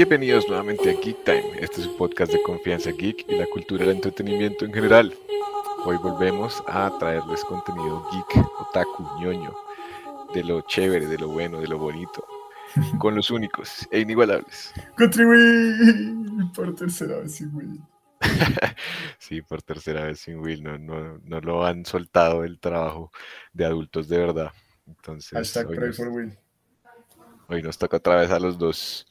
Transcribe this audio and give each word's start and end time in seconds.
Bienvenidos 0.00 0.48
nuevamente 0.48 0.88
a 0.88 0.94
Geek 0.94 1.24
Time. 1.24 1.52
Este 1.60 1.82
es 1.82 1.86
un 1.86 1.96
podcast 1.98 2.32
de 2.32 2.40
confianza 2.42 2.90
geek 2.90 3.26
y 3.28 3.36
la 3.36 3.44
cultura 3.44 3.84
del 3.84 3.96
entretenimiento 3.96 4.64
en 4.64 4.72
general. 4.72 5.14
Hoy 5.84 5.98
volvemos 5.98 6.62
a 6.66 6.90
traerles 6.98 7.44
contenido 7.44 8.08
geek, 8.10 8.44
otaku, 8.58 9.06
ñoño, 9.20 9.54
de 10.32 10.42
lo 10.42 10.62
chévere, 10.62 11.06
de 11.06 11.18
lo 11.18 11.28
bueno, 11.28 11.60
de 11.60 11.68
lo 11.68 11.76
bonito, 11.76 12.24
con 12.98 13.14
los 13.14 13.30
únicos 13.30 13.86
e 13.90 14.00
inigualables. 14.00 14.72
Contribuí 14.96 16.50
por 16.54 16.74
tercera 16.74 17.18
vez 17.18 17.42
Will. 17.52 17.80
sí, 19.18 19.42
por 19.42 19.62
tercera 19.62 20.04
vez 20.04 20.20
sin 20.20 20.38
Will. 20.38 20.62
No, 20.62 20.78
no, 20.78 21.18
no 21.18 21.40
lo 21.40 21.64
han 21.64 21.84
soltado 21.84 22.44
el 22.44 22.58
trabajo 22.60 23.10
de 23.52 23.64
adultos 23.64 24.08
de 24.08 24.18
verdad. 24.18 24.52
Entonces, 24.86 25.32
Hashtag 25.32 25.68
hoy 25.68 25.76
pray 25.76 25.88
nos, 25.88 25.96
for 25.96 26.08
Will. 26.08 26.38
hoy 27.48 27.62
nos 27.62 27.78
toca 27.78 27.96
otra 27.96 28.16
vez 28.16 28.30
a 28.30 28.38
los 28.38 28.58
dos 28.58 29.06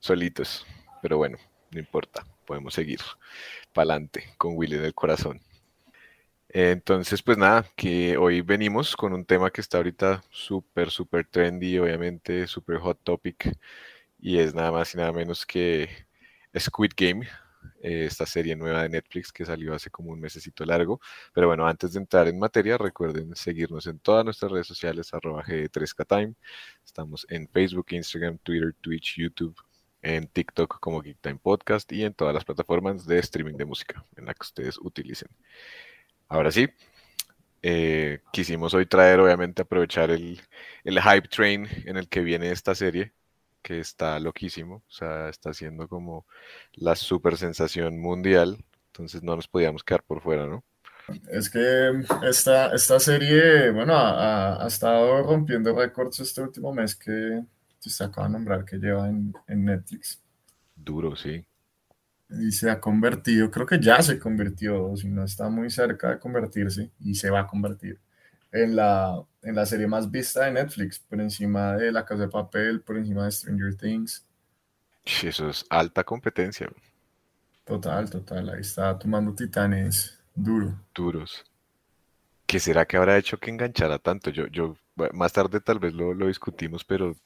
solitos. 0.00 0.66
Pero 1.02 1.18
bueno, 1.18 1.38
no 1.70 1.78
importa. 1.78 2.24
Podemos 2.46 2.74
seguir 2.74 3.00
para 3.72 3.92
adelante 3.92 4.24
con 4.38 4.56
Will 4.56 4.74
en 4.74 4.84
el 4.84 4.94
corazón. 4.94 5.40
Entonces, 6.48 7.20
pues 7.20 7.36
nada, 7.36 7.66
que 7.74 8.16
hoy 8.16 8.40
venimos 8.40 8.94
con 8.94 9.12
un 9.12 9.24
tema 9.24 9.50
que 9.50 9.60
está 9.60 9.78
ahorita 9.78 10.22
súper, 10.30 10.90
súper 10.90 11.26
trendy, 11.26 11.78
obviamente, 11.80 12.46
súper 12.46 12.78
hot 12.78 13.00
topic, 13.02 13.58
y 14.20 14.38
es 14.38 14.54
nada 14.54 14.70
más 14.70 14.94
y 14.94 14.98
nada 14.98 15.10
menos 15.10 15.44
que 15.44 15.88
Squid 16.56 16.92
Game, 16.96 17.26
eh, 17.80 18.06
esta 18.06 18.26
serie 18.26 18.56
nueva 18.56 18.82
de 18.82 18.88
Netflix 18.88 19.32
que 19.32 19.44
salió 19.44 19.74
hace 19.74 19.90
como 19.90 20.10
un 20.12 20.20
mesecito 20.20 20.64
largo. 20.64 21.00
Pero 21.32 21.48
bueno, 21.48 21.66
antes 21.66 21.92
de 21.92 22.00
entrar 22.00 22.28
en 22.28 22.38
materia, 22.38 22.78
recuerden 22.78 23.34
seguirnos 23.36 23.86
en 23.86 23.98
todas 23.98 24.24
nuestras 24.24 24.52
redes 24.52 24.66
sociales, 24.66 25.12
arroba 25.12 25.42
G3KTime. 25.44 26.34
Estamos 26.84 27.26
en 27.30 27.48
Facebook, 27.48 27.86
Instagram, 27.90 28.38
Twitter, 28.38 28.74
Twitch, 28.80 29.16
YouTube, 29.16 29.56
en 30.02 30.28
TikTok 30.28 30.78
como 30.80 31.00
Geek 31.00 31.18
Time 31.20 31.40
Podcast 31.42 31.90
y 31.92 32.04
en 32.04 32.14
todas 32.14 32.34
las 32.34 32.44
plataformas 32.44 33.06
de 33.06 33.18
streaming 33.18 33.54
de 33.54 33.64
música 33.64 34.04
en 34.16 34.26
las 34.26 34.34
que 34.36 34.44
ustedes 34.44 34.78
utilicen. 34.78 35.28
Ahora 36.28 36.50
sí, 36.50 36.68
eh, 37.62 38.20
quisimos 38.30 38.74
hoy 38.74 38.84
traer, 38.86 39.20
obviamente, 39.20 39.62
aprovechar 39.62 40.10
el, 40.10 40.40
el 40.84 41.00
hype 41.00 41.28
train 41.28 41.66
en 41.86 41.96
el 41.96 42.08
que 42.08 42.20
viene 42.20 42.50
esta 42.50 42.74
serie, 42.74 43.14
que 43.64 43.80
está 43.80 44.20
loquísimo, 44.20 44.76
o 44.76 44.92
sea, 44.92 45.30
está 45.30 45.54
siendo 45.54 45.88
como 45.88 46.26
la 46.74 46.96
super 46.96 47.36
sensación 47.38 47.98
mundial, 48.00 48.64
entonces 48.88 49.24
no 49.24 49.36
nos 49.36 49.48
podíamos 49.48 49.84
quedar 49.84 50.04
por 50.04 50.22
fuera, 50.22 50.46
¿no? 50.46 50.64
Es 51.30 51.50
que 51.50 51.90
esta, 52.22 52.74
esta 52.74 52.98
serie, 53.00 53.70
bueno, 53.70 53.94
ha, 53.94 54.54
ha- 54.54 54.64
ha 54.64 54.66
estado 54.68 55.22
rompiendo 55.22 55.74
récords 55.74 56.20
este 56.20 56.40
último 56.42 56.72
mes 56.72 56.94
que 56.94 57.42
se 57.80 58.04
acaba 58.04 58.26
de 58.28 58.32
nombrar 58.34 58.64
que 58.64 58.78
lleva 58.78 59.08
en, 59.08 59.34
en 59.46 59.64
Netflix. 59.66 60.20
Duro, 60.76 61.16
sí. 61.16 61.44
Y 62.30 62.50
se 62.52 62.70
ha 62.70 62.80
convertido, 62.80 63.50
creo 63.50 63.66
que 63.66 63.78
ya 63.80 64.02
se 64.02 64.18
convirtió, 64.18 64.96
si 64.96 65.08
no 65.08 65.24
está 65.24 65.48
muy 65.48 65.70
cerca 65.70 66.10
de 66.10 66.18
convertirse, 66.18 66.90
y 67.00 67.14
se 67.14 67.30
va 67.30 67.40
a 67.40 67.46
convertir 67.46 67.98
en 68.54 68.76
la, 68.76 69.22
en 69.42 69.54
la 69.56 69.66
serie 69.66 69.86
más 69.88 70.10
vista 70.10 70.46
de 70.46 70.52
Netflix, 70.52 71.00
por 71.00 71.20
encima 71.20 71.76
de 71.76 71.92
La 71.92 72.06
Casa 72.06 72.22
de 72.22 72.28
Papel, 72.30 72.82
por 72.82 72.96
encima 72.98 73.26
de 73.26 73.32
Stranger 73.32 73.76
Things. 73.76 74.26
Eso 75.22 75.48
es 75.48 75.64
alta 75.70 76.04
competencia, 76.04 76.68
Total, 77.66 78.08
total, 78.08 78.48
ahí 78.48 78.60
está 78.62 78.98
tomando 78.98 79.34
titanes 79.34 80.18
duro. 80.34 80.80
duros. 80.94 81.44
¿Qué 82.46 82.60
será 82.60 82.86
que 82.86 82.96
habrá 82.96 83.18
hecho 83.18 83.38
que 83.38 83.50
enganchara 83.50 83.98
tanto? 83.98 84.30
Yo, 84.30 84.46
yo, 84.48 84.76
más 85.12 85.32
tarde 85.32 85.60
tal 85.60 85.78
vez 85.78 85.94
lo, 85.94 86.14
lo 86.14 86.26
discutimos, 86.28 86.84
pero 86.84 87.16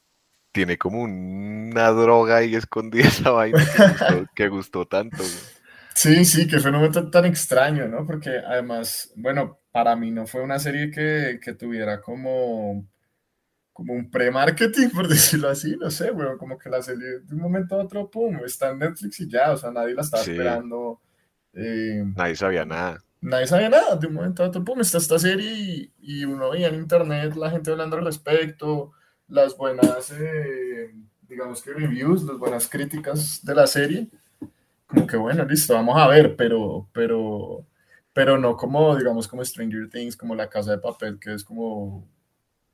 tiene 0.53 0.77
como 0.77 1.03
una 1.03 1.89
droga 1.91 2.37
ahí 2.37 2.55
escondida 2.55 3.07
esa 3.09 3.31
vaina 3.31 3.67
que 3.67 3.81
gustó, 3.81 4.29
que 4.35 4.49
gustó 4.49 4.87
tanto. 4.87 5.29
güey. 5.29 5.47
Sí, 6.01 6.23
sí, 6.23 6.47
qué 6.47 6.59
fenómeno 6.59 6.91
tan, 6.93 7.11
tan 7.11 7.25
extraño, 7.25 7.87
¿no? 7.89 8.05
Porque 8.05 8.29
además, 8.37 9.11
bueno, 9.17 9.59
para 9.71 9.95
mí 9.97 10.11
no 10.11 10.25
fue 10.27 10.41
una 10.41 10.57
serie 10.57 10.89
que, 10.91 11.39
que 11.43 11.53
tuviera 11.55 11.99
como, 11.99 12.87
como 13.73 13.93
un 13.93 14.09
pre-marketing, 14.11 14.89
por 14.95 15.07
decirlo 15.09 15.49
así, 15.49 15.75
no 15.77 15.91
sé, 15.91 16.11
weón, 16.11 16.37
como 16.37 16.57
que 16.57 16.69
la 16.69 16.81
serie 16.81 17.19
de 17.21 17.35
un 17.35 17.41
momento 17.41 17.75
a 17.75 17.83
otro, 17.83 18.09
pum, 18.09 18.37
está 18.45 18.69
en 18.71 18.79
Netflix 18.79 19.19
y 19.21 19.29
ya, 19.29 19.51
o 19.51 19.57
sea, 19.57 19.71
nadie 19.71 19.93
la 19.95 20.01
estaba 20.03 20.23
Sí. 20.23 20.31
esperando, 20.31 21.01
eh, 21.53 22.03
Nadie 22.15 22.35
sabía 22.35 22.65
nada. 22.65 23.03
nadie 23.21 23.47
sabía 23.47 23.69
nada, 23.69 23.95
de 23.97 24.07
un 24.07 24.13
momento 24.13 24.43
a 24.43 24.47
otro, 24.47 24.63
pum, 24.63 24.79
está 24.81 24.99
esta 24.99 25.19
serie 25.19 25.51
y, 25.53 25.93
y 25.99 26.25
uno 26.25 26.51
veía 26.51 26.69
en 26.69 26.75
internet 26.75 27.35
la 27.35 27.51
gente 27.51 27.71
hablando 27.71 27.97
al 27.97 28.05
respecto, 28.05 28.93
las 29.27 29.57
buenas, 29.57 30.11
eh, 30.11 30.93
digamos 31.27 31.61
que 31.61 31.73
reviews, 31.73 32.23
las 32.23 32.37
buenas 32.37 32.69
críticas 32.69 33.43
de 33.43 33.55
la 33.55 33.67
serie, 33.67 34.09
como 34.89 35.07
que 35.07 35.17
bueno, 35.17 35.45
listo, 35.45 35.73
vamos 35.75 35.97
a 35.97 36.07
ver, 36.07 36.35
pero, 36.35 36.89
pero, 36.93 37.67
pero 38.13 38.37
no 38.37 38.57
como, 38.57 38.97
digamos, 38.97 39.27
como 39.27 39.45
Stranger 39.45 39.89
Things, 39.89 40.17
como 40.17 40.35
La 40.35 40.49
Casa 40.49 40.71
de 40.71 40.79
Papel, 40.79 41.19
que 41.19 41.33
es 41.35 41.43
como, 41.45 42.07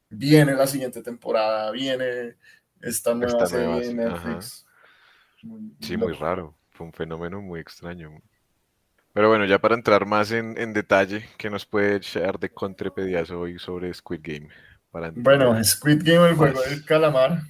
viene 0.10 0.56
la 0.56 0.68
siguiente 0.68 1.04
temporada, 1.04 1.72
viene 1.72 2.38
esta 2.82 3.14
nueva 3.16 3.44
Esta 3.44 3.48
serie 3.48 3.66
nueva, 3.66 3.82
de 3.82 3.94
Netflix. 3.94 4.66
Muy 5.44 5.62
Sí, 5.80 5.98
muy 5.98 6.14
raro. 6.14 6.58
Fue 6.72 6.86
un 6.86 6.94
fenómeno 6.94 7.42
muy 7.42 7.60
extraño. 7.60 8.22
Pero 9.14 9.30
bueno, 9.30 9.46
ya 9.46 9.60
para 9.60 9.76
entrar 9.76 10.06
más 10.06 10.32
en, 10.32 10.58
en 10.60 10.74
detalle, 10.74 11.26
¿qué 11.38 11.50
nos 11.50 11.66
puede 11.66 11.96
echar 11.96 12.40
de 12.40 12.54
contrapediazo 12.54 13.40
hoy 13.40 13.58
sobre 13.60 13.94
Squid 13.94 14.22
Game? 14.24 14.50
Para 14.92 15.14
Bueno, 15.14 15.62
Squid 15.64 16.02
Game, 16.04 16.28
el 16.30 16.36
juego 16.36 16.62
del 16.62 16.84
calamar. 16.86 17.42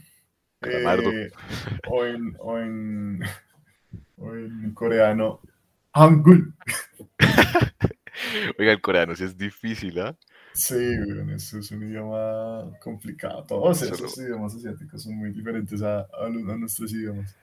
Calamardo. 0.62 1.12
eh, 1.12 1.32
o, 1.84 2.06
en, 2.06 2.36
o, 2.40 2.58
en, 2.60 3.20
o 4.18 4.34
en 4.36 4.74
coreano, 4.74 5.42
Hangul. 5.94 6.54
Oiga, 8.60 8.72
el 8.72 8.82
coreano 8.82 9.16
sí 9.16 9.24
es 9.26 9.38
difícil, 9.38 10.00
¿ah? 10.00 10.16
Sí, 10.54 10.74
weón, 10.76 11.32
eso 11.32 11.60
es 11.60 11.70
un 11.72 11.84
idioma 11.84 12.72
complicado. 12.82 13.44
Todos 13.46 13.80
Solo- 13.80 13.94
esos 13.96 14.18
idiomas 14.18 14.56
asiáticos 14.56 15.04
son 15.04 15.16
muy 15.18 15.32
diferentes 15.32 15.82
a, 15.82 16.02
a 16.02 16.30
los- 16.30 16.48
a 16.50 16.56
nuestros 16.58 16.94
idiomas. 16.94 17.36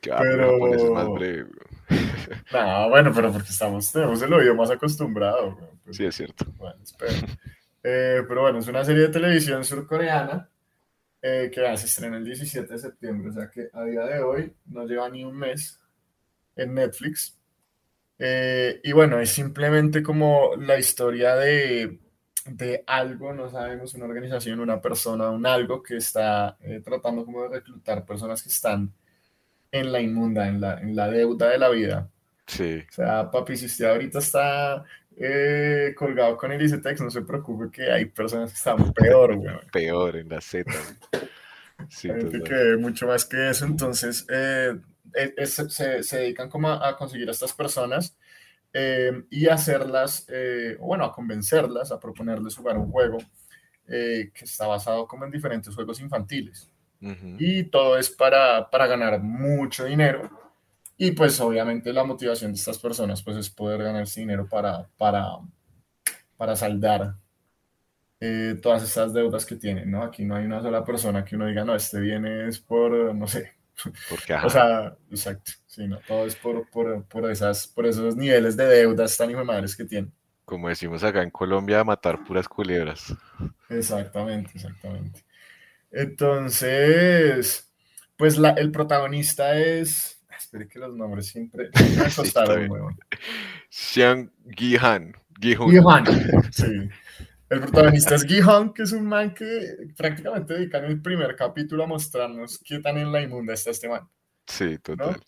Que 0.00 0.10
va, 0.10 0.18
pero 0.20 0.74
es 0.74 0.90
más 0.90 1.08
breve. 1.08 1.46
No, 2.52 2.88
bueno, 2.90 3.12
pero 3.14 3.32
porque 3.32 3.50
estamos, 3.50 3.90
tenemos 3.92 4.20
el 4.22 4.32
oído 4.32 4.54
más 4.54 4.70
acostumbrado. 4.70 5.56
pero- 5.84 5.92
Sí, 5.94 6.04
es 6.04 6.14
cierto. 6.16 6.44
Bueno. 6.56 6.76
Eh, 7.82 8.22
pero 8.28 8.42
bueno, 8.42 8.58
es 8.58 8.68
una 8.68 8.84
serie 8.84 9.02
de 9.02 9.08
televisión 9.08 9.64
surcoreana 9.64 10.48
eh, 11.22 11.50
que 11.52 11.66
ah, 11.66 11.76
se 11.76 11.86
estrena 11.86 12.16
el 12.18 12.24
17 12.24 12.72
de 12.72 12.78
septiembre, 12.78 13.30
o 13.30 13.32
sea 13.32 13.50
que 13.50 13.68
a 13.72 13.84
día 13.84 14.02
de 14.06 14.20
hoy 14.20 14.52
no 14.66 14.84
lleva 14.86 15.08
ni 15.08 15.24
un 15.24 15.36
mes 15.36 15.79
en 16.62 16.74
Netflix. 16.74 17.36
Eh, 18.18 18.80
y 18.84 18.92
bueno, 18.92 19.18
es 19.18 19.30
simplemente 19.30 20.02
como 20.02 20.54
la 20.56 20.78
historia 20.78 21.36
de, 21.36 21.98
de 22.46 22.84
algo, 22.86 23.32
no 23.32 23.48
sabemos, 23.48 23.94
una 23.94 24.04
organización, 24.04 24.60
una 24.60 24.80
persona, 24.80 25.30
un 25.30 25.46
algo 25.46 25.82
que 25.82 25.96
está 25.96 26.56
eh, 26.60 26.80
tratando 26.84 27.24
como 27.24 27.42
de 27.44 27.60
reclutar 27.60 28.04
personas 28.04 28.42
que 28.42 28.50
están 28.50 28.92
en 29.72 29.92
la 29.92 30.00
inmunda, 30.00 30.48
en 30.48 30.60
la, 30.60 30.80
en 30.80 30.94
la 30.94 31.08
deuda 31.08 31.48
de 31.48 31.58
la 31.58 31.68
vida 31.70 32.10
Sí. 32.50 32.82
O 32.88 32.92
sea, 32.92 33.30
papi, 33.30 33.56
si 33.56 33.66
usted 33.66 33.84
ahorita 33.84 34.18
está 34.18 34.84
eh, 35.16 35.94
colgado 35.96 36.36
con 36.36 36.50
el 36.50 36.60
ICETEX, 36.60 37.00
no 37.00 37.10
se 37.10 37.22
preocupe 37.22 37.70
que 37.70 37.90
hay 37.90 38.06
personas 38.06 38.50
que 38.50 38.56
están 38.56 38.92
peor, 38.92 39.36
güey. 39.36 39.54
Peor 39.72 40.16
en 40.16 40.28
la 40.28 40.40
Z. 40.40 40.68
Sí, 41.88 42.08
que 42.44 42.76
mucho 42.76 43.06
más 43.06 43.24
que 43.24 43.50
eso, 43.50 43.66
entonces 43.66 44.26
eh, 45.14 45.46
se, 45.46 46.02
se, 46.02 46.16
dedican 46.18 46.48
como 46.48 46.68
a, 46.68 46.96
conseguir 46.96 47.28
a 47.28 47.32
estas 47.32 47.52
personas 47.52 48.16
eh, 48.72 49.24
y 49.30 49.46
hacerlas, 49.46 50.26
eh, 50.28 50.76
bueno, 50.80 51.04
a 51.04 51.12
convencerlas, 51.12 51.92
a 51.92 52.00
proponerles 52.00 52.56
jugar 52.56 52.78
un 52.78 52.90
juego 52.90 53.18
que 53.86 54.44
está 54.44 54.68
basado 54.68 55.04
como 55.08 55.24
en 55.24 55.32
diferentes 55.32 55.74
juegos 55.74 56.00
infantiles. 56.00 56.70
Y 57.38 57.64
todo 57.64 57.98
es 57.98 58.08
para, 58.08 58.70
para 58.70 58.86
ganar 58.86 59.20
mucho 59.20 59.84
dinero. 59.84 60.30
Y 60.96 61.10
pues 61.10 61.40
obviamente 61.40 61.92
la 61.92 62.04
motivación 62.04 62.52
de 62.52 62.58
estas 62.58 62.78
personas 62.78 63.20
pues 63.20 63.36
es 63.36 63.50
poder 63.50 63.82
ganar 63.82 64.06
dinero 64.06 64.46
para, 64.48 64.86
para, 64.96 65.24
para 66.36 66.54
saldar 66.54 67.16
eh, 68.22 68.58
todas 68.60 68.82
estas 68.82 69.14
deudas 69.14 69.46
que 69.46 69.56
tienen, 69.56 69.90
¿no? 69.90 70.02
Aquí 70.02 70.26
no 70.26 70.36
hay 70.36 70.44
una 70.44 70.60
sola 70.60 70.84
persona 70.84 71.24
que 71.24 71.36
uno 71.36 71.46
diga, 71.46 71.64
no, 71.64 71.74
este 71.74 72.00
viene 72.00 72.48
es 72.48 72.58
por, 72.58 73.14
no 73.14 73.26
sé. 73.26 73.54
Porque, 74.08 74.34
o 74.34 74.50
sea, 74.50 74.96
exacto, 75.10 75.52
sí, 75.66 75.86
no, 75.86 75.98
todo 76.06 76.26
es 76.26 76.36
por, 76.36 76.68
por, 76.70 77.04
por, 77.04 77.30
esas, 77.30 77.66
por 77.66 77.86
esos 77.86 78.16
niveles 78.16 78.56
de 78.56 78.66
deudas 78.66 79.16
tan 79.16 79.32
madres 79.44 79.76
que 79.76 79.84
tienen. 79.84 80.12
Como 80.44 80.68
decimos 80.68 81.04
acá 81.04 81.22
en 81.22 81.30
Colombia, 81.30 81.84
matar 81.84 82.24
puras 82.24 82.48
culebras. 82.48 83.14
Exactamente, 83.68 84.50
exactamente. 84.54 85.24
Entonces, 85.92 87.72
pues 88.16 88.36
la, 88.36 88.50
el 88.50 88.70
protagonista 88.70 89.58
es, 89.58 90.20
espere 90.36 90.68
que 90.68 90.78
los 90.78 90.94
nombres 90.94 91.26
siempre 91.28 91.70
me 91.96 92.10
costaron, 92.14 92.98
Xiang 93.68 94.32
Gihan. 94.56 95.14
Gihan, 95.40 96.04
sí. 96.50 96.66
El 97.50 97.60
protagonista 97.62 98.14
es 98.14 98.24
Gihon, 98.24 98.72
que 98.72 98.84
es 98.84 98.92
un 98.92 99.06
man 99.06 99.34
que 99.34 99.88
prácticamente 99.96 100.54
dedica 100.54 100.78
en 100.78 100.84
el 100.84 101.02
primer 101.02 101.34
capítulo 101.34 101.82
a 101.82 101.86
mostrarnos 101.88 102.60
qué 102.64 102.78
tan 102.78 102.96
en 102.96 103.10
la 103.10 103.20
inmunda 103.20 103.54
está 103.54 103.70
este 103.70 103.88
man. 103.88 104.08
Sí, 104.46 104.78
total. 104.78 105.20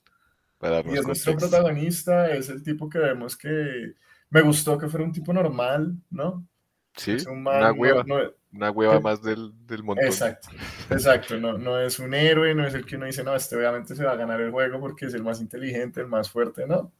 y 0.86 0.98
es 0.98 1.04
nuestro 1.04 1.36
protagonista, 1.36 2.30
es 2.30 2.48
el 2.48 2.62
tipo 2.62 2.88
que 2.88 3.00
vemos 3.00 3.36
que 3.36 3.94
me 4.30 4.40
gustó 4.40 4.78
que 4.78 4.86
fuera 4.86 5.04
un 5.04 5.10
tipo 5.10 5.32
normal, 5.32 5.96
¿no? 6.10 6.46
Sí, 6.94 7.16
una 7.28 7.72
hueva, 7.72 8.04
una 8.52 8.70
hueva 8.70 9.00
más 9.00 9.20
del, 9.20 9.50
del, 9.66 9.82
montón. 9.82 10.06
Exacto, 10.06 10.48
exacto, 10.90 11.40
no, 11.40 11.58
no 11.58 11.80
es 11.80 11.98
un 11.98 12.14
héroe, 12.14 12.54
no 12.54 12.64
es 12.64 12.74
el 12.74 12.86
que 12.86 12.96
uno 12.96 13.06
dice, 13.06 13.24
no, 13.24 13.34
este 13.34 13.56
obviamente 13.56 13.96
se 13.96 14.04
va 14.04 14.12
a 14.12 14.16
ganar 14.16 14.40
el 14.40 14.52
juego 14.52 14.78
porque 14.78 15.06
es 15.06 15.14
el 15.14 15.24
más 15.24 15.40
inteligente, 15.40 16.00
el 16.00 16.06
más 16.06 16.30
fuerte, 16.30 16.68
¿no? 16.68 16.92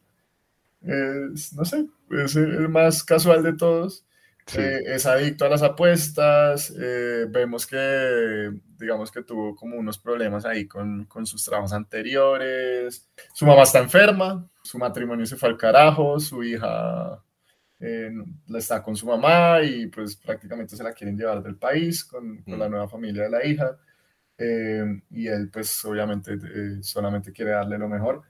Es, 0.81 1.53
no 1.53 1.65
sé, 1.65 1.87
es 2.11 2.35
el 2.35 2.69
más 2.69 3.05
casual 3.05 3.45
de 3.45 3.53
todos 3.53 4.05
eh, 4.57 4.83
es 4.87 5.07
adicto 5.07 5.45
a 5.45 5.49
las 5.49 5.63
apuestas, 5.63 6.75
eh, 6.79 7.27
vemos 7.29 7.67
que, 7.67 8.51
digamos 8.77 9.11
que 9.11 9.23
tuvo 9.23 9.55
como 9.55 9.77
unos 9.77 9.99
problemas 9.99 10.45
ahí 10.45 10.67
con, 10.67 11.05
con, 11.07 11.27
sus 11.27 11.45
trabajos 11.45 11.73
anteriores, 11.73 13.09
su 13.33 13.47
mamá 13.47 13.63
está 13.63 13.79
enferma, 13.79 14.49
su 14.63 14.79
matrimonio 14.79 15.27
se 15.27 15.37
fue 15.37 15.49
al 15.49 15.57
carajo, 15.57 16.19
su 16.19 16.43
hija 16.43 17.23
eh, 17.79 18.11
está 18.55 18.83
con 18.83 18.97
su 18.97 19.07
mamá 19.07 19.63
y 19.63 19.87
pues 19.87 20.17
prácticamente 20.17 20.77
se 20.77 20.83
la 20.83 20.93
quieren 20.93 21.17
llevar 21.17 21.43
del 21.43 21.57
país 21.57 22.05
con, 22.05 22.43
con 22.43 22.59
la 22.59 22.69
mm. 22.69 22.71
nueva 22.71 22.89
familia 22.89 23.23
de 23.23 23.31
la 23.31 23.47
hija 23.47 23.79
y 25.11 25.29
él 25.29 25.51
pues 25.53 25.85
obviamente 25.85 26.37
solamente 26.83 27.31
quiere 27.31 27.53
darle 27.53 27.79
lo 27.79 27.89
mejor 27.89 28.23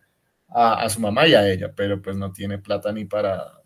a, 0.49 0.82
a 0.82 0.88
su 0.91 1.00
mamá 1.00 1.26
y 1.26 1.32
a 1.32 1.49
ella, 1.49 1.73
pero 1.75 2.03
pues 2.03 2.19
no 2.19 2.31
tiene 2.32 2.58
plata 2.58 2.93
ni 2.93 3.06
para 3.06 3.62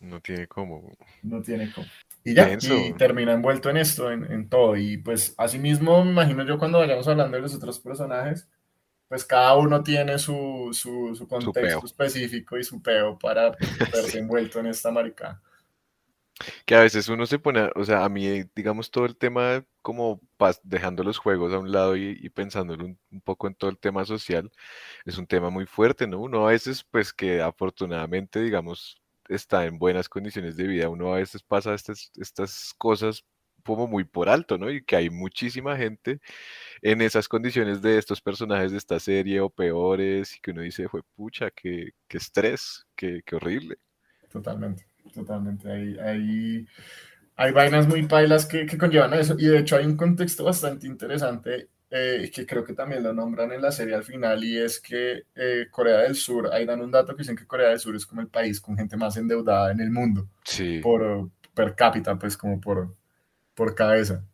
no 0.00 0.20
tiene 0.20 0.46
cómo. 0.48 0.96
No 1.22 1.42
tiene 1.42 1.70
cómo. 1.72 1.86
Y 2.24 2.34
ya, 2.34 2.56
y 2.60 2.92
termina 2.94 3.32
envuelto 3.32 3.70
en 3.70 3.76
esto, 3.76 4.10
en, 4.10 4.30
en, 4.30 4.48
todo. 4.48 4.76
Y 4.76 4.98
pues 4.98 5.34
asimismo, 5.38 6.04
me 6.04 6.10
imagino 6.10 6.44
yo 6.44 6.58
cuando 6.58 6.78
vayamos 6.78 7.06
hablando 7.08 7.36
de 7.36 7.42
los 7.42 7.54
otros 7.54 7.78
personajes, 7.80 8.48
pues 9.08 9.24
cada 9.24 9.56
uno 9.56 9.82
tiene 9.82 10.18
su, 10.18 10.70
su, 10.72 11.14
su 11.14 11.26
contexto 11.26 11.84
específico 11.84 12.56
y 12.58 12.64
su 12.64 12.80
peo 12.80 13.18
para 13.18 13.50
verse 13.92 14.18
envuelto 14.18 14.60
en 14.60 14.66
esta 14.66 14.90
maricada. 14.90 15.42
Que 16.64 16.74
a 16.74 16.80
veces 16.80 17.08
uno 17.08 17.26
se 17.26 17.38
pone, 17.38 17.70
o 17.74 17.84
sea, 17.84 18.04
a 18.04 18.08
mí, 18.08 18.44
digamos, 18.54 18.90
todo 18.90 19.04
el 19.04 19.16
tema, 19.16 19.64
como 19.82 20.20
dejando 20.62 21.02
los 21.02 21.18
juegos 21.18 21.52
a 21.52 21.58
un 21.58 21.72
lado 21.72 21.96
y, 21.96 22.18
y 22.22 22.28
pensándolo 22.30 22.84
un, 22.84 22.98
un, 23.10 23.20
poco 23.20 23.46
en 23.46 23.54
todo 23.54 23.68
el 23.68 23.78
tema 23.78 24.04
social, 24.06 24.50
es 25.04 25.18
un 25.18 25.26
tema 25.26 25.50
muy 25.50 25.66
fuerte, 25.66 26.06
¿no? 26.06 26.20
Uno 26.20 26.46
a 26.46 26.52
veces, 26.52 26.84
pues 26.84 27.12
que 27.12 27.42
afortunadamente, 27.42 28.40
digamos, 28.40 28.99
está 29.30 29.64
en 29.66 29.78
buenas 29.78 30.08
condiciones 30.08 30.56
de 30.56 30.66
vida. 30.66 30.88
Uno 30.88 31.14
a 31.14 31.18
veces 31.18 31.42
pasa 31.42 31.74
estas, 31.74 32.10
estas 32.16 32.74
cosas 32.76 33.24
como 33.64 33.86
muy 33.86 34.04
por 34.04 34.28
alto, 34.28 34.58
¿no? 34.58 34.70
Y 34.70 34.82
que 34.82 34.96
hay 34.96 35.10
muchísima 35.10 35.76
gente 35.76 36.20
en 36.82 37.02
esas 37.02 37.28
condiciones 37.28 37.82
de 37.82 37.98
estos 37.98 38.20
personajes 38.20 38.72
de 38.72 38.78
esta 38.78 38.98
serie 38.98 39.40
o 39.40 39.50
peores 39.50 40.36
y 40.36 40.40
que 40.40 40.50
uno 40.50 40.62
dice, 40.62 40.88
fue 40.88 41.02
pucha, 41.14 41.50
qué, 41.50 41.90
qué 42.08 42.18
estrés, 42.18 42.86
qué, 42.96 43.22
qué, 43.24 43.36
horrible. 43.36 43.76
Totalmente, 44.30 44.86
totalmente. 45.12 45.70
Hay, 45.70 45.98
hay, 45.98 46.66
hay 47.36 47.52
vainas 47.52 47.86
muy 47.86 48.06
pailas 48.06 48.46
que, 48.46 48.66
que, 48.66 48.78
conllevan 48.78 49.12
a 49.12 49.20
eso 49.20 49.36
y 49.38 49.46
de 49.46 49.58
hecho 49.58 49.76
hay 49.76 49.86
un 49.86 49.96
contexto 49.96 50.44
bastante 50.44 50.86
interesante 50.86 51.68
eh, 51.90 52.30
que 52.32 52.46
creo 52.46 52.62
que 52.62 52.72
también 52.72 53.02
lo 53.02 53.12
nombran 53.12 53.50
en 53.50 53.60
la 53.60 53.72
serie 53.72 53.96
al 53.96 54.04
final, 54.04 54.44
y 54.44 54.56
es 54.58 54.80
que 54.80 55.24
eh, 55.34 55.66
Corea 55.70 55.98
del 55.98 56.14
Sur, 56.14 56.48
ahí 56.52 56.64
dan 56.64 56.80
un 56.80 56.90
dato 56.90 57.16
que 57.16 57.22
dicen 57.22 57.34
que 57.36 57.46
Corea 57.46 57.70
del 57.70 57.80
Sur 57.80 57.96
es 57.96 58.06
como 58.06 58.20
el 58.20 58.28
país 58.28 58.60
con 58.60 58.76
gente 58.76 58.96
más 58.96 59.16
endeudada 59.16 59.72
en 59.72 59.80
el 59.80 59.90
mundo, 59.90 60.28
sí. 60.44 60.78
por 60.80 61.30
per 61.52 61.74
cápita, 61.74 62.16
pues 62.16 62.36
como 62.36 62.60
por, 62.60 62.94
por 63.54 63.74
cabeza. 63.74 64.24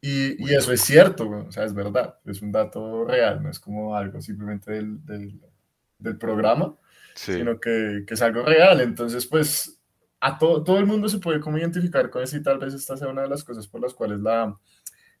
Y, 0.00 0.40
y, 0.44 0.54
eso 0.54 0.72
es 0.72 0.82
cierto, 0.82 1.28
o 1.28 1.50
sea, 1.50 1.64
es 1.64 1.74
verdad, 1.74 2.18
es 2.26 2.42
un 2.42 2.52
dato 2.52 3.04
real, 3.04 3.42
no 3.42 3.50
es 3.50 3.58
como 3.58 3.96
algo 3.96 4.20
simplemente 4.20 4.70
del, 4.70 5.04
del, 5.04 5.40
del 5.98 6.18
programa, 6.18 6.76
sí. 7.14 7.32
sino 7.32 7.58
que, 7.58 8.04
que, 8.06 8.14
es 8.14 8.22
algo 8.22 8.42
real. 8.42 8.80
Entonces, 8.82 9.26
pues, 9.26 9.80
a 10.20 10.38
to, 10.38 10.62
todo 10.62 10.78
el 10.78 10.86
mundo 10.86 11.08
se 11.08 11.18
puede 11.18 11.40
como 11.40 11.58
identificar 11.58 12.08
con 12.10 12.22
eso 12.22 12.36
y 12.36 12.42
tal 12.42 12.58
vez 12.58 12.74
esta 12.74 12.96
sea 12.96 13.08
una 13.08 13.22
de 13.22 13.28
las 13.28 13.42
cosas 13.42 13.66
por 13.66 13.80
las 13.80 13.94
cuales 13.94 14.20
la, 14.20 14.56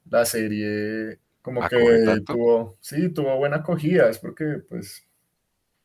la 0.08 0.24
serie 0.24 1.18
como 1.44 1.62
ah, 1.62 1.68
que 1.68 1.76
tuvo, 2.24 2.78
sí, 2.80 3.12
tuvo 3.12 3.36
buena 3.36 3.56
acogida, 3.56 4.08
es 4.08 4.18
porque, 4.18 4.62
pues... 4.66 5.06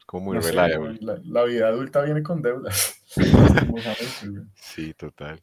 Como 0.06 0.28
muy 0.28 0.38
no 0.38 1.20
la, 1.22 1.44
vida 1.44 1.68
adulta 1.68 2.02
viene 2.02 2.24
con 2.24 2.42
deudas. 2.42 3.04
sí, 4.56 4.94
total. 4.94 5.42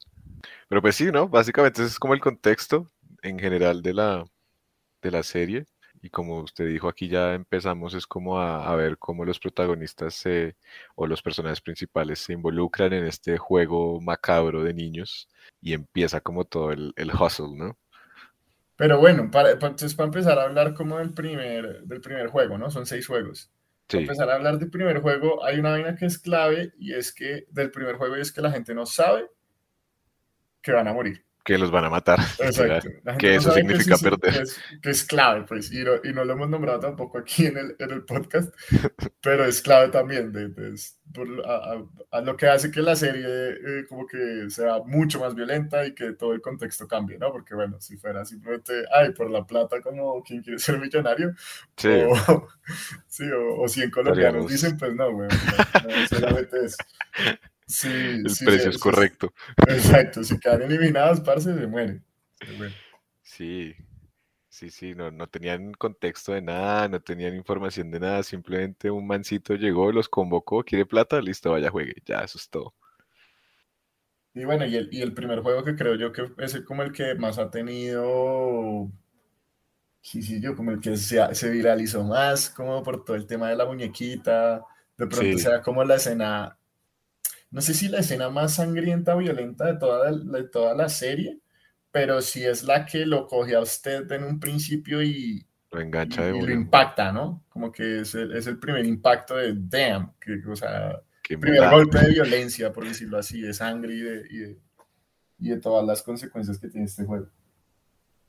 Pero 0.67 0.81
pues 0.81 0.95
sí, 0.95 1.11
¿no? 1.11 1.29
Básicamente 1.29 1.83
ese 1.83 1.91
es 1.91 1.99
como 1.99 2.15
el 2.15 2.19
contexto 2.19 2.87
en 3.21 3.37
general 3.37 3.83
de 3.83 3.93
la, 3.93 4.25
de 5.03 5.11
la 5.11 5.21
serie. 5.21 5.67
Y 6.01 6.09
como 6.09 6.39
usted 6.39 6.67
dijo, 6.67 6.89
aquí 6.89 7.07
ya 7.07 7.35
empezamos 7.35 7.93
es 7.93 8.07
como 8.07 8.39
a, 8.39 8.67
a 8.67 8.75
ver 8.75 8.97
cómo 8.97 9.23
los 9.23 9.39
protagonistas 9.39 10.15
se, 10.15 10.55
o 10.95 11.05
los 11.05 11.21
personajes 11.21 11.61
principales 11.61 12.19
se 12.19 12.33
involucran 12.33 12.91
en 12.91 13.05
este 13.05 13.37
juego 13.37 14.01
macabro 14.01 14.63
de 14.63 14.73
niños 14.73 15.29
y 15.61 15.73
empieza 15.73 16.21
como 16.21 16.43
todo 16.43 16.71
el, 16.71 16.91
el 16.95 17.11
hustle, 17.11 17.55
¿no? 17.55 17.77
Pero 18.77 18.99
bueno, 18.99 19.29
para, 19.29 19.51
entonces 19.51 19.93
para 19.95 20.07
empezar 20.07 20.39
a 20.39 20.43
hablar 20.43 20.73
como 20.73 20.99
del 20.99 21.13
primer, 21.13 21.83
del 21.83 21.99
primer 21.99 22.27
juego, 22.27 22.57
¿no? 22.57 22.71
Son 22.71 22.85
seis 22.85 23.05
juegos. 23.05 23.51
Para 23.87 24.01
empezar 24.01 24.29
a 24.29 24.35
hablar 24.35 24.59
del 24.59 24.69
primer 24.69 24.99
juego, 25.01 25.43
hay 25.43 25.59
una 25.59 25.71
vaina 25.71 25.95
que 25.95 26.05
es 26.05 26.19
clave 26.19 26.73
y 26.77 26.93
es 26.93 27.13
que 27.13 27.47
del 27.49 27.71
primer 27.71 27.95
juego 27.95 28.15
es 28.15 28.31
que 28.31 28.41
la 28.41 28.51
gente 28.51 28.73
no 28.73 28.85
sabe 28.85 29.29
que 30.61 30.71
van 30.71 30.87
a 30.87 30.93
morir 30.93 31.26
que 31.47 31.57
los 31.57 31.71
van 31.71 31.85
a 31.85 31.89
matar. 31.89 32.19
Exacto. 32.39 32.89
Que 33.17 33.35
eso 33.35 33.53
significa 33.53 33.95
perder. 33.97 34.45
Que 34.81 34.89
es, 34.89 35.05
clave, 35.05 35.45
pues, 35.47 35.71
y 35.71 35.81
no, 35.81 35.91
y 36.03 36.11
no, 36.11 36.25
lo 36.25 36.33
hemos 36.33 36.49
nombrado 36.49 36.81
tampoco 36.81 37.19
aquí 37.19 37.45
en 37.45 37.57
el, 37.57 37.75
en 37.79 37.91
el 37.91 38.03
podcast, 38.03 38.53
pero 39.21 39.45
es 39.45 39.61
clave 39.61 39.87
también 39.87 40.33
de, 40.33 40.49
de 40.49 40.75
a, 41.45 41.81
a, 42.11 42.21
lo 42.21 42.35
que 42.35 42.47
hace 42.47 42.69
que 42.69 42.81
la 42.81 42.97
serie 42.97 43.25
eh, 43.25 43.85
como 43.87 44.05
que 44.05 44.49
sea 44.49 44.79
mucho 44.85 45.21
más 45.21 45.35
violenta 45.35 45.85
y 45.87 45.95
que 45.95 46.11
todo 46.11 46.33
el 46.33 46.41
contexto 46.41 46.85
cambie, 46.85 47.17
¿no? 47.17 47.31
Porque 47.31 47.55
bueno, 47.55 47.79
si 47.79 47.95
fuera 47.95 48.25
simplemente, 48.25 48.83
ay, 48.93 49.13
por 49.13 49.31
la 49.31 49.47
plata 49.47 49.79
como 49.79 50.21
quien 50.23 50.43
quiere 50.43 50.59
ser 50.59 50.77
millonario, 50.77 51.33
sí. 51.77 51.87
o, 51.87 52.47
sí, 53.07 53.23
o, 53.31 53.61
o 53.61 53.69
100 53.69 53.89
colombianos 53.89 54.49
dicen, 54.49 54.77
pues 54.77 54.93
no, 54.93 55.13
güey, 55.13 55.29
no, 55.29 56.07
solamente 56.09 56.65
eso. 56.65 56.75
Sí, 57.67 57.89
el 57.89 58.23
precio 58.23 58.69
es 58.69 58.77
correcto. 58.77 59.33
Exacto, 59.67 60.23
si 60.23 60.39
quedan 60.39 60.61
eliminados, 60.61 61.19
parce, 61.19 61.53
se 61.53 61.67
mueren. 61.67 62.03
Sí, 63.21 63.75
sí, 64.47 64.69
sí, 64.69 64.95
no, 64.95 65.11
no 65.11 65.27
tenían 65.27 65.73
contexto 65.73 66.31
de 66.31 66.41
nada, 66.41 66.87
no 66.87 67.01
tenían 67.01 67.35
información 67.35 67.91
de 67.91 67.99
nada, 67.99 68.23
simplemente 68.23 68.89
un 68.89 69.05
mancito 69.05 69.53
llegó, 69.55 69.91
los 69.91 70.07
convocó, 70.07 70.63
quiere 70.63 70.85
plata, 70.85 71.21
listo, 71.21 71.51
vaya, 71.51 71.69
juegue, 71.69 71.95
ya, 72.05 72.19
eso 72.21 72.37
es 72.37 72.49
todo. 72.49 72.73
Y 74.33 74.45
bueno, 74.45 74.65
y 74.65 74.75
el, 74.75 74.87
y 74.91 75.01
el 75.01 75.13
primer 75.13 75.41
juego 75.41 75.63
que 75.63 75.75
creo 75.75 75.95
yo 75.95 76.11
que 76.13 76.31
es 76.37 76.61
como 76.61 76.83
el 76.83 76.93
que 76.93 77.15
más 77.15 77.37
ha 77.37 77.49
tenido, 77.49 78.89
sí, 79.99 80.21
sí, 80.21 80.39
yo 80.39 80.55
como 80.55 80.71
el 80.71 80.79
que 80.79 80.95
se, 80.95 81.35
se 81.35 81.49
viralizó 81.49 82.03
más, 82.03 82.49
como 82.49 82.81
por 82.81 83.03
todo 83.03 83.17
el 83.17 83.27
tema 83.27 83.49
de 83.49 83.57
la 83.57 83.65
muñequita, 83.65 84.63
de 84.97 85.07
pronto 85.07 85.37
sea 85.37 85.61
como 85.61 85.83
la 85.83 85.95
escena, 85.95 86.56
no 87.51 87.61
sé 87.61 87.73
si 87.73 87.87
la 87.87 87.99
escena 87.99 88.29
más 88.29 88.55
sangrienta, 88.55 89.15
violenta 89.15 89.65
de 89.65 89.79
toda, 89.79 90.11
de 90.11 90.43
toda 90.43 90.73
la 90.75 90.89
serie, 90.89 91.39
pero 91.91 92.21
sí 92.21 92.43
es 92.43 92.63
la 92.63 92.85
que 92.85 93.05
lo 93.05 93.27
coge 93.27 93.55
a 93.55 93.61
usted 93.61 94.11
en 94.11 94.23
un 94.23 94.39
principio 94.39 95.01
y, 95.01 95.45
lo 95.71 95.81
engancha 95.81 96.29
y, 96.29 96.41
lo 96.41 96.51
impacta, 96.51 97.11
¿no? 97.11 97.45
Como 97.49 97.71
que 97.71 98.01
es 98.01 98.15
el, 98.15 98.35
es 98.35 98.47
el 98.47 98.59
primer 98.59 98.85
impacto 98.85 99.35
de 99.35 99.53
damn, 99.55 100.13
que, 100.19 100.41
o 100.47 100.55
sea, 100.55 101.01
el 101.29 101.39
primer 101.39 101.69
golpe 101.69 101.99
de 101.99 102.11
violencia, 102.11 102.71
por 102.71 102.85
decirlo 102.85 103.17
así, 103.17 103.41
de 103.41 103.53
sangre 103.53 103.93
y 103.93 103.99
de, 103.99 104.27
y 104.29 104.37
de, 104.37 104.59
y 105.39 105.49
de 105.49 105.59
todas 105.59 105.85
las 105.85 106.03
consecuencias 106.03 106.57
que 106.57 106.69
tiene 106.69 106.85
este 106.85 107.03
juego. 107.03 107.29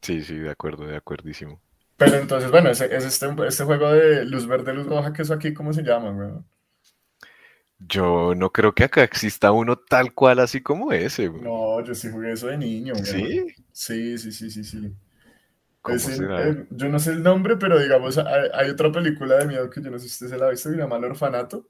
Sí, 0.03 0.23
sí, 0.23 0.37
de 0.37 0.51
acuerdo, 0.51 0.87
de 0.87 0.97
acuerdísimo. 0.97 1.61
Pero 1.97 2.17
entonces, 2.17 2.51
bueno, 2.51 2.71
es, 2.71 2.81
es 2.81 3.05
este, 3.05 3.27
este, 3.47 3.65
juego 3.65 3.91
de 3.93 4.25
luz 4.25 4.47
verde, 4.47 4.73
luz 4.73 4.87
roja, 4.87 5.13
que 5.13 5.23
eso 5.23 5.35
aquí, 5.35 5.53
¿cómo 5.53 5.73
se 5.73 5.83
llama, 5.83 6.13
güey? 6.13 6.31
Yo 7.79 8.35
no 8.35 8.51
creo 8.51 8.75
que 8.75 8.85
acá 8.85 9.03
exista 9.03 9.53
uno 9.53 9.77
tal 9.77 10.13
cual 10.13 10.41
así 10.41 10.61
como 10.63 10.93
ese, 10.93 11.29
güey. 11.29 11.43
No, 11.43 11.83
yo 11.85 11.95
sí 11.95 12.11
jugué 12.11 12.33
eso 12.33 12.49
de 12.49 12.59
niño, 12.59 12.95
güey. 12.95 13.07
¿Sí? 13.07 13.47
Sí, 13.73 14.19
sí, 14.19 14.33
sí, 14.33 14.51
sí, 14.51 14.65
sí. 14.65 14.97
yo 16.71 16.89
no 16.89 16.99
sé 16.99 17.13
el 17.13 17.23
nombre, 17.23 17.57
pero 17.57 17.79
digamos, 17.79 18.19
hay, 18.19 18.71
otra 18.71 18.91
película 18.91 19.39
de 19.39 19.47
miedo 19.47 19.71
que 19.71 19.81
yo 19.81 19.91
no 19.91 19.99
sé 19.99 20.09
si 20.09 20.13
usted 20.15 20.29
se 20.29 20.39
la 20.39 20.47
ha 20.47 20.51
visto, 20.51 20.69
que 20.69 20.75
se 20.75 20.83
llama 20.83 20.97
El 20.97 21.05
Orfanato. 21.05 21.69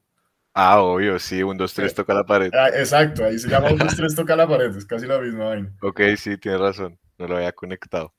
Ah, 0.55 0.81
obvio, 0.81 1.19
sí, 1.19 1.43
un, 1.43 1.57
dos, 1.57 1.75
tres, 1.75 1.95
toca 1.95 2.15
la 2.15 2.25
pared. 2.25 2.51
Ah, 2.55 2.69
exacto, 2.69 3.25
ahí 3.25 3.39
se 3.39 3.49
llama 3.49 3.71
un, 3.71 3.79
dos, 3.79 3.95
tres, 3.97 4.15
toca 4.15 4.35
la 4.35 4.49
pared, 4.49 4.75
es 4.75 4.87
casi 4.87 5.07
la 5.07 5.21
misma 5.21 5.45
vaina. 5.45 5.73
Ok, 5.83 6.01
sí, 6.17 6.39
tienes 6.39 6.61
razón 6.61 6.99
no 7.19 7.27
lo 7.27 7.37
había 7.37 7.53
conectado. 7.53 8.15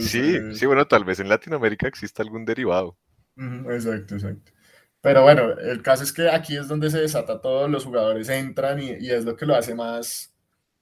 Sí, 0.00 0.54
sí, 0.54 0.66
bueno, 0.66 0.86
tal 0.86 1.04
vez 1.04 1.20
en 1.20 1.28
Latinoamérica 1.28 1.88
exista 1.88 2.22
algún 2.22 2.44
derivado. 2.44 2.96
exacto, 3.36 4.14
exacto. 4.14 4.52
Pero 5.00 5.22
bueno, 5.22 5.52
el 5.58 5.82
caso 5.82 6.02
es 6.02 6.12
que 6.12 6.28
aquí 6.28 6.56
es 6.56 6.68
donde 6.68 6.90
se 6.90 7.00
desata 7.00 7.40
todo, 7.40 7.68
los 7.68 7.84
jugadores 7.84 8.28
entran 8.28 8.80
y, 8.80 8.90
y 9.00 9.10
es 9.10 9.24
lo 9.24 9.34
que 9.34 9.46
lo 9.46 9.54
hace 9.54 9.74
más, 9.74 10.34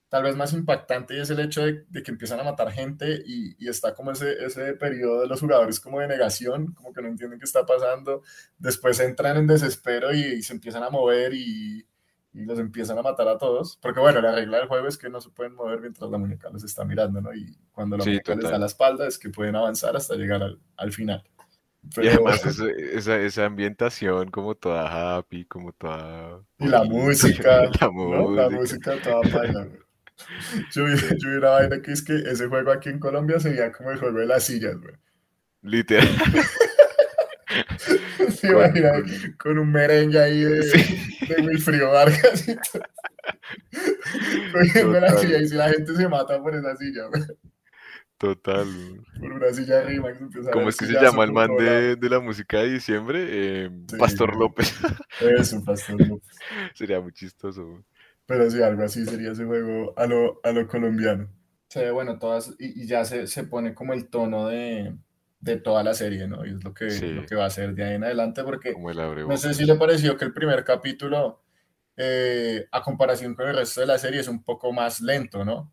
tal 0.08 0.24
vez 0.24 0.34
más 0.34 0.52
impactante 0.52 1.14
y 1.14 1.20
es 1.20 1.30
el 1.30 1.38
hecho 1.40 1.62
de, 1.62 1.84
que 2.02 2.10
empiezan 2.10 2.40
a 2.40 2.44
matar 2.44 2.72
gente 2.72 3.22
y, 3.24 3.54
y, 3.64 3.68
está 3.68 3.94
como 3.94 4.10
ese, 4.10 4.44
ese 4.44 4.72
periodo 4.74 5.20
de 5.20 5.28
los 5.28 5.40
jugadores 5.40 5.78
como 5.78 6.00
de 6.00 6.08
negación, 6.08 6.72
como 6.74 6.92
que 6.92 7.02
no 7.02 7.08
entienden 7.08 7.38
qué 7.38 7.44
está 7.44 7.64
pasando, 7.64 8.22
después 8.58 8.98
entran 9.00 9.36
en 9.36 9.46
desespero 9.46 10.12
y, 10.12 10.20
y 10.20 10.42
se 10.42 10.52
empiezan 10.54 10.82
a 10.82 10.90
mover 10.90 11.34
y, 11.34 11.86
y 12.32 12.44
los 12.44 12.58
empiezan 12.58 12.98
a 12.98 13.02
matar 13.02 13.28
a 13.28 13.38
todos, 13.38 13.78
porque 13.80 14.00
bueno, 14.00 14.20
la 14.20 14.34
regla 14.34 14.58
del 14.58 14.68
juego 14.68 14.86
es 14.86 14.98
que 14.98 15.08
no 15.08 15.20
se 15.20 15.30
pueden 15.30 15.54
mover 15.54 15.80
mientras 15.80 16.10
la 16.10 16.18
muñeca 16.18 16.50
los 16.50 16.64
está 16.64 16.84
mirando, 16.84 17.20
¿no? 17.20 17.34
Y 17.34 17.56
cuando 17.72 17.96
la 17.96 18.04
muñeca 18.04 18.34
les 18.34 18.50
da 18.50 18.58
la 18.58 18.66
espalda 18.66 19.06
es 19.06 19.18
que 19.18 19.30
pueden 19.30 19.56
avanzar 19.56 19.96
hasta 19.96 20.14
llegar 20.14 20.42
al, 20.42 20.60
al 20.76 20.92
final. 20.92 21.22
Y 21.96 22.08
además 22.08 22.44
esa, 22.94 23.16
esa, 23.16 23.46
ambientación 23.46 24.30
como 24.30 24.54
toda 24.54 25.16
happy, 25.16 25.44
como 25.46 25.72
toda... 25.72 26.42
Y 26.58 26.66
la 26.66 26.84
música, 26.84 27.70
la, 27.80 27.90
música. 27.90 28.42
la 28.42 28.50
música 28.50 29.02
toda 29.02 29.20
baila. 29.32 29.68
Yo, 30.72 30.88
yo 30.88 31.30
vi 31.30 31.36
una 31.36 31.50
vaina 31.50 31.80
que 31.80 31.92
es 31.92 32.02
que 32.02 32.14
ese 32.14 32.48
juego 32.48 32.72
aquí 32.72 32.88
en 32.88 32.98
Colombia 32.98 33.38
sería 33.38 33.70
como 33.72 33.90
el 33.90 33.98
juego 33.98 34.18
de 34.18 34.26
las 34.26 34.44
sillas, 34.44 34.76
güey. 34.76 34.94
Literal. 35.62 36.08
Se 38.30 38.48
imagina 38.48 38.92
con 39.38 39.58
un 39.58 39.72
merengue 39.72 40.18
ahí 40.18 40.42
de, 40.42 40.62
sí. 40.62 41.26
de 41.26 41.42
Wilfrido 41.42 41.90
Vargas 41.90 42.48
y 42.48 42.54
todo. 42.54 42.82
Cogiendo 44.52 45.00
la 45.00 45.16
silla 45.16 45.38
y 45.38 45.48
si 45.48 45.54
la 45.54 45.70
gente 45.70 45.94
se 45.94 46.08
mata 46.08 46.40
por 46.40 46.54
esa 46.54 46.76
silla, 46.76 47.08
Total. 48.18 48.66
Por 49.20 49.32
una 49.32 49.52
silla 49.52 49.78
arriba 49.78 50.12
¿Cómo 50.52 50.68
es 50.68 50.76
que 50.76 50.86
se 50.86 50.92
llama 50.94 51.22
el 51.22 51.32
man 51.32 51.56
de, 51.56 51.94
de, 51.94 52.10
la 52.10 52.18
música 52.18 52.58
de 52.58 52.70
diciembre? 52.70 53.24
Eh, 53.28 53.70
sí, 53.86 53.96
Pastor 53.96 54.36
López. 54.36 54.74
Eso, 55.20 55.64
Pastor 55.64 56.00
López. 56.06 56.36
Sería 56.74 57.00
muy 57.00 57.12
chistoso. 57.12 57.84
Pero 58.26 58.50
sí, 58.50 58.60
algo 58.60 58.82
así 58.82 59.06
sería 59.06 59.32
ese 59.32 59.44
juego 59.44 59.94
a 59.96 60.06
lo, 60.06 60.40
a 60.42 60.50
lo 60.50 60.66
colombiano. 60.66 61.30
Se 61.68 61.84
ve, 61.84 61.90
bueno, 61.92 62.18
todas, 62.18 62.54
y, 62.58 62.82
y 62.82 62.86
ya 62.86 63.04
se, 63.04 63.26
se 63.26 63.44
pone 63.44 63.72
como 63.72 63.94
el 63.94 64.08
tono 64.08 64.48
de, 64.48 64.94
de 65.40 65.56
toda 65.56 65.82
la 65.82 65.94
serie, 65.94 66.26
¿no? 66.26 66.44
Y 66.44 66.50
es 66.50 66.64
lo 66.64 66.74
que, 66.74 66.86
lo 66.86 67.24
que 67.24 67.34
va 67.34 67.46
a 67.46 67.50
ser 67.50 67.74
de 67.74 67.84
ahí 67.84 67.94
en 67.94 68.04
adelante, 68.04 68.42
porque 68.42 68.74
no 68.74 69.36
sé 69.36 69.54
si 69.54 69.64
le 69.64 69.76
pareció 69.76 70.16
que 70.16 70.24
el 70.24 70.32
primer 70.32 70.64
capítulo, 70.64 71.42
eh, 71.96 72.66
a 72.72 72.82
comparación 72.82 73.34
con 73.34 73.48
el 73.48 73.56
resto 73.56 73.80
de 73.80 73.86
la 73.86 73.98
serie, 73.98 74.20
es 74.20 74.28
un 74.28 74.42
poco 74.42 74.72
más 74.72 75.00
lento, 75.00 75.44
¿no? 75.44 75.72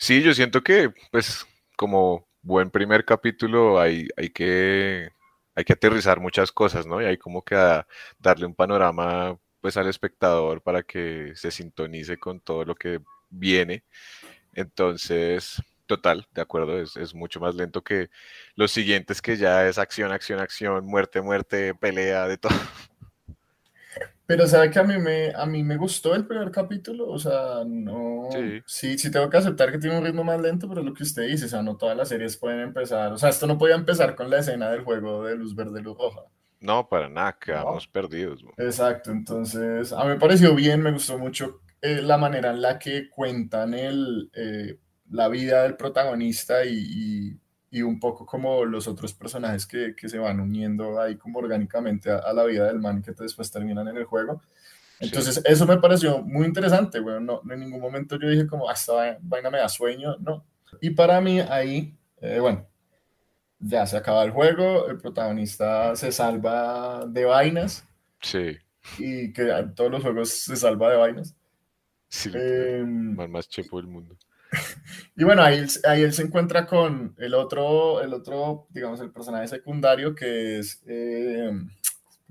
Sí, 0.00 0.22
yo 0.22 0.32
siento 0.34 0.62
que, 0.62 0.90
pues, 1.12 1.46
como 1.76 2.26
buen 2.42 2.70
primer 2.70 3.04
capítulo, 3.04 3.78
hay, 3.78 4.08
hay, 4.16 4.30
que, 4.30 5.10
hay 5.54 5.64
que 5.64 5.74
aterrizar 5.74 6.20
muchas 6.20 6.50
cosas, 6.52 6.86
¿no? 6.86 7.02
Y 7.02 7.04
hay 7.04 7.18
como 7.18 7.42
que 7.44 7.54
darle 8.18 8.46
un 8.46 8.54
panorama, 8.54 9.38
pues, 9.60 9.76
al 9.76 9.88
espectador 9.88 10.62
para 10.62 10.82
que 10.82 11.32
se 11.36 11.50
sintonice 11.50 12.18
con 12.18 12.40
todo 12.40 12.64
lo 12.64 12.74
que 12.74 13.00
viene. 13.28 13.84
Entonces, 14.54 15.62
Total, 15.90 16.24
de 16.30 16.40
acuerdo, 16.40 16.80
es, 16.80 17.14
mucho 17.16 17.40
más 17.40 17.56
lento 17.56 17.82
que 17.82 18.10
los 18.54 18.70
siguientes 18.70 19.20
que 19.20 19.36
ya 19.36 19.66
es 19.66 19.76
acción, 19.76 20.12
acción, 20.12 20.38
acción, 20.38 20.86
muerte, 20.86 21.20
muerte, 21.20 21.74
pelea, 21.74 22.28
de 22.28 22.38
todo. 22.38 22.52
Pero 24.30 24.46
sabe 24.46 24.70
que 24.70 24.78
a 24.78 24.84
mí 24.84 24.96
me, 24.96 25.32
a 25.34 25.44
mí 25.44 25.64
me 25.64 25.76
gustó 25.76 26.14
el 26.14 26.24
primer 26.24 26.52
capítulo, 26.52 27.08
o 27.08 27.18
sea, 27.18 27.64
no... 27.66 28.28
Sí. 28.64 28.96
sí, 28.96 29.10
tengo 29.10 29.28
que 29.28 29.38
aceptar 29.38 29.72
que 29.72 29.78
tiene 29.78 29.98
un 29.98 30.04
ritmo 30.04 30.22
más 30.22 30.40
lento, 30.40 30.68
pero 30.68 30.82
es 30.82 30.86
lo 30.86 30.94
que 30.94 31.02
usted 31.02 31.26
dice, 31.26 31.46
o 31.46 31.48
sea, 31.48 31.62
no 31.62 31.76
todas 31.76 31.96
las 31.96 32.10
series 32.10 32.36
pueden 32.36 32.60
empezar, 32.60 33.12
o 33.12 33.18
sea, 33.18 33.30
esto 33.30 33.48
no 33.48 33.58
podía 33.58 33.74
empezar 33.74 34.14
con 34.14 34.30
la 34.30 34.38
escena 34.38 34.70
del 34.70 34.84
juego 34.84 35.24
de 35.24 35.34
luz 35.34 35.56
verde, 35.56 35.82
luz 35.82 35.98
roja. 35.98 36.20
No, 36.60 36.88
para 36.88 37.08
nada, 37.08 37.36
quedamos 37.40 37.88
perdidos. 37.88 38.44
Exacto, 38.56 39.10
entonces, 39.10 39.92
a 39.92 40.04
mí 40.04 40.10
me 40.10 40.20
pareció 40.20 40.54
bien, 40.54 40.80
me 40.80 40.92
gustó 40.92 41.18
mucho 41.18 41.62
eh, 41.82 42.00
la 42.00 42.16
manera 42.16 42.50
en 42.50 42.62
la 42.62 42.78
que 42.78 43.10
cuentan 43.10 43.74
el... 43.74 44.30
Eh, 44.32 44.78
la 45.10 45.26
vida 45.26 45.64
del 45.64 45.76
protagonista 45.76 46.64
y, 46.64 46.76
y, 46.78 47.40
un 47.82 48.00
poco 48.00 48.26
como 48.26 48.64
los 48.64 48.88
otros 48.88 49.14
personajes 49.14 49.64
que, 49.64 49.94
que, 49.94 50.08
se 50.08 50.18
van 50.18 50.40
uniendo 50.40 51.00
ahí 51.00 51.16
como 51.16 51.38
orgánicamente 51.38 52.10
a, 52.10 52.32
la 52.32 52.44
vida 52.44 52.66
del 52.66 52.80
man 52.80 53.00
que 53.00 53.12
después 53.12 53.50
terminan 53.50 53.86
en 53.88 53.96
el 53.96 54.04
juego. 54.04 54.42
Entonces, 54.98 55.40
eso 55.44 55.66
me 55.66 55.78
pareció 55.78 56.20
muy 56.20 56.46
interesante, 56.46 57.00
bueno, 57.00 57.20
no, 57.20 57.52
en 57.52 57.60
ningún 57.60 57.80
momento 57.80 58.18
yo 58.18 58.28
dije 58.28 58.46
como, 58.46 58.68
hasta 58.68 59.12
ah, 59.12 59.18
vaina 59.22 59.50
me 59.50 59.58
da 59.58 59.68
sueño, 59.68 60.16
no. 60.18 60.44
Y 60.80 60.90
para 60.90 61.20
mí 61.20 61.40
ahí, 61.40 61.96
eh, 62.20 62.38
bueno, 62.38 62.66
ya 63.60 63.86
se 63.86 63.96
acaba 63.96 64.24
el 64.24 64.30
juego, 64.30 64.88
el 64.88 64.98
protagonista 64.98 65.94
se 65.96 66.12
salva 66.12 67.06
de 67.06 67.24
vainas. 67.24 67.86
Sí. 68.20 68.58
Y 68.98 69.32
que 69.32 69.48
en 69.50 69.74
todos 69.74 69.90
los 69.90 70.02
juegos 70.02 70.30
se 70.30 70.56
salva 70.56 70.90
de 70.90 70.96
vainas. 70.96 71.36
Sí, 72.08 72.30
eh, 72.34 72.82
más 72.84 73.48
chepo 73.48 73.76
del 73.76 73.86
mundo. 73.86 74.16
y 75.16 75.24
bueno, 75.24 75.42
ahí, 75.42 75.64
ahí 75.84 76.02
él 76.02 76.12
se 76.12 76.22
encuentra 76.22 76.66
con 76.66 77.14
el 77.18 77.34
otro, 77.34 78.02
el 78.02 78.12
otro, 78.14 78.66
digamos, 78.70 79.00
el 79.00 79.10
personaje 79.10 79.48
secundario 79.48 80.14
que 80.14 80.58
es... 80.58 80.82
Eh, 80.86 81.50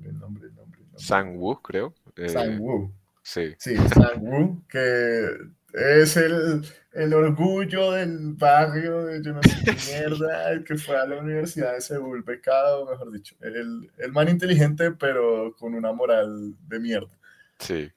el 0.04 0.18
nombre, 0.18 0.48
el 0.48 0.56
nombre, 0.56 0.80
Sang-woo, 1.00 1.62
creo. 1.62 1.94
Eh, 2.16 2.30
Sang-woo. 2.30 2.92
Sí. 3.22 3.54
Sí, 3.58 3.76
Sang-woo, 3.76 4.64
que 4.68 5.30
es 5.74 6.18
el, 6.18 6.66
el, 6.94 7.14
orgullo 7.14 7.92
del 7.92 8.34
barrio 8.34 9.06
de 9.06 9.22
yo 9.24 9.34
no 9.34 9.42
sé 9.44 9.56
qué 9.64 9.72
mierda, 9.92 10.52
el 10.52 10.64
que 10.64 10.76
fue 10.76 10.98
a 10.98 11.06
la 11.06 11.18
Universidad 11.18 11.74
de 11.74 11.82
Seúl, 11.82 12.24
becado, 12.24 12.90
mejor 12.90 13.12
dicho. 13.12 13.36
El, 13.42 13.92
el 13.98 14.12
man 14.12 14.30
inteligente, 14.30 14.92
pero 14.92 15.56
con 15.58 15.76
una 15.76 15.94
moral 15.94 16.56
de 16.68 16.80
mierda. 16.80 17.18
Sí. 17.60 17.90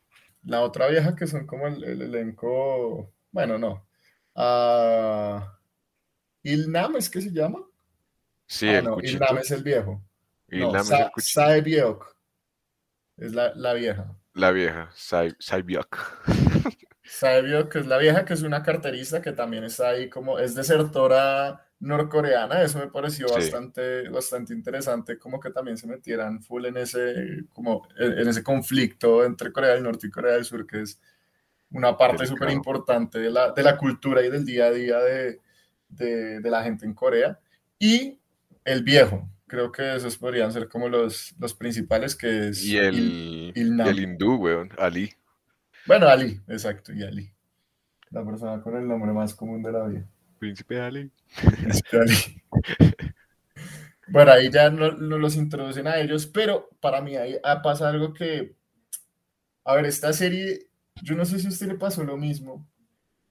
La 0.45 0.61
otra 0.61 0.89
vieja 0.89 1.15
que 1.15 1.27
son 1.27 1.47
como 1.47 1.67
el, 1.67 1.83
el 1.85 2.03
elenco, 2.03 3.13
bueno, 3.31 3.59
no, 3.59 3.87
Uh, 4.35 5.41
Ilnam 6.43 6.97
es 6.97 7.11
que 7.11 7.21
se 7.21 7.31
llama. 7.31 7.61
Sí, 8.47 8.69
ah, 8.69 8.83
no, 8.83 8.99
Ilnam 9.03 9.39
es 9.39 9.51
el 9.51 9.63
viejo. 9.63 10.03
Ilnam 10.49 10.73
no, 10.73 10.81
es 10.81 10.91
el 10.91 11.97
la, 13.17 13.55
la, 13.55 13.75
vieja. 13.75 14.17
La 14.35 14.51
vieja, 14.51 14.91
Saibiok. 14.95 16.27
Saibiok 17.05 17.77
es 17.77 17.87
la 17.87 17.99
vieja, 17.99 18.25
que 18.25 18.35
es 18.35 18.43
una 18.43 18.63
carterista 18.63 19.21
que 19.21 19.33
también 19.33 19.65
está 19.65 19.91
ahí 19.91 20.09
como, 20.09 20.39
es 20.39 20.55
desertora 20.55 21.69
norcoreana, 21.81 22.63
eso 22.63 22.79
me 22.79 22.87
pareció 22.87 23.29
sí. 23.29 23.35
bastante, 23.35 24.09
bastante 24.09 24.55
interesante, 24.55 25.19
como 25.19 25.41
que 25.41 25.51
también 25.51 25.77
se 25.77 25.87
metieran 25.87 26.41
full 26.41 26.65
en 26.67 26.77
ese, 26.77 27.45
como, 27.53 27.87
en 27.99 28.29
ese 28.29 28.43
conflicto 28.43 29.25
entre 29.25 29.53
Corea 29.53 29.75
del 29.75 29.83
Norte 29.83 30.07
y 30.07 30.11
Corea 30.11 30.35
del 30.35 30.45
Sur, 30.45 30.67
que 30.67 30.83
es 30.83 31.01
una 31.73 31.97
parte 31.97 32.27
súper 32.27 32.51
importante 32.51 33.19
de 33.19 33.31
la, 33.31 33.53
de 33.53 33.63
la, 33.63 33.77
cultura 33.77 34.23
y 34.25 34.31
del 34.31 34.45
día 34.45 34.67
a 34.67 34.71
día 34.71 34.99
de, 34.99 35.41
de, 35.89 36.41
de, 36.41 36.51
la 36.51 36.63
gente 36.63 36.85
en 36.85 36.95
Corea. 36.95 37.39
Y 37.79 38.19
el 38.65 38.83
viejo, 38.83 39.29
creo 39.47 39.73
que 39.73 39.97
esos 39.97 40.17
podrían 40.17 40.53
ser 40.53 40.69
como 40.69 40.89
los, 40.89 41.35
los 41.39 41.55
principales, 41.55 42.15
que 42.17 42.49
es... 42.49 42.65
Y 42.65 42.79
el, 42.79 43.53
el 43.55 44.01
hindú, 44.01 44.37
weón, 44.37 44.71
Ali. 44.79 45.13
Bueno, 45.87 46.09
Ali, 46.09 46.41
exacto, 46.49 46.93
y 46.93 47.03
Ali. 47.03 47.33
La 48.11 48.25
persona 48.25 48.63
con 48.63 48.77
el 48.77 48.87
nombre 48.87 49.13
más 49.13 49.35
común 49.35 49.63
de 49.63 49.73
la 49.73 49.87
vida. 49.87 50.07
Príncipe 50.39 50.81
Ali. 50.81 51.11
Príncipe 51.41 51.99
Ali. 51.99 52.43
Bueno, 54.09 54.33
ahí 54.33 54.51
ya 54.51 54.69
no, 54.69 54.93
no, 54.93 55.17
los 55.17 55.37
introducen 55.37 55.87
a 55.87 55.99
ellos, 55.99 56.27
pero 56.27 56.69
para 56.81 57.01
mí 57.01 57.17
ahí 57.17 57.39
pasa 57.63 57.89
algo 57.89 58.13
que, 58.13 58.55
a 59.65 59.75
ver, 59.75 59.87
esta 59.87 60.13
serie, 60.13 60.67
yo 60.97 61.15
no 61.15 61.25
sé 61.25 61.39
si 61.39 61.47
a 61.47 61.51
usted 61.51 61.67
le 61.69 61.75
pasó 61.77 62.05
lo 62.05 62.17
mismo, 62.17 62.69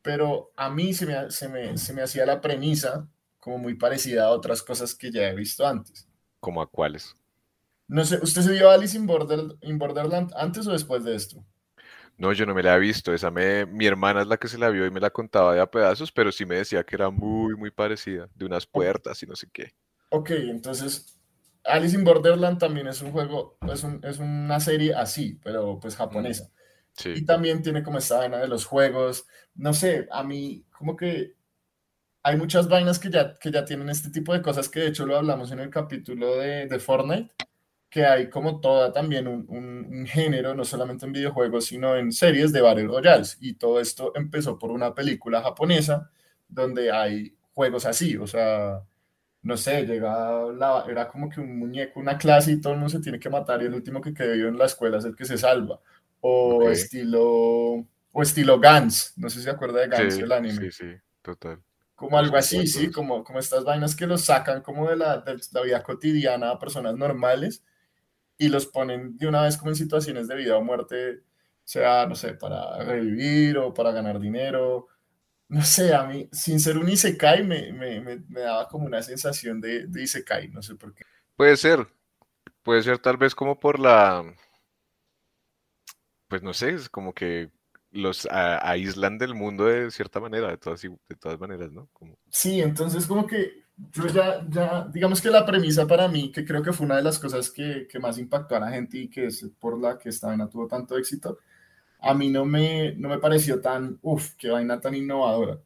pero 0.04 0.54
a 0.58 0.70
mí 0.70 0.94
se 0.94 1.06
me, 1.08 1.32
se 1.32 1.50
me, 1.50 1.78
se 1.78 1.94
me 1.94 2.04
hacía 2.04 2.26
la 2.26 2.42
premisa 2.42 3.10
como 3.40 3.60
muy 3.60 3.76
parecida 3.76 4.26
a 4.26 4.32
otras 4.32 4.64
cosas 4.64 4.96
que 4.96 5.12
ya 5.12 5.30
he 5.30 5.36
visto 5.36 5.66
antes. 5.68 6.08
¿Como 6.42 6.62
a 6.62 6.68
cuáles? 6.70 7.16
No 7.98 8.04
sé, 8.12 8.18
¿usted 8.24 8.42
se 8.42 8.54
vio 8.54 8.72
Alice 8.72 8.98
in, 8.98 9.08
in 9.62 9.78
Borderland 9.78 10.34
antes 10.36 10.66
o 10.66 10.72
después 10.72 11.04
de 11.04 11.16
esto? 11.16 11.46
No, 12.18 12.32
yo 12.34 12.46
no 12.46 12.54
me 12.54 12.64
la 12.64 12.76
he 12.76 12.80
visto. 12.80 13.14
Esa 13.14 13.32
me, 13.32 13.66
mi 13.66 13.86
hermana 13.88 14.22
es 14.22 14.28
la 14.28 14.38
que 14.38 14.48
se 14.48 14.58
la 14.58 14.70
vio 14.70 14.86
y 14.86 14.92
me 14.92 15.00
la 15.00 15.10
contaba 15.10 15.54
de 15.56 15.62
a 15.62 15.70
pedazos, 15.70 16.12
pero 16.12 16.32
sí 16.32 16.46
me 16.46 16.56
decía 16.58 16.84
que 16.84 16.96
era 16.96 17.10
muy, 17.10 17.56
muy 17.56 17.72
parecida, 17.72 18.30
de 18.36 18.46
unas 18.46 18.66
puertas 18.68 19.22
y 19.24 19.26
no 19.28 19.36
sé 19.36 19.48
qué. 19.52 19.74
Ok, 20.10 20.32
entonces 20.32 21.20
Alice 21.64 21.96
in 21.96 22.04
Borderland 22.04 22.60
también 22.60 22.88
es 22.88 23.02
un 23.02 23.12
juego, 23.12 23.58
es, 23.72 23.84
es 24.04 24.20
una 24.20 24.60
serie 24.60 24.94
así, 24.94 25.40
pero 25.44 25.80
pues 25.80 25.96
japonesa. 25.96 26.52
Y 27.06 27.26
también 27.26 27.62
tiene 27.62 27.84
como 27.84 27.98
esta 27.98 28.18
vaina 28.18 28.38
de 28.38 28.48
los 28.48 28.66
juegos. 28.66 29.26
No 29.56 29.74
sé, 29.74 30.08
a 30.12 30.24
mí 30.24 30.66
como 30.72 30.96
que 30.96 31.36
hay 32.24 32.38
muchas 32.38 32.68
vainas 32.68 33.00
que 33.00 33.10
ya, 33.10 33.38
que 33.40 33.52
ya 33.52 33.66
tienen 33.66 33.90
este 33.90 34.10
tipo 34.10 34.34
de 34.34 34.42
cosas 34.42 34.70
que 34.70 34.82
de 34.82 34.88
hecho 34.88 35.06
lo 35.06 35.18
hablamos 35.18 35.52
en 35.52 35.60
el 35.60 35.70
capítulo 35.70 36.38
de, 36.38 36.68
de 36.68 36.80
Fortnite, 36.80 37.34
que 37.90 38.06
hay 38.06 38.30
como 38.30 38.62
toda 38.62 38.92
también 38.92 39.28
un, 39.28 39.46
un, 39.50 40.06
género, 40.08 40.54
no 40.54 40.64
solamente 40.64 41.06
en 41.06 41.14
videojuegos, 41.14 41.66
sino 41.66 41.96
en 41.98 42.12
series 42.12 42.52
de 42.54 42.62
Battle 42.62 42.88
Royales. 42.88 43.38
Y 43.42 43.56
todo 43.56 43.80
esto 43.80 44.14
empezó 44.16 44.58
por 44.60 44.72
una 44.72 44.94
película 44.94 45.42
japonesa 45.42 46.12
donde 46.48 46.92
hay 46.92 47.36
juegos 47.54 47.86
así, 47.86 48.18
o 48.18 48.28
sea, 48.28 48.82
no 49.44 49.58
sé, 49.58 49.86
llega 49.86 50.44
la, 50.54 50.86
era 50.88 51.08
como 51.08 51.30
que 51.30 51.42
un 51.42 51.58
muñeco, 51.58 52.00
una 52.00 52.18
clase 52.18 52.52
y 52.52 52.62
todo 52.62 52.74
el 52.74 52.80
mundo 52.80 52.92
se 52.92 53.02
tiene 53.02 53.20
que 53.20 53.30
matar 53.30 53.62
y 53.62 53.66
el 53.66 53.74
último 53.74 54.02
que 54.02 54.14
quedó 54.14 54.34
en 54.34 54.58
la 54.58 54.66
escuela 54.66 54.98
es 54.98 55.06
el 55.06 55.16
que 55.16 55.26
se 55.26 55.38
salva. 55.38 55.80
O 56.22 56.70
estilo, 56.70 57.24
o 57.24 58.22
estilo 58.22 58.60
Gans, 58.60 59.14
no 59.18 59.30
sé 59.30 59.40
si 59.40 59.44
se 59.44 59.50
acuerda 59.50 59.82
de 59.82 59.88
Gans, 59.88 60.18
el 60.18 60.32
anime. 60.32 60.72
Sí, 60.72 60.72
sí, 60.72 60.96
total. 61.22 61.60
Como 61.96 62.18
algo 62.18 62.38
así, 62.38 62.66
sí, 62.68 62.90
como, 62.92 63.24
como 63.24 63.40
estas 63.40 63.64
vainas 63.64 63.96
que 63.96 64.08
los 64.08 64.26
sacan 64.26 64.62
como 64.62 64.90
de 64.90 64.96
la, 64.96 65.20
de 65.20 65.38
la 65.52 65.62
vida 65.62 65.84
cotidiana 65.84 66.52
a 66.52 66.60
personas 66.60 66.96
normales 66.96 67.64
y 68.38 68.50
los 68.50 68.66
ponen 68.66 69.18
de 69.18 69.28
una 69.28 69.44
vez 69.44 69.58
como 69.58 69.70
en 69.70 69.76
situaciones 69.76 70.28
de 70.28 70.36
vida 70.36 70.58
o 70.58 70.64
muerte, 70.64 71.22
sea, 71.64 72.06
no 72.08 72.16
sé, 72.16 72.34
para 72.34 72.84
revivir 72.84 73.58
o 73.58 73.74
para 73.74 73.92
ganar 73.92 74.20
dinero. 74.20 74.88
No 75.48 75.64
sé, 75.64 75.94
a 75.94 76.04
mí, 76.04 76.28
sin 76.32 76.60
ser 76.60 76.78
un 76.78 76.90
Isekai, 76.90 77.44
me, 77.44 77.72
me, 77.72 78.02
me, 78.02 78.24
me 78.28 78.42
daba 78.42 78.68
como 78.68 78.86
una 78.86 79.02
sensación 79.04 79.62
de, 79.62 79.86
de 79.88 80.04
Isekai, 80.04 80.48
no 80.48 80.62
sé 80.62 80.76
por 80.76 80.94
qué. 80.94 81.04
Puede 81.36 81.56
ser, 81.58 81.88
puede 82.64 82.82
ser 82.82 83.00
tal 83.00 83.18
vez 83.18 83.36
como 83.36 83.60
por 83.60 83.80
la, 83.80 84.24
pues 86.32 86.42
no 86.44 86.54
sé, 86.54 86.70
es 86.70 86.88
como 86.88 87.14
que 87.14 87.50
los 87.92 88.26
aíslan 88.32 89.18
del 89.18 89.36
mundo 89.36 89.66
de 89.66 89.92
cierta 89.92 90.22
manera, 90.22 90.48
de 90.48 90.56
todas, 90.56 90.82
de 90.82 91.16
todas 91.20 91.38
maneras, 91.38 91.74
¿no? 91.74 91.90
Como... 91.92 92.18
Sí, 92.30 92.62
entonces 92.62 93.06
como 93.06 93.28
que 93.28 93.66
yo 93.92 94.08
ya, 94.08 94.48
ya, 94.48 94.88
digamos 94.94 95.22
que 95.22 95.30
la 95.30 95.46
premisa 95.46 95.86
para 95.86 96.08
mí, 96.08 96.32
que 96.32 96.46
creo 96.46 96.64
que 96.64 96.72
fue 96.72 96.86
una 96.86 96.96
de 96.96 97.04
las 97.04 97.20
cosas 97.20 97.52
que, 97.52 97.86
que 97.86 98.00
más 98.00 98.18
impactó 98.18 98.56
a 98.56 98.62
la 98.62 98.72
gente 98.72 98.98
y 98.98 99.10
que 99.10 99.26
es 99.26 99.46
por 99.60 99.78
la 99.78 99.98
que 99.98 100.08
esta 100.08 100.28
vaina 100.28 100.48
tuvo 100.48 100.70
tanto 100.70 100.98
éxito, 100.98 101.40
a 102.00 102.14
mí 102.14 102.30
no 102.30 102.46
me, 102.46 102.94
no 102.96 103.10
me 103.10 103.18
pareció 103.20 103.60
tan, 103.60 104.00
uff, 104.02 104.36
qué 104.38 104.52
vaina 104.52 104.80
tan 104.80 104.96
innovadora, 104.96 105.60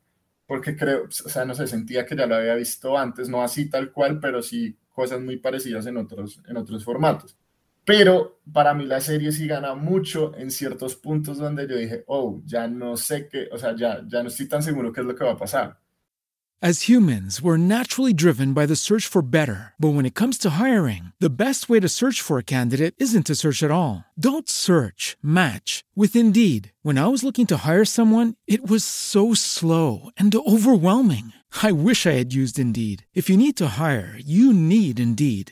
porque 0.48 0.76
creo, 0.76 1.04
o 1.04 1.12
sea, 1.12 1.46
no 1.46 1.54
sé, 1.54 1.68
sentía 1.68 2.08
que 2.08 2.16
ya 2.16 2.26
lo 2.26 2.38
había 2.38 2.56
visto 2.56 2.98
antes, 2.98 3.30
no 3.30 3.44
así 3.44 3.70
tal 3.70 3.92
cual, 3.92 4.20
pero 4.20 4.42
sí 4.42 4.76
cosas 4.90 5.22
muy 5.22 5.38
parecidas 5.38 5.86
en 5.86 5.98
otros, 5.98 6.42
en 6.48 6.58
otros 6.58 6.84
formatos. 6.84 7.38
Pero 7.86 8.42
para 8.52 8.74
mí 8.74 8.86
la 8.86 9.00
serie 9.00 9.32
sí 9.32 9.48
gana 9.48 9.76
mucho 9.76 10.36
en 10.36 10.50
ciertos 10.50 10.96
puntos 10.96 11.38
donde 11.38 11.68
yo 11.68 11.76
dije, 11.76 12.04
oh, 12.08 12.42
ya 12.46 12.68
no 12.68 12.98
sé 12.98 13.30
qué, 13.30 13.48
o 13.52 13.58
sea, 13.58 13.76
ya, 13.76 14.02
ya 14.08 14.24
no 14.24 14.30
estoy 14.30 14.48
tan 14.48 14.64
seguro 14.64 14.92
qué 14.92 15.02
es 15.02 15.08
lo 15.08 15.16
que 15.16 15.24
va 15.24 15.34
a 15.34 15.38
pasar. 15.38 15.78
As 16.62 16.84
humans, 16.84 17.42
we're 17.44 17.58
naturally 17.58 18.14
driven 18.14 18.54
by 18.54 18.66
the 18.66 18.78
search 18.78 19.06
for 19.06 19.22
better. 19.22 19.74
But 19.78 19.94
when 19.94 20.06
it 20.06 20.16
comes 20.16 20.38
to 20.40 20.52
hiring, 20.52 21.12
the 21.20 21.30
best 21.30 21.70
way 21.70 21.82
to 21.82 21.90
search 21.90 22.22
for 22.22 22.40
a 22.40 22.44
candidate 22.44 22.96
isn't 22.98 23.28
to 23.28 23.36
search 23.36 23.62
at 23.62 23.72
all. 23.72 24.06
Don't 24.18 24.50
search, 24.50 25.18
match 25.22 25.84
with 25.96 26.16
Indeed. 26.16 26.72
When 26.82 26.98
I 26.98 27.08
was 27.08 27.24
looking 27.24 27.46
to 27.48 27.58
hire 27.58 27.86
someone, 27.86 28.36
it 28.48 28.68
was 28.68 28.84
so 28.84 29.34
slow 29.36 30.10
and 30.18 30.34
overwhelming. 30.34 31.34
I 31.62 31.72
wish 31.72 32.08
I 32.08 32.12
had 32.12 32.34
used 32.34 32.58
Indeed. 32.58 33.06
If 33.14 33.30
you 33.30 33.38
need 33.38 33.58
to 33.58 33.78
hire, 33.78 34.18
you 34.18 34.54
need 34.54 34.98
Indeed. 34.98 35.52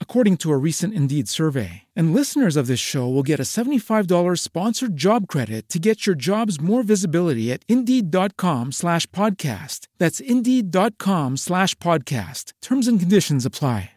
according 0.00 0.38
to 0.38 0.50
a 0.50 0.56
recent 0.56 0.94
Indeed 0.94 1.28
survey. 1.28 1.82
And 1.94 2.14
listeners 2.14 2.56
of 2.56 2.68
this 2.68 2.80
show 2.80 3.06
will 3.06 3.22
get 3.22 3.38
a 3.38 3.42
$75 3.42 4.38
sponsored 4.38 4.96
job 4.96 5.28
credit 5.28 5.68
to 5.68 5.78
get 5.78 6.06
your 6.06 6.16
jobs 6.16 6.58
more 6.58 6.82
visibility 6.82 7.52
at 7.52 7.62
Indeed.com 7.68 8.72
slash 8.72 9.06
podcast. 9.08 9.88
That's 9.98 10.18
Indeed.com 10.18 11.36
slash 11.36 11.74
podcast. 11.74 12.52
Terms 12.62 12.88
and 12.88 12.98
conditions 12.98 13.44
apply. 13.44 13.90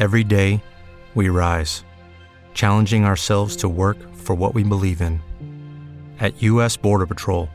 Every 0.00 0.24
day, 0.24 0.60
we 1.14 1.28
rise, 1.28 1.84
challenging 2.52 3.04
ourselves 3.04 3.54
to 3.58 3.68
work 3.68 3.98
for 4.12 4.34
what 4.34 4.52
we 4.52 4.64
believe 4.64 5.00
in. 5.00 5.20
At 6.18 6.42
U.S. 6.42 6.76
Border 6.76 7.06
Patrol, 7.06 7.48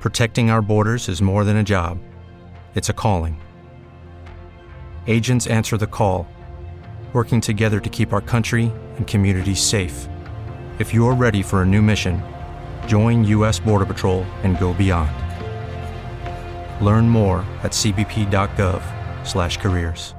protecting 0.00 0.50
our 0.50 0.60
borders 0.60 1.08
is 1.08 1.22
more 1.22 1.44
than 1.44 1.58
a 1.58 1.62
job. 1.62 1.98
It's 2.74 2.88
a 2.88 2.92
calling. 2.92 3.40
Agents 5.06 5.46
answer 5.46 5.76
the 5.76 5.86
call 5.86 6.26
working 7.14 7.40
together 7.40 7.78
to 7.78 7.88
keep 7.90 8.12
our 8.12 8.20
country 8.20 8.72
and 8.96 9.06
communities 9.06 9.62
safe. 9.62 10.08
If 10.80 10.92
you're 10.92 11.14
ready 11.14 11.42
for 11.42 11.62
a 11.62 11.64
new 11.64 11.80
mission, 11.80 12.20
join 12.88 13.22
U.S. 13.26 13.60
Border 13.60 13.86
Patrol 13.86 14.24
and 14.42 14.58
go 14.58 14.74
beyond. 14.74 15.12
Learn 16.84 17.08
more 17.08 17.44
at 17.62 17.70
cbp.gov/careers. 17.70 20.16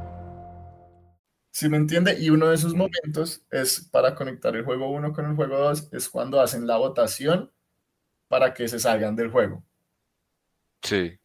Si 1.51 1.69
me 1.69 1.77
entiende, 1.77 2.17
y 2.19 2.31
uno 2.31 2.47
de 2.49 2.55
esos 2.55 2.73
momentos 2.73 3.45
es 3.49 3.88
para 3.89 4.13
conectar 4.13 4.53
el 4.58 4.65
juego 4.65 4.89
1 4.89 5.13
con 5.13 5.25
el 5.25 5.38
juego 5.38 5.58
2, 5.58 5.88
es 5.93 6.10
cuando 6.10 6.41
hacen 6.41 6.67
la 6.67 6.75
votación 6.75 7.49
para 8.27 8.53
que 8.53 8.67
se 8.67 8.77
salgan 8.77 9.15
del 9.15 9.31
juego. 9.31 9.63
Sí. 10.81 11.17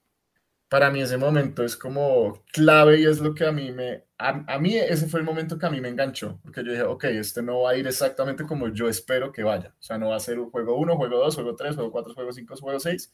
Para 0.71 0.91
mí 0.91 1.03
ese 1.03 1.19
momento 1.19 1.65
es 1.65 1.77
como 1.77 2.43
clave 2.53 3.01
y 3.01 3.05
es 3.05 3.21
lo 3.21 3.35
que 3.35 3.45
a 3.45 3.53
mí 3.53 3.71
me 3.73 4.05
a, 4.21 4.59
mí 4.59 4.77
ese 4.77 5.07
fue 5.07 5.21
el 5.21 5.27
momento 5.27 5.59
que 5.59 5.67
a 5.67 5.71
mí 5.71 5.81
me 5.81 5.89
enganchó, 5.89 6.39
porque 6.43 6.63
yo 6.63 6.73
dije, 6.73 6.83
ok, 6.83 7.05
este 7.05 7.43
no 7.43 7.63
va 7.63 7.71
a 7.71 7.77
ir 7.77 7.87
exactamente 7.87 8.45
como 8.45 8.69
yo 8.69 8.89
espero 8.89 9.33
que 9.33 9.43
vaya. 9.43 9.75
O 9.79 9.83
sea, 9.83 9.97
no 9.97 10.11
va 10.11 10.17
a 10.17 10.21
ser 10.21 10.39
un 10.39 10.51
juego 10.51 10.77
1, 10.77 10.97
juego 10.97 11.19
2, 11.19 11.35
juego 11.35 11.57
3, 11.57 11.75
juego 11.75 11.91
4, 11.91 12.15
juego 12.15 12.33
5, 12.33 12.57
juego 12.57 12.81
6, 12.81 13.13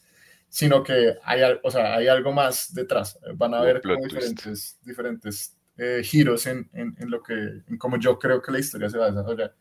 sino 0.48 0.82
que 0.82 1.14
hay, 1.22 1.42
o 1.62 1.70
sea, 1.70 1.94
hay 1.94 2.08
algo 2.08 2.32
más 2.32 2.74
detrás. 2.74 3.18
Van 3.36 3.54
a 3.54 3.58
haber 3.58 3.80
diferentes, 3.80 4.78
diferentes 4.82 5.56
eh, 5.76 6.00
giros 6.02 6.46
en, 6.46 6.68
en, 6.72 6.96
en, 6.98 7.10
lo 7.10 7.22
que, 7.22 7.34
en 7.34 7.78
como 7.78 7.98
yo 7.98 8.18
creo 8.18 8.42
que 8.42 8.50
la 8.50 8.58
historia 8.58 8.90
se 8.90 8.98
va 8.98 9.06
a 9.06 9.10
desarrollar. 9.10 9.54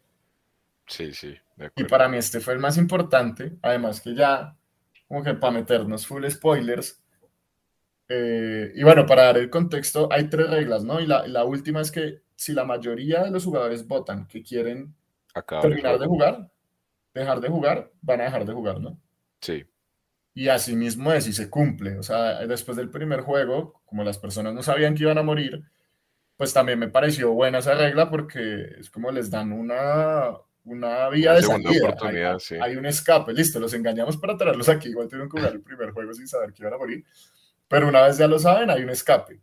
Sí, 0.87 1.13
sí. 1.13 1.35
y 1.75 1.83
para 1.83 2.07
mí 2.07 2.17
este 2.17 2.39
fue 2.39 2.53
el 2.53 2.59
más 2.59 2.77
importante, 2.77 3.57
además 3.61 4.01
que 4.01 4.15
ya, 4.15 4.55
como 5.07 5.23
que 5.23 5.33
para 5.35 5.53
meternos 5.53 6.05
full 6.05 6.27
spoilers, 6.27 7.03
eh, 8.07 8.71
y 8.75 8.83
bueno, 8.83 9.05
para 9.05 9.23
dar 9.23 9.37
el 9.37 9.49
contexto, 9.49 10.07
hay 10.11 10.29
tres 10.29 10.49
reglas, 10.49 10.83
¿no? 10.83 10.99
Y 10.99 11.07
la, 11.07 11.27
la, 11.27 11.43
última 11.43 11.81
es 11.81 11.91
que 11.91 12.21
si 12.35 12.53
la 12.53 12.63
mayoría 12.63 13.23
de 13.23 13.31
los 13.31 13.45
jugadores 13.45 13.87
votan 13.87 14.27
que 14.27 14.43
quieren 14.43 14.93
terminar 15.61 15.97
de 15.99 16.05
jugar, 16.05 16.51
dejar 17.13 17.39
de 17.41 17.49
jugar, 17.49 17.91
van 18.01 18.21
a 18.21 18.25
dejar 18.25 18.45
de 18.45 18.53
jugar, 18.53 18.79
¿no? 18.79 18.99
Sí. 19.41 19.65
Y 20.33 20.49
así 20.49 20.75
mismo 20.75 21.13
es, 21.13 21.27
y 21.27 21.33
se 21.33 21.49
cumple. 21.49 21.97
O 21.97 22.03
sea, 22.03 22.45
después 22.45 22.77
del 22.77 22.89
primer 22.89 23.21
juego, 23.21 23.81
como 23.85 24.03
las 24.03 24.17
personas 24.17 24.53
no 24.53 24.61
sabían 24.61 24.93
que 24.93 25.03
iban 25.03 25.17
a 25.17 25.23
morir, 25.23 25.63
pues 26.35 26.53
también 26.53 26.77
me 26.77 26.89
pareció 26.89 27.31
buena 27.31 27.59
esa 27.59 27.73
regla 27.73 28.09
porque 28.09 28.75
es 28.79 28.89
como 28.89 29.11
les 29.11 29.31
dan 29.31 29.53
una, 29.53 30.31
una 30.65 31.09
vía 31.09 31.33
de 31.33 31.41
salida. 31.41 31.95
Hay, 32.01 32.39
sí. 32.39 32.55
hay, 32.61 32.75
un 32.75 32.85
escape, 32.85 33.33
listo, 33.33 33.59
los 33.59 33.73
engañamos 33.73 34.17
para 34.17 34.35
traerlos 34.35 34.67
aquí. 34.67 34.89
Igual 34.89 35.07
tuvieron 35.07 35.29
que 35.29 35.39
jugar 35.39 35.53
el 35.53 35.61
primer 35.61 35.91
juego 35.91 36.13
sin 36.13 36.27
saber 36.27 36.51
que 36.51 36.63
iban 36.63 36.73
a 36.73 36.77
morir. 36.77 37.05
Pero 37.75 37.89
una 37.89 38.03
vez 38.03 38.17
ya 38.17 38.25
lo 38.25 38.39
saben, 38.39 38.69
hay 38.69 38.83
un 38.83 38.89
escape. 38.89 39.41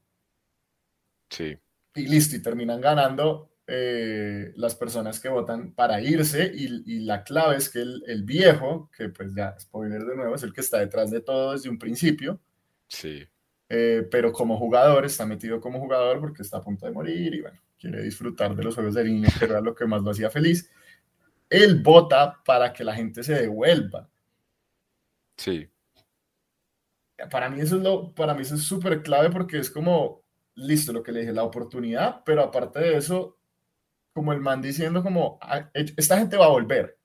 Sí. 1.28 1.54
Y 1.94 2.06
listo, 2.08 2.34
y 2.34 2.40
terminan 2.40 2.80
ganando. 2.80 3.50
eh, 3.66 4.54
las 4.56 4.74
personas 4.74 5.20
que 5.20 5.28
votan 5.28 5.74
para 5.74 6.00
irse 6.00 6.50
y, 6.54 7.00
la 7.00 7.24
clave 7.24 7.56
es 7.56 7.68
que 7.68 7.80
el, 7.80 8.22
viejo, 8.24 8.90
que 8.96 9.10
pues 9.10 9.34
ya, 9.34 9.54
spoiler 9.60 10.02
de 10.02 10.16
nuevo, 10.16 10.34
es 10.34 10.42
el 10.44 10.54
que 10.54 10.62
está 10.62 10.78
detrás 10.78 11.10
de 11.10 11.20
todo 11.20 11.52
desde 11.52 11.68
un 11.68 11.78
principio. 11.78 12.40
Sí. 12.88 13.22
Eh, 13.68 14.08
pero 14.10 14.32
como 14.32 14.56
jugador, 14.56 15.04
está 15.04 15.26
metido 15.26 15.60
como 15.60 15.78
jugador 15.78 16.18
porque 16.18 16.40
está 16.40 16.56
a 16.56 16.64
punto 16.64 16.86
de 16.86 16.92
morir 16.92 17.34
y 17.34 17.42
bueno, 17.42 17.60
quiere 17.78 18.02
disfrutar 18.02 18.56
de 18.56 18.64
los 18.64 18.74
juegos 18.74 18.94
de 18.94 19.04
niño, 19.04 19.28
que 19.38 19.44
era 19.44 19.60
lo 19.60 19.74
que 19.74 19.84
más 19.84 20.00
lo 20.00 20.12
hacía 20.12 20.30
feliz. 20.30 20.70
Él 21.50 21.82
vota 21.82 22.40
para 22.46 22.72
que 22.72 22.82
la 22.82 22.94
gente 22.94 23.22
se 23.22 23.34
devuelva. 23.34 24.08
Sí. 25.36 25.68
Para 27.30 27.48
mí 27.48 27.60
eso 27.60 27.76
es 27.76 27.82
lo, 27.82 28.14
para 28.14 28.34
mí 28.34 28.42
eso 28.42 28.54
es 28.54 28.62
súper 28.62 29.02
clave 29.02 29.30
porque 29.30 29.58
es 29.58 29.70
como, 29.70 30.22
listo, 30.54 30.92
lo 30.92 31.02
que 31.02 31.12
le 31.12 31.20
dije, 31.20 31.32
la 31.32 31.44
oportunidad, 31.44 32.22
pero 32.24 32.42
aparte 32.42 32.80
de 32.80 32.96
eso, 32.96 33.38
como 34.12 34.32
el 34.32 34.40
man 34.40 34.60
diciendo 34.62 35.02
como, 35.02 35.38
ah, 35.40 35.70
esta 35.74 36.18
gente 36.18 36.36
va 36.36 36.46
a 36.46 36.50
volver. 36.50 36.98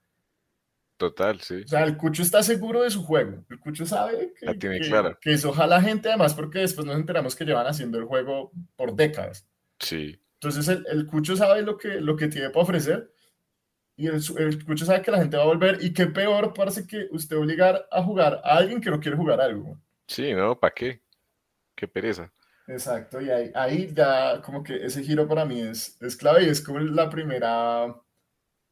Total, 0.98 1.40
sí. 1.42 1.62
O 1.64 1.68
sea, 1.68 1.84
el 1.84 1.96
Cucho 1.96 2.24
está 2.24 2.42
seguro 2.42 2.82
de 2.82 2.90
su 2.90 3.04
juego. 3.04 3.46
El 3.50 3.60
Cucho 3.60 3.86
sabe 3.86 4.34
que, 4.40 4.54
tiene 4.56 4.80
que, 4.80 5.16
que 5.22 5.34
eso 5.34 5.50
ojalá 5.50 5.80
gente, 5.80 6.10
además, 6.10 6.34
porque 6.34 6.60
después 6.60 6.88
nos 6.88 6.96
enteramos 6.96 7.36
que 7.36 7.46
llevan 7.46 7.68
haciendo 7.68 8.00
el 8.00 8.06
juego 8.06 8.52
por 8.76 8.96
décadas. 8.96 9.48
Sí. 9.80 10.20
Entonces 10.42 10.68
el, 10.68 10.86
el 10.92 11.06
Cucho 11.06 11.36
sabe 11.36 11.62
lo 11.62 11.78
que, 11.78 12.02
lo 12.02 12.16
que 12.16 12.28
tiene 12.28 12.50
para 12.50 12.64
ofrecer 12.64 13.12
y 13.98 14.06
el, 14.06 14.22
el, 14.38 14.64
Cucho 14.64 14.86
sabe 14.86 15.02
que 15.02 15.10
la 15.10 15.18
gente 15.18 15.38
va 15.38 15.44
a 15.44 15.48
volver 15.48 15.80
y 15.82 15.92
qué 15.92 16.06
peor 16.06 16.54
parece 16.54 16.86
que 16.86 17.08
usted 17.12 17.36
obligar 17.36 17.88
a 17.92 18.04
jugar 18.04 18.40
a 18.44 18.58
alguien 18.58 18.80
que 18.80 18.92
no 18.92 19.00
quiere 19.00 19.18
jugar 19.18 19.42
algo. 19.42 19.80
Sí, 20.08 20.34
no, 20.34 20.60
¿para 20.60 20.74
qué? 20.74 21.02
Qué 21.76 21.88
pereza. 21.88 22.32
Exacto, 22.68 23.22
y 23.22 23.30
ahí, 23.30 23.52
ahí 23.56 23.94
ya 23.94 24.42
como 24.42 24.62
que 24.62 24.76
ese 24.76 25.02
giro 25.02 25.28
para 25.28 25.46
mí 25.46 25.62
es, 25.62 25.98
es 26.02 26.18
clave 26.18 26.44
y 26.44 26.50
es 26.50 26.62
como 26.62 26.80
la 26.80 27.10
primera, 27.10 27.96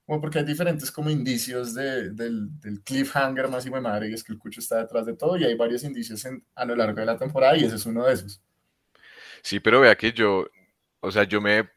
como 0.06 0.20
porque 0.20 0.40
hay 0.40 0.46
diferentes 0.46 0.92
como 0.92 1.10
indicios 1.10 1.74
de, 1.74 2.12
del, 2.12 2.60
del, 2.60 2.82
cliffhanger 2.84 3.48
más 3.48 3.66
y 3.66 3.70
de 3.70 3.80
madre, 3.80 4.10
y 4.10 4.14
es 4.14 4.24
que 4.24 4.34
el 4.34 4.40
cucho 4.40 4.60
está 4.60 4.80
detrás 4.80 5.06
de 5.06 5.16
todo 5.16 5.38
y 5.38 5.46
hay 5.46 5.56
varios 5.56 5.84
indicios 5.84 6.26
en, 6.26 6.46
a 6.56 6.66
lo 6.66 6.76
largo 6.76 7.00
de 7.00 7.06
la 7.06 7.18
temporada 7.18 7.56
y 7.56 7.64
ese 7.64 7.76
es 7.76 7.86
uno 7.86 8.06
de 8.06 8.14
esos. 8.14 8.42
Sí, 9.42 9.62
pero 9.62 9.80
vea 9.80 9.96
que 9.96 10.12
yo, 10.12 10.46
o 11.00 11.10
sea, 11.10 11.24
yo 11.24 11.40
me 11.40 11.70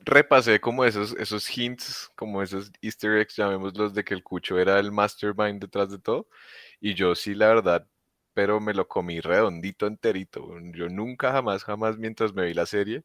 repasé 0.00 0.60
como 0.60 0.84
esos, 0.84 1.14
esos 1.18 1.56
hints, 1.56 2.10
como 2.14 2.42
esos 2.42 2.70
easter 2.82 3.16
eggs, 3.18 3.36
llamémoslos, 3.36 3.94
de 3.94 4.04
que 4.04 4.12
el 4.12 4.22
cucho 4.22 4.58
era 4.58 4.78
el 4.78 4.92
mastermind 4.92 5.62
detrás 5.62 5.90
de 5.90 5.98
todo, 5.98 6.28
y 6.78 6.92
yo 6.92 7.14
sí, 7.14 7.34
la 7.34 7.48
verdad, 7.48 7.88
pero 8.34 8.60
me 8.60 8.74
lo 8.74 8.88
comí 8.88 9.20
redondito 9.20 9.86
enterito. 9.86 10.58
Yo 10.74 10.88
nunca, 10.88 11.32
jamás, 11.32 11.64
jamás 11.64 11.96
mientras 11.96 12.34
me 12.34 12.44
vi 12.44 12.54
la 12.54 12.66
serie, 12.66 13.04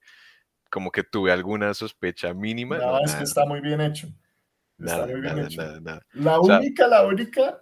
como 0.70 0.92
que 0.92 1.04
tuve 1.04 1.32
alguna 1.32 1.74
sospecha 1.74 2.34
mínima. 2.34 2.78
No, 2.78 3.00
es 3.00 3.14
que 3.16 3.24
está 3.24 3.46
muy 3.46 3.62
bien 3.62 3.80
hecho. 3.80 4.08
Está 4.80 5.06
muy 5.06 5.22
bien 5.22 5.40
hecho. 5.40 5.62
La 6.14 6.40
única, 6.40 6.88
la 6.88 7.06
única, 7.06 7.62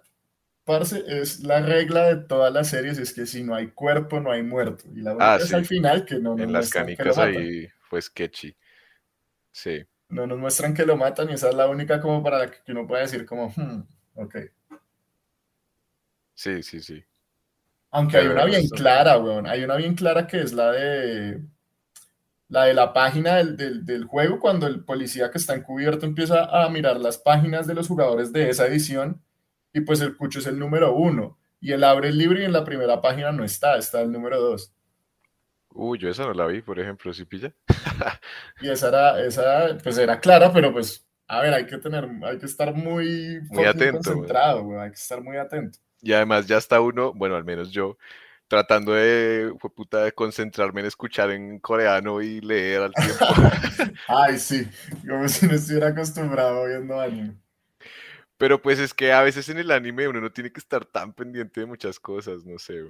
parce, 0.64 1.04
es 1.06 1.40
la 1.40 1.60
regla 1.60 2.14
de 2.14 2.16
todas 2.24 2.52
las 2.52 2.68
series, 2.68 2.98
es 2.98 3.12
que 3.12 3.26
si 3.26 3.44
no 3.44 3.54
hay 3.54 3.68
cuerpo, 3.68 4.18
no 4.20 4.32
hay 4.32 4.42
muerto. 4.42 4.84
Y 4.94 5.02
la 5.02 5.12
única 5.12 5.34
ah, 5.34 5.36
es 5.36 5.52
al 5.52 5.66
final 5.66 6.04
que 6.04 6.18
no 6.18 6.38
En 6.38 6.52
las 6.52 6.70
canicas 6.70 7.18
ahí 7.18 7.68
fue 7.82 8.00
sketchy. 8.00 8.56
Sí. 9.50 9.84
No 10.08 10.26
nos 10.26 10.38
muestran 10.38 10.72
que 10.72 10.86
lo 10.86 10.96
matan 10.96 11.28
y 11.28 11.34
esa 11.34 11.50
es 11.50 11.54
la 11.54 11.68
única 11.68 12.00
como 12.00 12.22
para 12.22 12.50
que 12.50 12.72
uno 12.72 12.86
pueda 12.86 13.02
decir 13.02 13.26
como, 13.26 13.48
hmm, 13.54 13.82
ok. 14.14 14.36
Sí, 16.34 16.62
sí, 16.62 16.80
sí. 16.80 17.04
Aunque 17.90 18.18
hay 18.18 18.26
una 18.26 18.44
bien 18.44 18.68
clara, 18.68 19.18
weón. 19.18 19.46
Hay 19.46 19.64
una 19.64 19.76
bien 19.76 19.94
clara 19.94 20.26
que 20.26 20.40
es 20.40 20.52
la 20.52 20.72
de 20.72 21.40
la 22.48 22.64
de 22.64 22.74
la 22.74 22.92
página 22.92 23.36
del, 23.36 23.84
del, 23.84 24.04
juego, 24.04 24.40
cuando 24.40 24.66
el 24.66 24.84
policía 24.84 25.30
que 25.30 25.38
está 25.38 25.54
encubierto 25.54 26.06
empieza 26.06 26.44
a 26.44 26.68
mirar 26.70 26.98
las 26.98 27.18
páginas 27.18 27.66
de 27.66 27.74
los 27.74 27.88
jugadores 27.88 28.32
de 28.32 28.48
esa 28.48 28.66
edición, 28.66 29.22
y 29.72 29.80
pues 29.80 30.00
el 30.00 30.16
cucho 30.16 30.38
es 30.38 30.46
el 30.46 30.58
número 30.58 30.94
uno. 30.94 31.38
Y 31.60 31.72
él 31.72 31.84
abre 31.84 32.08
el 32.08 32.18
libro 32.18 32.40
y 32.40 32.44
en 32.44 32.52
la 32.52 32.64
primera 32.64 33.00
página 33.00 33.32
no 33.32 33.44
está, 33.44 33.76
está 33.76 34.00
el 34.00 34.12
número 34.12 34.40
dos. 34.40 34.72
Uy, 35.70 35.98
yo 35.98 36.08
esa 36.08 36.24
no 36.24 36.32
la 36.32 36.46
vi, 36.46 36.62
por 36.62 36.80
ejemplo, 36.80 37.12
si 37.12 37.24
pilla. 37.24 37.52
y 38.60 38.70
esa 38.70 38.88
era, 38.88 39.20
esa, 39.24 39.76
pues 39.82 39.98
era 39.98 40.18
clara, 40.18 40.52
pero 40.52 40.72
pues, 40.72 41.06
a 41.26 41.42
ver, 41.42 41.52
hay 41.52 41.66
que 41.66 41.78
tener, 41.78 42.08
hay 42.22 42.38
que 42.38 42.46
estar 42.46 42.74
muy, 42.74 43.40
muy 43.50 43.64
atento, 43.64 44.00
concentrado, 44.02 44.62
weón. 44.62 44.82
hay 44.82 44.90
que 44.90 44.96
estar 44.96 45.22
muy 45.22 45.36
atento. 45.36 45.78
Y 46.00 46.12
además 46.12 46.46
ya 46.46 46.58
está 46.58 46.80
uno, 46.80 47.12
bueno, 47.12 47.36
al 47.36 47.44
menos 47.44 47.70
yo, 47.70 47.98
tratando 48.46 48.92
de, 48.92 49.52
puta, 49.74 50.04
de 50.04 50.12
concentrarme 50.12 50.80
en 50.80 50.86
escuchar 50.86 51.30
en 51.30 51.58
coreano 51.58 52.22
y 52.22 52.40
leer 52.40 52.82
al 52.82 52.92
tiempo. 52.94 53.24
Ay, 54.08 54.38
sí, 54.38 54.66
como 55.06 55.28
si 55.28 55.46
no 55.46 55.54
estuviera 55.54 55.88
acostumbrado 55.88 56.66
viendo 56.66 57.00
anime. 57.00 57.36
Pero 58.36 58.62
pues 58.62 58.78
es 58.78 58.94
que 58.94 59.12
a 59.12 59.22
veces 59.22 59.48
en 59.48 59.58
el 59.58 59.70
anime 59.70 60.08
uno 60.08 60.20
no 60.20 60.30
tiene 60.30 60.52
que 60.52 60.60
estar 60.60 60.84
tan 60.84 61.12
pendiente 61.12 61.60
de 61.60 61.66
muchas 61.66 61.98
cosas, 61.98 62.44
no 62.44 62.58
sé. 62.58 62.84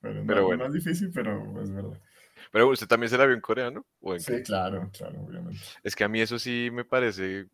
Pero, 0.00 0.24
pero 0.26 0.44
bueno. 0.46 0.66
es 0.66 0.72
difícil, 0.72 1.10
pero 1.12 1.62
es 1.62 1.70
verdad. 1.70 2.00
Pero 2.50 2.68
usted 2.68 2.86
también 2.86 3.10
se 3.10 3.18
la 3.18 3.26
vio 3.26 3.34
en 3.34 3.40
coreano. 3.42 3.86
sí, 4.18 4.42
claro, 4.42 4.90
claro, 4.96 5.20
obviamente. 5.20 5.60
Es 5.82 5.94
que 5.94 6.04
a 6.04 6.08
mí 6.08 6.20
eso 6.20 6.38
sí 6.38 6.70
me 6.72 6.84
parece 6.84 7.46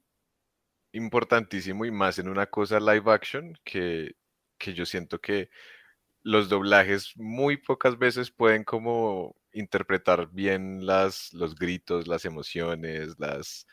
importantísimo 0.92 1.84
y 1.84 1.90
más 1.90 2.18
en 2.20 2.28
una 2.28 2.46
cosa 2.46 2.78
live 2.78 3.10
action 3.10 3.58
que 3.64 4.14
que 4.64 4.72
yo 4.72 4.86
siento 4.86 5.20
que 5.20 5.50
los 6.22 6.48
doblajes 6.48 7.12
muy 7.16 7.58
pocas 7.58 7.98
veces 7.98 8.30
pueden 8.30 8.64
como 8.64 9.36
interpretar 9.52 10.30
bien 10.32 10.86
las, 10.86 11.32
los 11.34 11.54
gritos, 11.54 12.08
las 12.08 12.24
emociones, 12.24 13.14
las, 13.18 13.66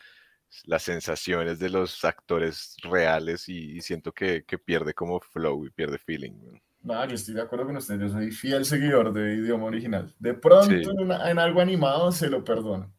las 0.66 0.84
sensaciones 0.84 1.60
de 1.60 1.70
los 1.70 2.04
actores 2.04 2.76
reales 2.84 3.48
y, 3.48 3.80
siento 3.80 4.12
que, 4.12 4.44
pierde 4.66 4.94
como 4.94 5.22
flow 5.22 5.66
y 5.66 5.70
pierde 5.70 5.98
feeling. 5.98 6.34
No, 6.84 7.06
yo 7.08 7.16
estoy 7.16 7.36
de 7.36 7.42
acuerdo 7.42 7.68
con 7.68 7.78
usted, 7.78 7.98
yo 7.98 8.10
soy 8.10 8.32
fiel 8.32 8.66
seguidor 8.66 9.14
de 9.14 9.36
idioma 9.36 9.66
original. 9.66 10.14
De 10.20 10.34
pronto 10.34 10.74
en, 10.74 11.40
algo 11.40 11.62
animado 11.62 12.12
se 12.12 12.30
lo 12.30 12.44
perdono, 12.44 12.92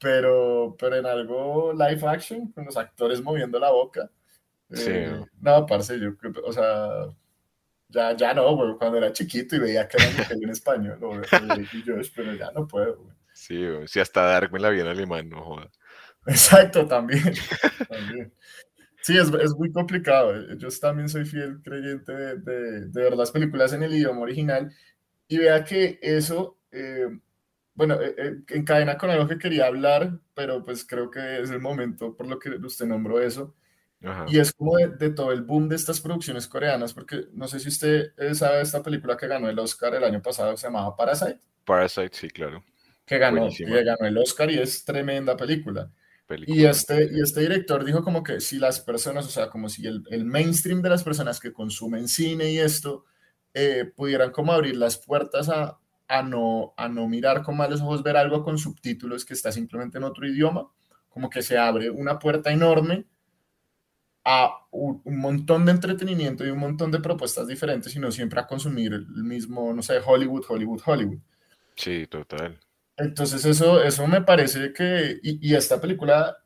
pero, 0.00 0.74
pero 0.78 0.96
en 0.96 1.06
algo 1.06 1.72
live 1.72 2.08
action, 2.08 2.50
con 2.50 2.64
los 2.64 2.76
actores 2.76 3.22
moviendo 3.22 3.60
la 3.60 3.70
boca, 3.70 4.10
eh, 4.70 5.24
no, 5.40 5.64
parce, 5.64 6.00
yo, 6.00 6.10
o 6.44 6.52
sea, 6.52 7.06
ya, 7.88 8.16
ya 8.16 8.34
no, 8.34 8.54
güey, 8.56 8.76
cuando 8.78 8.98
era 8.98 9.12
chiquito 9.12 9.56
y 9.56 9.60
veía 9.60 9.88
que 9.88 9.96
era 9.96 10.28
en 10.30 10.50
español, 10.50 10.98
o, 11.02 11.20
pero 12.14 12.34
ya 12.34 12.50
no 12.52 12.66
puedo, 12.66 12.96
güey. 12.96 13.16
Sí, 13.32 13.62
si 13.86 14.00
hasta 14.00 14.22
darme 14.22 14.58
la 14.58 14.70
bien 14.70 14.86
alemán, 14.86 15.28
no 15.28 15.44
joda. 15.44 15.70
Exacto, 16.26 16.86
también. 16.86 17.22
también. 17.88 18.32
Sí, 19.02 19.16
es, 19.16 19.28
es, 19.28 19.54
muy 19.54 19.70
complicado. 19.70 20.54
Yo 20.56 20.68
también 20.80 21.08
soy 21.08 21.26
fiel 21.26 21.60
creyente 21.62 22.12
de, 22.12 22.36
de, 22.38 22.88
ver 22.88 23.14
las 23.14 23.30
películas 23.30 23.72
en 23.72 23.82
el 23.82 23.94
idioma 23.94 24.22
original 24.22 24.72
y 25.28 25.38
vea 25.38 25.62
que 25.64 25.98
eso, 26.02 26.58
eh, 26.72 27.08
bueno, 27.74 28.00
eh, 28.00 28.14
eh, 28.18 28.36
encadena 28.48 28.98
con 28.98 29.10
algo 29.10 29.28
que 29.28 29.38
quería 29.38 29.66
hablar, 29.66 30.18
pero 30.34 30.64
pues 30.64 30.84
creo 30.84 31.10
que 31.10 31.40
es 31.40 31.50
el 31.50 31.60
momento 31.60 32.16
por 32.16 32.26
lo 32.26 32.38
que 32.38 32.50
usted 32.50 32.86
nombró 32.86 33.20
eso 33.20 33.54
y 34.28 34.38
es 34.38 34.52
como 34.52 34.76
de, 34.76 35.10
todo 35.10 35.32
el 35.32 35.42
boom 35.42 35.68
de 35.68 35.76
estas 35.76 36.00
producciones 36.00 36.46
coreanas, 36.46 36.92
porque 36.92 37.26
no 37.32 37.48
sé 37.48 37.58
si 37.58 37.68
usted 37.68 38.12
eh, 38.16 38.34
sabe 38.34 38.60
esta 38.60 38.82
película 38.82 39.16
que 39.16 39.26
ganó 39.26 39.48
el 39.48 39.58
Oscar 39.58 39.94
el 39.94 40.04
año 40.04 40.22
pasado, 40.22 40.56
se 40.56 40.66
llamaba 40.66 40.94
Parasite. 40.94 41.40
Parasite, 41.64 42.10
sí, 42.12 42.28
claro. 42.28 42.62
Que 43.04 43.18
ganó, 43.18 43.48
que 43.48 43.84
ganó 43.84 44.06
el 44.06 44.18
Oscar 44.18 44.50
y 44.50 44.58
es 44.58 44.84
tremenda 44.84 45.36
película. 45.36 45.90
Y, 46.46 46.64
este, 46.64 47.08
y 47.12 47.20
este 47.20 47.40
director 47.40 47.84
dijo 47.84 48.02
como 48.02 48.22
que 48.24 48.40
si 48.40 48.58
las 48.58 48.80
personas, 48.80 49.26
o 49.26 49.30
sea, 49.30 49.48
como 49.48 49.68
si 49.68 49.86
el, 49.86 50.02
el 50.10 50.24
mainstream 50.24 50.82
de 50.82 50.88
las 50.88 51.04
personas 51.04 51.38
que 51.38 51.52
consumen 51.52 52.08
cine 52.08 52.50
y 52.50 52.58
esto, 52.58 53.04
eh, 53.54 53.90
pudieran 53.94 54.32
como 54.32 54.52
abrir 54.52 54.76
las 54.76 54.98
puertas 54.98 55.48
a, 55.48 55.78
a, 56.08 56.22
no, 56.22 56.74
a 56.76 56.88
no 56.88 57.08
mirar 57.08 57.42
con 57.42 57.56
malos 57.56 57.80
ojos, 57.80 58.02
ver 58.02 58.16
algo 58.16 58.42
con 58.42 58.58
subtítulos 58.58 59.24
que 59.24 59.34
está 59.34 59.52
simplemente 59.52 59.98
en 59.98 60.04
otro 60.04 60.26
idioma, 60.26 60.68
como 61.08 61.30
que 61.30 61.42
se 61.42 61.56
abre 61.56 61.90
una 61.90 62.18
puerta 62.18 62.52
enorme 62.52 63.06
a 64.28 64.66
un, 64.72 65.00
montón 65.04 65.64
de 65.64 65.70
entretenimiento 65.70 66.44
y 66.44 66.50
un 66.50 66.58
montón 66.58 66.90
de 66.90 66.98
propuestas 66.98 67.46
diferentes 67.46 67.94
y 67.94 68.00
no 68.00 68.10
siempre 68.10 68.40
a 68.40 68.46
consumir 68.46 68.92
el 68.92 69.06
mismo, 69.22 69.72
no 69.72 69.82
sé, 69.82 70.00
Hollywood, 70.04 70.44
Hollywood, 70.48 70.82
Hollywood. 70.84 71.18
Sí, 71.76 72.08
total. 72.08 72.58
Entonces 72.96 73.44
eso, 73.44 73.80
eso 73.80 74.04
me 74.08 74.22
parece 74.22 74.72
que, 74.72 75.20
y, 75.22 75.54
esta 75.54 75.80
película, 75.80 76.36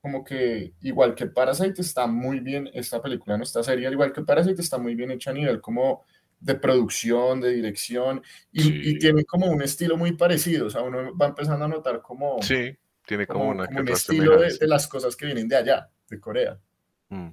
como 0.00 0.24
que 0.24 0.72
igual 0.80 1.14
que 1.14 1.26
Parasite 1.26 1.80
está 1.80 2.08
muy 2.08 2.40
bien, 2.40 2.68
esta 2.74 3.00
película, 3.00 3.36
no 3.36 3.44
esta 3.44 3.62
serie, 3.62 3.88
igual 3.88 4.12
que 4.12 4.22
Parasite 4.22 4.60
está 4.60 4.78
muy 4.78 4.96
bien 4.96 5.12
hecha 5.12 5.30
a 5.30 5.34
nivel 5.34 5.60
como 5.60 6.04
de 6.40 6.56
producción, 6.56 7.40
de 7.40 7.50
dirección, 7.50 8.20
y, 8.50 8.98
tiene 8.98 9.24
como 9.24 9.46
un 9.46 9.62
estilo 9.62 9.96
muy 9.96 10.10
parecido, 10.10 10.66
o 10.66 10.70
sea, 10.70 10.82
uno 10.82 11.16
va 11.16 11.26
empezando 11.26 11.66
a 11.66 11.68
notar 11.68 12.02
como... 12.02 12.42
Sí, 12.42 12.76
tiene 13.06 13.28
como, 13.28 13.50
una 13.50 13.68
un 13.68 13.88
estilo 13.88 14.40
de, 14.40 14.58
de 14.58 14.66
las 14.66 14.88
cosas 14.88 15.14
que 15.14 15.26
vienen 15.26 15.46
de 15.46 15.54
allá, 15.54 15.88
de 16.10 16.18
Corea. 16.18 16.58
Mm. 17.08 17.30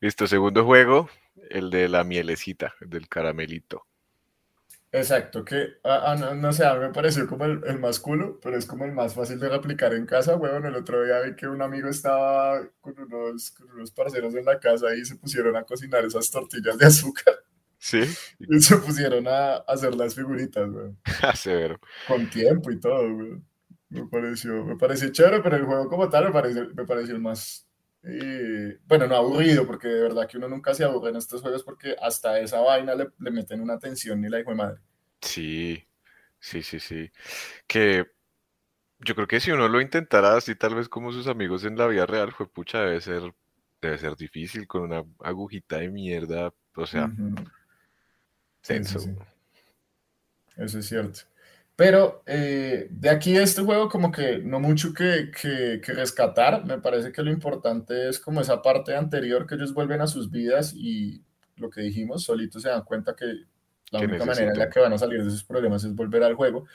Listo, 0.00 0.26
segundo 0.26 0.64
juego, 0.64 1.08
el 1.50 1.70
de 1.70 1.88
la 1.88 2.04
mielecita, 2.04 2.74
del 2.80 3.08
caramelito. 3.08 3.86
Exacto, 4.92 5.44
que 5.44 5.68
ah, 5.84 6.02
ah, 6.06 6.16
no, 6.16 6.34
no 6.34 6.52
sé, 6.52 6.64
a 6.66 6.74
mí 6.74 6.80
me 6.80 6.92
pareció 6.92 7.26
como 7.28 7.44
el, 7.44 7.60
el 7.64 7.78
más 7.78 8.00
culo, 8.00 8.40
pero 8.42 8.56
es 8.56 8.66
como 8.66 8.84
el 8.84 8.92
más 8.92 9.14
fácil 9.14 9.38
de 9.38 9.48
replicar 9.48 9.94
en 9.94 10.04
casa, 10.04 10.34
weón. 10.34 10.66
El 10.66 10.74
otro 10.74 11.04
día 11.04 11.20
vi 11.20 11.36
que 11.36 11.46
un 11.46 11.62
amigo 11.62 11.88
estaba 11.88 12.68
con 12.80 12.98
unos, 12.98 13.52
con 13.52 13.70
unos 13.70 13.92
parceros 13.92 14.34
en 14.34 14.44
la 14.44 14.58
casa 14.58 14.92
y 14.96 15.04
se 15.04 15.14
pusieron 15.14 15.54
a 15.56 15.62
cocinar 15.62 16.04
esas 16.04 16.28
tortillas 16.30 16.76
de 16.76 16.86
azúcar 16.86 17.34
Sí, 17.78 18.00
y 18.40 18.60
se 18.60 18.76
pusieron 18.78 19.28
a, 19.28 19.54
a 19.54 19.58
hacer 19.68 19.94
las 19.94 20.14
figuritas, 20.14 20.68
weón. 20.68 20.98
Ah, 21.22 21.36
severo. 21.36 21.78
Con 22.08 22.28
tiempo 22.28 22.70
y 22.72 22.80
todo, 22.80 23.02
weón. 23.02 23.46
Me 23.90 24.06
pareció, 24.06 24.64
me 24.64 24.76
pareció 24.76 25.10
chévere, 25.10 25.40
pero 25.40 25.56
el 25.56 25.64
juego 25.64 25.88
como 25.88 26.08
tal 26.08 26.26
me 26.26 26.32
pareció, 26.32 26.68
me 26.74 26.84
pareció 26.84 27.14
el 27.14 27.20
más, 27.20 27.68
eh, 28.02 28.78
bueno, 28.86 29.06
no 29.06 29.16
aburrido, 29.16 29.66
porque 29.66 29.88
de 29.88 30.02
verdad 30.02 30.28
que 30.28 30.38
uno 30.38 30.48
nunca 30.48 30.74
se 30.74 30.84
aburre 30.84 31.10
en 31.10 31.16
estos 31.16 31.42
juegos 31.42 31.62
porque 31.62 31.96
hasta 32.00 32.40
esa 32.40 32.60
vaina 32.60 32.94
le, 32.94 33.10
le 33.18 33.30
meten 33.30 33.60
una 33.60 33.78
tensión 33.78 34.20
ni 34.20 34.28
la 34.28 34.40
hijo 34.40 34.50
de 34.50 34.56
madre. 34.56 34.80
Sí, 35.20 35.86
sí, 36.40 36.62
sí, 36.62 36.80
sí. 36.80 37.10
Que 37.66 38.06
yo 39.00 39.14
creo 39.14 39.28
que 39.28 39.40
si 39.40 39.50
uno 39.52 39.68
lo 39.68 39.80
intentara 39.80 40.36
así, 40.36 40.54
tal 40.56 40.74
vez 40.76 40.88
como 40.88 41.12
sus 41.12 41.26
amigos 41.28 41.64
en 41.64 41.76
la 41.78 41.86
vida 41.88 42.06
real, 42.06 42.32
fue 42.32 42.48
pucha, 42.50 42.80
debe 42.82 43.00
ser, 43.00 43.34
debe 43.82 43.98
ser 43.98 44.16
difícil 44.16 44.66
con 44.68 44.82
una 44.84 45.04
agujita 45.20 45.78
de 45.78 45.90
mierda, 45.90 46.54
o 46.76 46.86
sea, 46.86 47.06
Ujú. 47.06 47.34
Sí, 48.62 48.84
sí, 48.84 48.84
tenso. 48.84 49.00
sí. 49.00 49.10
Eso 50.56 50.78
es 50.78 50.86
cierto. 50.86 51.20
Pero 51.80 52.22
eh, 52.26 52.88
de 52.90 53.08
aquí 53.08 53.38
a 53.38 53.42
este 53.42 53.62
juego 53.62 53.88
como 53.88 54.12
que 54.12 54.36
no 54.36 54.60
mucho 54.60 54.92
que, 54.92 55.30
que, 55.30 55.80
que 55.82 55.92
rescatar. 55.94 56.66
Me 56.66 56.76
parece 56.76 57.10
que 57.10 57.22
lo 57.22 57.30
importante 57.30 58.06
es 58.10 58.20
como 58.20 58.42
esa 58.42 58.60
parte 58.60 58.94
anterior 58.94 59.46
que 59.46 59.54
ellos 59.54 59.72
vuelven 59.72 60.02
a 60.02 60.06
sus 60.06 60.30
vidas 60.30 60.74
y 60.76 61.24
lo 61.56 61.70
que 61.70 61.80
dijimos, 61.80 62.24
solitos 62.24 62.64
se 62.64 62.68
dan 62.68 62.84
cuenta 62.84 63.16
que 63.16 63.24
la 63.92 64.00
única 64.00 64.26
manera 64.26 64.52
en 64.52 64.58
la 64.58 64.68
que 64.68 64.78
van 64.78 64.92
a 64.92 64.98
salir 64.98 65.24
de 65.24 65.30
sus 65.30 65.42
problemas 65.42 65.82
es 65.82 65.94
volver 65.94 66.22
al 66.22 66.34
juego. 66.34 66.66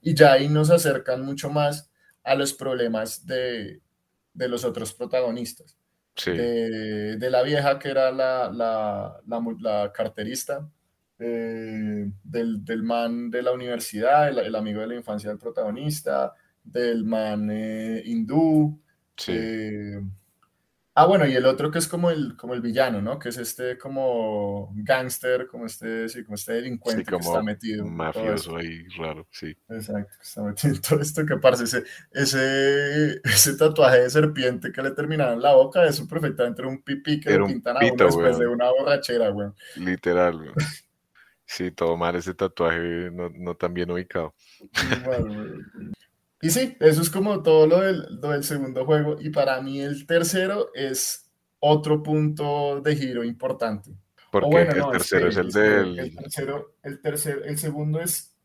Y 0.00 0.14
ya 0.14 0.32
ahí 0.32 0.48
nos 0.48 0.70
acercan 0.70 1.20
mucho 1.20 1.50
más 1.50 1.90
a 2.22 2.34
los 2.34 2.54
problemas 2.54 3.26
de, 3.26 3.82
de 4.32 4.48
los 4.48 4.64
otros 4.64 4.94
protagonistas. 4.94 5.76
Sí, 6.16 6.30
De, 6.30 7.16
de 7.18 7.30
la 7.30 7.42
vieja 7.42 7.78
que 7.78 7.90
era 7.90 8.10
la, 8.10 8.50
la, 8.50 9.20
la 9.26 9.42
la 9.60 9.92
carterista, 9.92 10.66
eh, 11.18 12.10
del, 12.22 12.64
del 12.64 12.82
man 12.82 13.30
de 13.30 13.42
la 13.42 13.52
universidad, 13.52 14.28
el, 14.28 14.38
el 14.38 14.54
amigo 14.54 14.80
de 14.80 14.88
la 14.88 14.94
infancia 14.96 15.30
del 15.30 15.38
protagonista, 15.38 16.34
del 16.64 17.04
man 17.04 17.48
eh, 17.50 18.02
hindú. 18.04 18.80
sí, 19.16 19.32
eh, 19.34 20.00
ah, 20.94 21.06
bueno, 21.06 21.26
y 21.26 21.34
el 21.34 21.44
otro 21.46 21.70
que 21.70 21.78
es 21.78 21.86
como 21.86 22.10
el, 22.10 22.36
como 22.36 22.54
el 22.54 22.60
villano, 22.62 23.00
¿no? 23.02 23.18
Que 23.18 23.28
es 23.28 23.36
este 23.36 23.76
como 23.78 24.72
gángster, 24.74 25.46
como 25.46 25.66
este, 25.66 26.08
sí, 26.08 26.24
como 26.24 26.36
este 26.36 26.52
sí, 26.52 26.56
delincuente 26.56 27.04
que 27.04 27.16
está 27.16 27.42
metido 27.42 27.86
mafioso 27.86 28.56
ahí, 28.56 28.84
raro, 28.96 29.26
sí. 29.30 29.54
Exacto, 29.68 30.16
que 30.16 30.22
está 30.22 30.42
metido 30.42 30.74
en 30.74 30.80
todo 30.80 31.00
esto 31.00 31.26
que 31.26 31.36
parce, 31.36 31.64
ese, 31.64 31.84
ese, 32.10 33.20
ese 33.24 33.56
tatuaje 33.56 34.00
de 34.00 34.10
serpiente 34.10 34.72
que 34.72 34.82
le 34.82 34.90
terminaba 34.92 35.34
en 35.34 35.42
la 35.42 35.54
boca, 35.54 35.84
eso 35.84 36.08
perfectamente 36.08 36.62
era 36.62 36.70
un 36.70 36.82
pipí 36.82 37.20
que 37.20 37.30
le 37.30 37.34
Era 37.36 37.44
un 37.44 37.52
pintan 37.52 37.76
a 37.76 37.80
uno 37.80 37.90
pito, 37.90 38.04
después 38.06 38.38
de 38.38 38.46
una 38.46 38.70
borrachera, 38.70 39.30
weón. 39.30 39.54
literal, 39.76 40.36
weón. 40.40 40.54
Sí, 41.46 41.70
todo 41.70 41.96
mal 41.96 42.16
ese 42.16 42.34
tatuaje, 42.34 43.10
no, 43.10 43.30
no 43.30 43.54
tan 43.54 43.74
bien 43.74 43.90
ubicado. 43.90 44.34
Y 46.40 46.50
sí, 46.50 46.76
eso 46.80 47.02
es 47.02 47.10
como 47.10 47.42
todo 47.42 47.66
lo 47.66 47.80
del, 47.80 48.18
lo 48.20 48.30
del 48.30 48.44
segundo 48.44 48.84
juego. 48.84 49.16
Y 49.20 49.30
para 49.30 49.60
mí 49.62 49.80
el 49.80 50.06
tercero 50.06 50.70
es 50.74 51.30
otro 51.58 52.02
punto 52.02 52.80
de 52.80 52.96
giro 52.96 53.24
importante. 53.24 53.92
Porque 54.30 54.48
bueno, 54.50 54.72
el 54.72 54.78
no, 54.78 54.90
tercero 54.90 55.28
es 55.28 55.36
el 55.36 55.50
del... 55.50 55.98
el 55.98 56.16
tercero, 56.16 56.74
el 56.82 57.00
tercer, 57.00 57.42
el 57.46 57.56
segundo 57.56 58.00
es 58.00 58.36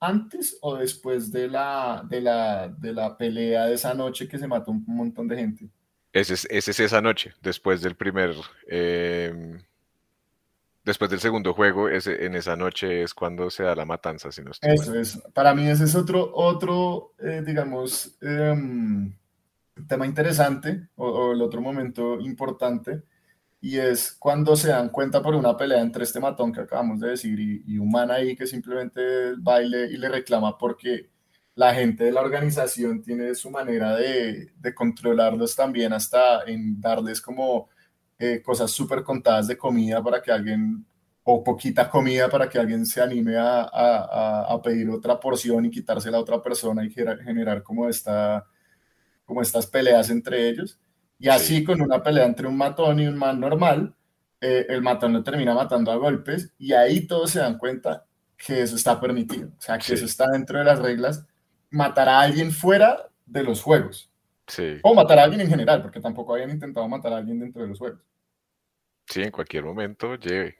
antes 0.00 0.58
o 0.62 0.76
después 0.76 1.30
de 1.30 1.48
la, 1.48 2.02
de 2.08 2.20
la, 2.20 2.68
de 2.68 2.92
la 2.92 3.16
pelea 3.16 3.66
de 3.66 3.74
esa 3.74 3.94
noche 3.94 4.28
que 4.28 4.38
se 4.38 4.48
mató 4.48 4.70
un 4.70 4.84
montón 4.86 5.28
de 5.28 5.36
gente. 5.36 5.68
Ese 6.12 6.34
es, 6.34 6.46
ese 6.50 6.70
es 6.70 6.80
esa 6.80 7.00
noche, 7.00 7.34
después 7.42 7.82
del 7.82 7.94
primer... 7.94 8.34
em, 8.68 9.60
después 10.86 11.10
del 11.10 11.20
segundo 11.20 11.52
juego, 11.52 11.88
ese, 11.88 12.24
en 12.24 12.36
esa 12.36 12.56
noche 12.56 13.02
es 13.02 13.12
cuando 13.12 13.50
se 13.50 13.64
da 13.64 13.74
la 13.74 13.84
matanza, 13.84 14.30
si 14.30 14.42
no 14.42 14.52
estoy 14.52 14.68
mal. 14.68 14.78
Eso 14.78 14.94
es, 14.94 15.20
para 15.34 15.52
mí 15.52 15.68
ese 15.68 15.84
es 15.84 15.94
otro, 15.96 16.30
otro 16.32 17.12
eh, 17.18 17.42
digamos, 17.44 18.16
em, 18.22 19.12
tema 19.88 20.06
interesante 20.06 20.88
o, 20.94 21.08
o 21.08 21.32
el 21.32 21.42
otro 21.42 21.60
momento 21.60 22.20
importante 22.20 23.02
y 23.60 23.78
es 23.78 24.12
cuando 24.12 24.54
se 24.54 24.68
dan 24.68 24.90
cuenta 24.90 25.20
por 25.20 25.34
una 25.34 25.56
pelea 25.56 25.80
entre 25.80 26.04
este 26.04 26.20
matón 26.20 26.52
que 26.52 26.60
acabamos 26.60 27.00
de 27.00 27.08
decir 27.08 27.38
y, 27.40 27.64
y 27.66 27.78
un 27.78 27.90
man 27.90 28.10
ahí 28.12 28.36
que 28.36 28.46
simplemente 28.46 29.34
baile 29.38 29.86
y 29.86 29.96
le 29.96 30.08
reclama 30.08 30.56
porque 30.56 31.10
la 31.56 31.74
gente 31.74 32.04
de 32.04 32.12
la 32.12 32.20
organización 32.20 33.02
tiene 33.02 33.34
su 33.34 33.50
manera 33.50 33.96
de, 33.96 34.52
de 34.56 34.74
controlarlos 34.74 35.56
también 35.56 35.92
hasta 35.92 36.44
en 36.44 36.80
darles 36.80 37.20
como 37.20 37.68
eh, 38.18 38.42
cosas 38.42 38.70
súper 38.70 39.02
contadas 39.02 39.46
de 39.48 39.56
comida 39.58 40.02
para 40.02 40.22
que 40.22 40.32
alguien, 40.32 40.86
o 41.24 41.42
poquita 41.44 41.90
comida 41.90 42.28
para 42.28 42.48
que 42.48 42.58
alguien 42.58 42.86
se 42.86 43.00
anime 43.02 43.36
a, 43.36 43.62
a- 43.62 44.52
a- 44.54 44.62
pedir 44.62 44.88
otra 44.90 45.18
porción 45.20 45.64
y 45.66 45.70
quitársela 45.70 46.18
a 46.18 46.20
otra 46.20 46.42
persona 46.42 46.84
y 46.84 46.90
gera- 46.90 47.18
generar 47.22 47.62
como 47.62 47.88
esta, 47.88 48.46
como 49.24 49.42
estas 49.42 49.66
peleas 49.66 50.10
entre 50.10 50.48
ellos. 50.48 50.78
Y 51.18 51.28
así 51.28 51.56
Sí, 51.58 51.64
con 51.64 51.80
una 51.80 52.02
pelea 52.02 52.26
entre 52.26 52.46
un 52.46 52.56
matón 52.56 53.00
y 53.00 53.06
un 53.06 53.16
man 53.16 53.40
normal, 53.40 53.94
eh, 54.40 54.66
el 54.68 54.82
matón 54.82 55.12
lo 55.14 55.22
termina 55.22 55.54
matando 55.54 55.90
a 55.90 55.96
golpes 55.96 56.52
y 56.58 56.72
ahí 56.72 57.06
todos 57.06 57.30
se 57.30 57.40
dan 57.40 57.58
cuenta 57.58 58.06
que 58.36 58.60
eso 58.62 58.76
está 58.76 59.00
permitido, 59.00 59.48
o 59.56 59.60
sea, 59.60 59.78
que 59.78 59.94
eso 59.94 60.04
está 60.04 60.26
dentro 60.30 60.58
de 60.58 60.64
las 60.64 60.78
reglas. 60.78 61.26
Matar 61.70 62.08
a 62.08 62.20
alguien 62.20 62.52
fuera 62.52 63.08
de 63.24 63.42
los 63.42 63.62
juegos, 63.62 64.10
sí, 64.46 64.82
o 64.82 64.94
matar 64.94 65.18
a 65.18 65.24
alguien 65.24 65.42
en 65.42 65.48
general, 65.50 65.82
porque 65.82 66.00
tampoco 66.00 66.32
habían 66.34 66.50
intentado 66.50 66.88
matar 66.88 67.12
a 67.12 67.18
alguien 67.18 67.38
dentro 67.40 67.62
de 67.62 67.68
los 67.68 67.78
juegos. 67.78 68.00
sí, 69.06 69.22
en 69.22 69.30
cualquier 69.32 69.64
momento 69.64 70.14
lleve. 70.16 70.56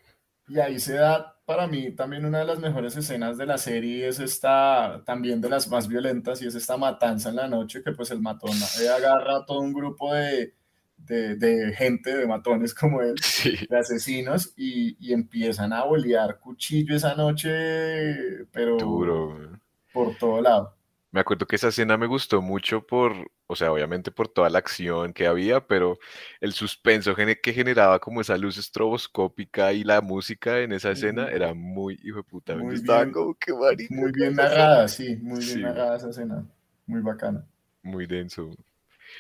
Y 0.49 0.59
ahí 0.61 0.79
se 0.79 0.95
da 0.95 1.37
para 1.45 1.67
mí 1.67 1.93
también 1.95 2.25
una 2.25 2.39
de 2.41 2.45
las 2.45 2.59
mejores 2.61 2.97
escenas 2.97 3.37
de 3.37 3.47
la 3.47 3.59
serie, 3.59 4.09
es 4.09 4.21
esta, 4.21 5.03
también 5.05 5.41
de 5.41 5.49
las 5.49 5.69
más 5.69 5.89
violentas, 5.89 6.41
y 6.43 6.47
es 6.47 6.55
esta 6.55 6.77
matanza 6.77 7.31
en 7.31 7.37
la 7.37 7.49
noche, 7.49 7.83
que 7.83 7.93
pues 7.93 8.11
el 8.11 8.21
matón 8.21 8.53
agarra 8.97 9.39
a 9.39 9.45
todo 9.47 9.61
un 9.61 9.73
grupo 9.73 10.15
de, 10.15 10.55
de, 10.97 11.37
de 11.37 11.73
gente, 11.75 12.17
de 12.17 12.27
matones 12.27 12.75
como 12.75 13.01
él, 13.03 13.17
Sí, 13.23 13.57
de 13.69 13.79
asesinos, 13.79 14.53
y, 14.57 14.97
y 15.01 15.13
empiezan 15.13 15.73
a 15.73 15.85
bolear 15.85 16.39
cuchillo 16.41 16.97
esa 16.97 17.15
noche, 17.17 18.47
pero 18.53 18.77
duro. 18.77 19.61
por 19.93 20.17
todo 20.17 20.41
lado. 20.43 20.77
Me 21.11 21.21
acuerdo 21.21 21.47
que 21.47 21.57
esa 21.57 21.69
escena 21.69 21.97
me 21.97 22.07
gustó 22.07 22.43
mucho 22.43 22.87
por, 22.87 23.13
o 23.47 23.57
sea, 23.57 23.73
obviamente 23.73 24.11
por 24.11 24.29
toda 24.29 24.51
la 24.51 24.59
acción 24.59 25.13
que 25.13 25.27
había, 25.27 25.67
pero 25.67 25.99
el 26.41 26.53
suspenso 26.53 27.15
que 27.17 27.53
generaba 27.53 27.99
como 28.01 28.21
esa 28.21 28.37
luz 28.39 28.59
estroboscópica 28.59 29.73
y 29.73 29.85
la 29.85 30.01
música 30.01 30.61
en 30.61 30.73
esa 30.73 30.91
escena 30.93 31.29
era 31.29 31.55
muy 31.55 31.99
hijo 32.03 32.19
de 32.19 32.25
puta. 32.25 32.57
Muy 32.57 32.79
bien, 32.81 33.11
como 33.13 33.35
que 33.39 33.53
muy 33.89 34.13
¿qué 34.13 34.13
bien 34.13 34.35
narrada, 34.35 34.89
sí, 34.89 35.17
muy 35.17 35.45
bien 35.45 35.59
Sí, 35.59 35.61
narrada 35.61 35.97
esa 35.97 36.11
escena, 36.11 36.45
muy 36.87 37.01
bacana. 37.03 37.47
muy 37.83 38.07
denso. 38.07 38.51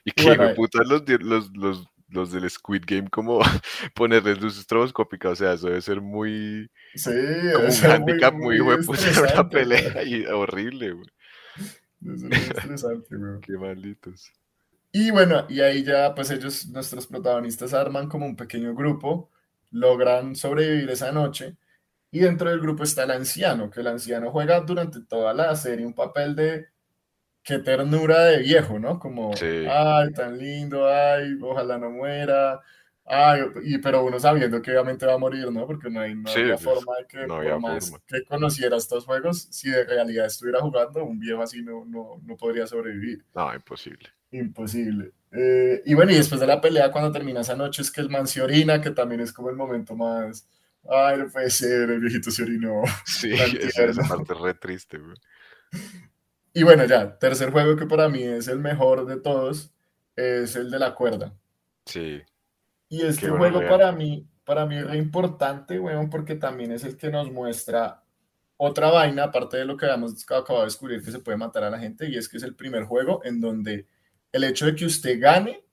Y 0.04 0.12
que 0.12 0.24
hijo 0.26 0.36
bueno, 0.36 0.44
de 0.44 0.50
eh, 0.52 0.54
puta 0.54 0.80
los, 0.84 1.08
los, 1.22 1.52
los, 1.56 1.88
los 2.08 2.32
del 2.32 2.50
Squid 2.50 2.84
Game 2.86 3.10
como 3.10 3.40
ponerles 3.94 4.40
luz 4.40 4.58
estroboscópica, 4.58 5.30
o 5.30 5.36
sea, 5.36 5.54
eso 5.54 5.68
debe 5.68 5.82
ser 5.82 6.00
muy, 6.00 6.70
sí, 6.94 7.10
como 7.52 7.72
un 7.72 7.84
muy, 7.90 7.90
handicap 7.90 8.34
muy 8.34 8.56
hijo 8.56 8.64
muy 8.64 8.72
de 8.72 8.78
puta 8.78 9.10
en 9.10 9.18
una 9.34 9.48
pelea 9.50 10.02
y 10.04 10.24
horrible, 10.26 10.92
güey. 10.92 11.06
Muy 12.06 12.32
estresante. 12.32 13.08
Qué 13.42 13.52
malditos. 13.52 14.32
Y 14.92 15.10
bueno, 15.10 15.46
y 15.48 15.60
ahí 15.60 15.84
ya 15.84 16.14
pues 16.14 16.30
ellos, 16.30 16.68
nuestros 16.68 17.06
protagonistas 17.06 17.74
arman 17.74 18.08
como 18.08 18.26
un 18.26 18.36
pequeño 18.36 18.74
grupo, 18.74 19.30
logran 19.70 20.34
sobrevivir 20.34 20.88
esa 20.90 21.12
noche 21.12 21.56
y 22.10 22.20
dentro 22.20 22.48
del 22.48 22.60
grupo 22.60 22.84
está 22.84 23.04
el 23.04 23.10
anciano, 23.10 23.70
que 23.70 23.80
el 23.80 23.88
anciano 23.88 24.30
juega 24.30 24.60
durante 24.60 25.00
toda 25.02 25.34
la 25.34 25.54
serie 25.54 25.84
un 25.84 25.94
papel 25.94 26.34
de 26.34 26.68
qué 27.42 27.58
ternura 27.58 28.24
de 28.24 28.38
viejo, 28.38 28.78
¿no? 28.78 28.98
Como, 28.98 29.36
Sí, 29.36 29.66
ay, 29.68 30.12
tan 30.12 30.38
lindo, 30.38 30.88
ay, 30.88 31.36
ojalá 31.42 31.78
no 31.78 31.90
muera, 31.90 32.60
ay, 33.06 33.42
y 33.64 33.78
pero 33.78 34.04
uno 34.04 34.18
sabiendo 34.18 34.60
que 34.60 34.70
obviamente 34.72 35.06
va 35.06 35.14
a 35.14 35.18
morir, 35.18 35.50
¿no? 35.50 35.66
Porque 35.66 35.88
no 35.90 36.00
hay, 36.00 36.14
no 36.14 36.28
sí, 36.28 36.40
había 36.40 36.58
forma 36.58 36.92
de 36.98 37.06
que 37.06 37.26
no 37.26 37.28
por 37.28 37.38
había 37.38 37.58
más 37.58 37.90
forma. 37.90 38.04
que 38.06 38.24
conociera 38.24 38.76
estos 38.76 39.04
juegos, 39.04 39.48
si 39.50 39.70
de 39.70 39.84
realidad 39.84 40.26
estuviera 40.26 40.60
jugando, 40.60 41.04
un 41.04 41.18
viejo 41.18 41.42
así 41.42 41.62
no, 41.62 41.84
no, 41.84 42.20
no 42.22 42.36
podría 42.36 42.66
sobrevivir. 42.66 43.24
No, 43.34 43.54
imposible. 43.54 44.10
Imposible. 44.32 45.12
Eh, 45.32 45.82
y 45.84 45.94
bueno, 45.94 46.12
y 46.12 46.16
después 46.16 46.40
de 46.40 46.46
la 46.46 46.60
pelea, 46.60 46.90
cuando 46.90 47.12
termina 47.12 47.40
esa 47.40 47.56
noche, 47.56 47.82
es 47.82 47.90
que 47.90 48.00
el 48.00 48.10
man 48.10 48.26
se 48.26 48.42
orina, 48.42 48.80
que 48.80 48.90
también 48.90 49.20
es 49.20 49.32
como 49.32 49.50
el 49.50 49.56
momento 49.56 49.94
más. 49.94 50.48
Ay, 50.88 51.18
no 51.18 51.28
puede 51.28 51.50
ser, 51.50 51.90
el 51.90 52.00
viejito 52.00 52.30
se 52.30 52.42
orinó, 52.42 52.82
Sí, 53.04 53.32
esa, 53.60 53.84
esa 53.84 54.02
parte 54.02 54.34
re 54.34 54.54
triste, 54.54 54.98
güey. 54.98 55.16
Y 56.52 56.62
bueno, 56.62 56.84
ya, 56.86 57.18
tercer 57.18 57.50
juego 57.50 57.76
que 57.76 57.86
para 57.86 58.08
mí 58.08 58.22
es 58.22 58.48
el 58.48 58.58
mejor 58.60 59.04
de 59.06 59.18
todos, 59.18 59.74
es 60.14 60.56
el 60.56 60.70
de 60.70 60.78
la 60.78 60.94
cuerda. 60.94 61.34
Sí, 61.84 62.22
Y 62.88 63.02
este 63.02 63.30
bueno, 63.30 63.58
juego 63.58 63.68
para 63.68 63.92
mí, 63.92 64.28
para 64.44 64.66
mí 64.66 64.76
es 64.76 64.86
re 64.86 64.98
importante, 64.98 65.78
weón, 65.80 66.08
porque 66.08 66.36
también 66.36 66.72
es 66.72 66.84
el 66.84 66.96
que 66.96 67.10
nos 67.10 67.30
muestra 67.30 68.02
otra 68.56 68.90
vaina, 68.90 69.24
aparte 69.24 69.56
de 69.56 69.64
lo 69.64 69.76
que 69.76 69.86
habíamos 69.86 70.22
acabado 70.24 70.60
de 70.60 70.66
descubrir, 70.66 71.02
que 71.02 71.10
se 71.10 71.18
puede 71.18 71.36
matar 71.36 71.64
a 71.64 71.70
la 71.70 71.78
gente, 71.78 72.08
y 72.08 72.16
es 72.16 72.28
que 72.28 72.38
es 72.38 72.42
el 72.42 72.54
primer 72.54 72.84
juego 72.84 73.20
en 73.24 73.40
donde 73.40 73.86
el 74.32 74.44
hecho 74.44 74.66
de 74.66 74.74
que 74.74 74.86
usted 74.86 75.20
gane 75.20 75.64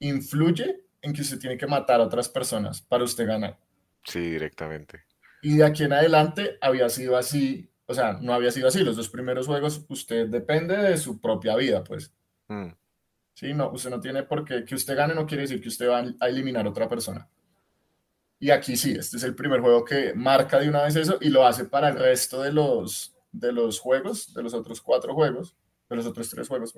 influye 0.00 0.84
en 1.00 1.12
que 1.12 1.22
usted 1.22 1.38
tiene 1.38 1.56
que 1.56 1.66
matar 1.66 2.00
a 2.00 2.04
otras 2.04 2.28
personas 2.28 2.80
para 2.80 3.04
usted 3.04 3.26
ganar. 3.26 3.58
Sí, 4.04 4.20
directamente. 4.20 5.04
Y 5.42 5.56
de 5.56 5.64
aquí 5.64 5.84
en 5.84 5.92
adelante 5.92 6.58
había 6.60 6.88
sido 6.88 7.16
así, 7.16 7.70
o 7.86 7.94
sea, 7.94 8.14
no 8.14 8.32
había 8.32 8.50
sido 8.50 8.68
así. 8.68 8.82
Los 8.84 8.96
dos 8.96 9.08
primeros 9.08 9.46
juegos, 9.46 9.84
usted 9.88 10.28
depende 10.28 10.76
de 10.76 10.96
su 10.96 11.20
propia 11.20 11.56
vida, 11.56 11.82
pues. 11.82 12.12
Mm, 12.48 12.68
Sí, 13.34 13.52
no, 13.52 13.70
usted 13.72 13.90
no 13.90 14.00
tiene 14.00 14.22
por 14.22 14.42
qué, 14.42 14.64
que 14.64 14.74
usted 14.74 14.96
gane 14.96 15.14
no 15.14 15.26
quiere 15.26 15.42
decir 15.42 15.60
que 15.60 15.68
usted 15.68 15.86
va 15.90 15.98
a 16.18 16.28
eliminar 16.28 16.64
a 16.66 16.70
otra 16.70 16.88
persona. 16.88 17.28
Y 18.38 18.50
aquí 18.50 18.76
sí, 18.76 18.92
este 18.98 19.16
es 19.16 19.22
el 19.22 19.34
primer 19.34 19.60
juego 19.60 19.84
que 19.84 20.14
marca 20.14 20.58
de 20.58 20.68
una 20.68 20.82
vez 20.82 20.96
eso 20.96 21.16
y 21.20 21.28
lo 21.30 21.46
hace 21.46 21.64
para 21.66 21.88
el 21.88 21.96
resto 21.98 22.42
de 22.42 22.52
los, 22.52 23.14
de 23.30 23.52
los 23.52 23.78
juegos, 23.78 24.34
de 24.34 24.42
los 24.42 24.52
otros 24.52 24.80
cuatro 24.80 25.14
juegos, 25.14 25.56
de 25.88 25.96
los 25.96 26.06
otros 26.06 26.28
tres 26.28 26.48
juegos. 26.48 26.74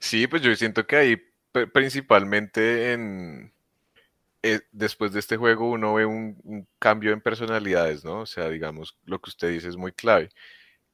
Sí, 0.00 0.26
pues 0.26 0.42
yo 0.42 0.54
siento 0.56 0.86
que 0.86 0.96
ahí 0.96 1.16
pr- 1.52 1.70
principalmente 1.72 2.92
en 2.92 3.52
eh, 4.42 4.60
después 4.72 5.12
de 5.12 5.20
este 5.20 5.36
juego 5.36 5.70
uno 5.70 5.94
ve 5.94 6.06
un, 6.06 6.38
un 6.44 6.68
cambio 6.78 7.12
en 7.12 7.20
personalidades, 7.22 8.04
¿no? 8.04 8.20
O 8.22 8.26
sea, 8.26 8.48
digamos, 8.50 8.98
lo 9.04 9.20
que 9.20 9.30
usted 9.30 9.50
dice 9.52 9.68
es 9.68 9.76
muy 9.76 9.92
clave. 9.92 10.30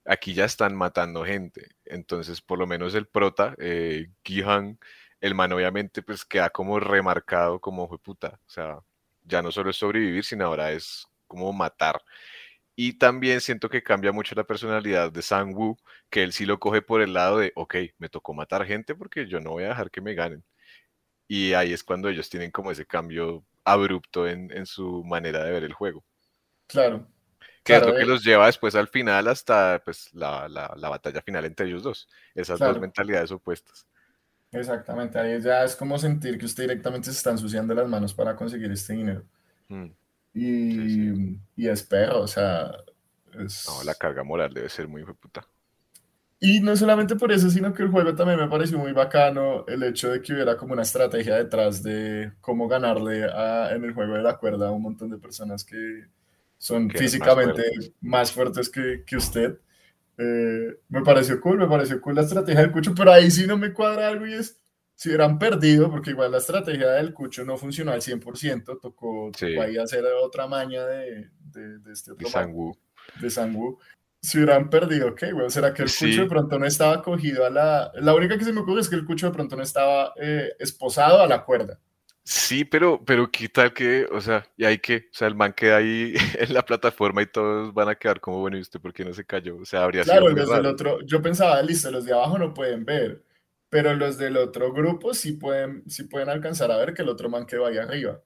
Aquí 0.05 0.35
ya 0.35 0.47
están 0.47 0.75
matando 0.75 1.25
gente, 1.25 1.69
entonces 1.85 2.41
por 2.41 2.59
lo 2.59 2.67
menos 2.67 2.95
el 2.95 3.07
prota, 3.07 3.55
eh, 3.59 4.09
Gihan, 4.25 4.79
el 5.21 5.35
man 5.35 5.53
obviamente 5.53 6.03
pues 6.03 6.25
queda 6.25 6.51
como 6.51 6.81
remarcado 6.81 7.61
como 7.61 7.87
fue 7.89 7.99
puta, 7.99 8.41
o 8.47 8.51
sea, 8.51 8.79
ya 9.23 9.43
no 9.43 9.53
solo 9.53 9.71
es 9.71 9.77
sobrevivir, 9.77 10.25
sino 10.25 10.47
ahora 10.47 10.73
es 10.73 11.07
como 11.27 11.53
matar. 11.53 12.01
Y 12.77 12.95
también 12.95 13.41
siento 13.43 13.69
que 13.69 13.83
cambia 13.83 14.13
mucho 14.13 14.35
la 14.35 14.45
personalidad 14.45 15.13
de 15.13 15.23
Sang-woo, 15.23 15.77
que 16.09 16.23
él 16.23 16.33
sí 16.33 16.47
lo 16.47 16.59
coge 16.59 16.83
por 16.83 17.03
el 17.03 17.13
lado 17.13 17.39
de, 17.39 17.53
ok, 17.55 17.77
me 17.99 18.09
tocó 18.09 18.33
matar 18.33 18.65
gente 18.67 18.95
porque 18.95 19.27
yo 19.27 19.41
no 19.41 19.51
voy 19.51 19.65
a 19.65 19.69
dejar 19.69 19.91
que 19.91 20.01
me 20.01 20.15
ganen. 20.15 20.43
Y 21.29 21.53
ahí 21.53 21.73
es 21.73 21.85
cuando 21.85 22.09
ellos 22.09 22.31
tienen 22.31 22.51
como 22.51 22.71
ese 22.71 22.87
cambio 22.87 23.45
abrupto 23.65 24.27
en, 24.27 24.51
en 24.51 24.67
su 24.67 25.05
manera 25.05 25.45
de 25.45 25.53
ver 25.53 25.65
el 25.65 25.75
juego. 25.75 26.05
Claro, 26.67 27.07
Que 27.65 27.77
es 27.77 27.83
claro, 27.83 27.87
lo 27.87 27.95
que 27.95 28.05
eh, 28.05 28.07
los 28.07 28.25
lleva 28.25 28.47
después 28.47 28.75
al 28.75 28.89
final 28.89 29.29
hasta 29.29 29.83
pues, 29.85 30.13
la, 30.15 30.49
la- 30.49 30.75
la 30.77 30.89
batalla 30.89 31.23
final 31.23 31.45
entre 31.45 31.67
ellos 31.69 31.83
dos. 31.83 32.09
Esas 32.35 32.63
dos 32.63 32.79
claro, 32.79 32.81
mentalidades 32.81 33.31
opuestas. 33.33 33.87
exactamente. 34.53 35.19
Ahí 35.19 35.41
ya 35.41 35.65
es 35.65 35.75
como 35.77 35.99
sentir 35.99 36.39
que 36.39 36.47
usted 36.47 36.65
directamente 36.65 37.07
se 37.07 37.17
está 37.17 37.31
ensuciando 37.31 37.75
las 37.75 37.89
manos 37.89 38.15
para 38.15 38.37
conseguir 38.37 38.71
este 38.73 38.93
dinero. 38.95 39.25
Mm, 39.71 39.95
sí, 40.69 40.89
sí. 40.89 41.03
Y, 41.13 41.39
y 41.57 41.69
es 41.69 41.83
perro, 41.83 42.21
o 42.23 42.27
sea, 42.29 42.71
No, 43.67 43.83
la 43.85 43.95
es... 43.95 44.03
carga 44.03 44.23
moral 44.23 44.53
debe 44.53 44.69
ser 44.69 44.87
muy 44.87 45.03
puta. 45.15 45.49
Y 46.43 46.61
no 46.61 46.75
solamente 46.77 47.17
por 47.17 47.33
eso, 47.33 47.51
sino 47.51 47.73
que 47.75 47.83
el 47.83 47.91
juego 47.91 48.15
también 48.15 48.39
me 48.41 48.49
pareció 48.49 48.79
muy 48.79 48.93
bacano 48.93 49.67
el 49.67 49.83
hecho 49.83 50.11
de 50.11 50.23
que 50.23 50.33
hubiera 50.33 50.57
como 50.57 50.73
una 50.73 50.83
estrategia 50.83 51.37
detrás 51.37 51.83
de 51.83 52.33
cómo 52.41 52.67
ganarle 52.67 53.25
a- 53.25 53.73
en 53.75 53.85
el 53.85 53.93
juego 53.93 54.15
de 54.15 54.23
la 54.23 54.39
cuerda 54.39 54.69
a 54.69 54.71
un 54.73 54.81
montón 54.83 55.11
de 55.11 55.19
personas 55.19 55.65
que 55.65 56.07
son 56.61 56.89
eran 56.91 57.05
más 57.09 57.13
físicamente 57.13 57.63
fuertes. 57.63 57.93
más 58.03 58.33
fuertes 58.33 58.71
que, 58.71 59.03
que 59.07 59.17
usted. 59.17 59.59
Eh, 60.19 60.77
me 60.91 61.03
pareció 61.03 61.41
cool, 61.41 61.59
me 61.59 61.67
pareció 61.69 62.01
cool 62.01 62.15
la 62.17 62.23
estrategia 62.23 62.61
del 62.61 62.73
Cucho, 62.73 62.95
pero 62.95 63.13
ahí 63.13 63.31
sí 63.31 63.47
no 63.47 63.57
me 63.57 63.73
cuadra 63.73 64.09
algo 64.09 64.27
y 64.27 64.35
es, 64.35 64.59
si 64.95 65.09
hubieran 65.09 65.39
perdido, 65.39 65.91
porque 65.91 66.11
igual 66.11 66.33
la 66.33 66.39
estrategia 66.39 66.91
del 66.91 67.15
Cucho 67.15 67.45
no 67.45 67.57
funcionó 67.57 67.93
al 67.93 68.03
100%, 68.03 68.79
tocó, 68.81 69.33
Sí, 69.37 69.47
tocó 69.49 69.63
ahí 69.63 69.79
hacer 69.79 70.05
otra 70.23 70.47
maña 70.47 70.85
de, 70.87 71.31
de, 71.41 71.79
de 71.79 71.93
este 71.93 72.13
otro 72.13 72.29
man 72.31 72.33
Sang-woo. 72.49 72.79
de 73.15 73.31
Sangu, 73.31 73.79
si 74.23 74.37
hubieran 74.39 74.69
perdido, 74.69 75.15
¿qué, 75.15 75.33
güey? 75.33 75.49
¿Será 75.51 75.73
que 75.73 75.83
el 75.85 75.89
Cucho 75.89 76.23
de 76.23 76.29
Sí, 76.29 76.29
pronto 76.29 76.59
no 76.59 76.67
estaba 76.67 77.03
cogido 77.03 77.47
a 77.47 77.51
la... 77.51 77.91
La 77.95 78.15
única 78.15 78.37
que 78.37 78.45
se 78.45 78.53
me 78.53 78.61
ocurre 78.61 78.83
es 78.83 78.91
que 78.91 78.97
el 78.97 79.07
Cucho 79.07 79.27
de 79.29 79.33
pronto 79.33 79.57
no 79.57 79.63
estaba 79.63 80.13
eh, 80.21 80.53
esposado 80.59 81.23
a 81.23 81.27
la 81.27 81.45
cuerda. 81.47 81.81
Sí, 82.33 82.65
pero, 82.65 83.05
pero 83.05 83.29
qué 83.29 83.49
tal 83.49 83.75
que, 83.75 84.05
o 84.05 84.21
sea, 84.21 84.47
y 84.57 84.65
hay 84.65 84.79
que, 84.79 85.09
o 85.13 85.15
sea, 85.15 85.27
el 85.27 85.35
man 85.35 85.53
queda 85.53 85.79
ahí 85.79 86.15
en 86.39 86.55
la 86.55 86.65
plataforma 86.65 87.23
y 87.23 87.27
todos 87.27 87.75
van 87.75 87.89
a 87.89 87.97
quedar 87.97 88.21
como, 88.21 88.39
bueno, 88.39 88.57
¿y 88.57 88.61
usted 88.61 88.81
por 88.81 88.93
qué 88.93 89.05
no 89.05 89.13
se 89.13 89.25
cayó? 89.25 89.57
O 89.57 89.65
sea, 89.65 89.83
habría 89.83 90.05
sido 90.05 90.15
Claro, 90.15 90.37
los 90.37 90.49
del 90.49 90.67
otro, 90.67 91.01
yo 91.05 91.21
pensaba, 91.21 91.61
listo, 91.61 91.91
los 91.91 92.05
de 92.05 92.13
abajo 92.13 92.39
no 92.39 92.55
pueden 92.55 92.85
ver, 92.85 93.25
pero 93.69 93.93
los 93.97 94.17
del 94.17 94.37
otro 94.37 94.73
grupo 94.73 95.13
sí 95.13 95.33
pueden, 95.33 95.83
sí 95.91 96.05
pueden 96.05 96.29
alcanzar 96.29 96.71
a 96.71 96.77
ver 96.77 96.95
que 96.95 97.03
el 97.03 97.09
otro 97.09 97.29
man 97.29 97.47
quedó 97.47 97.67
ahí 97.67 97.79
arriba. 97.79 98.23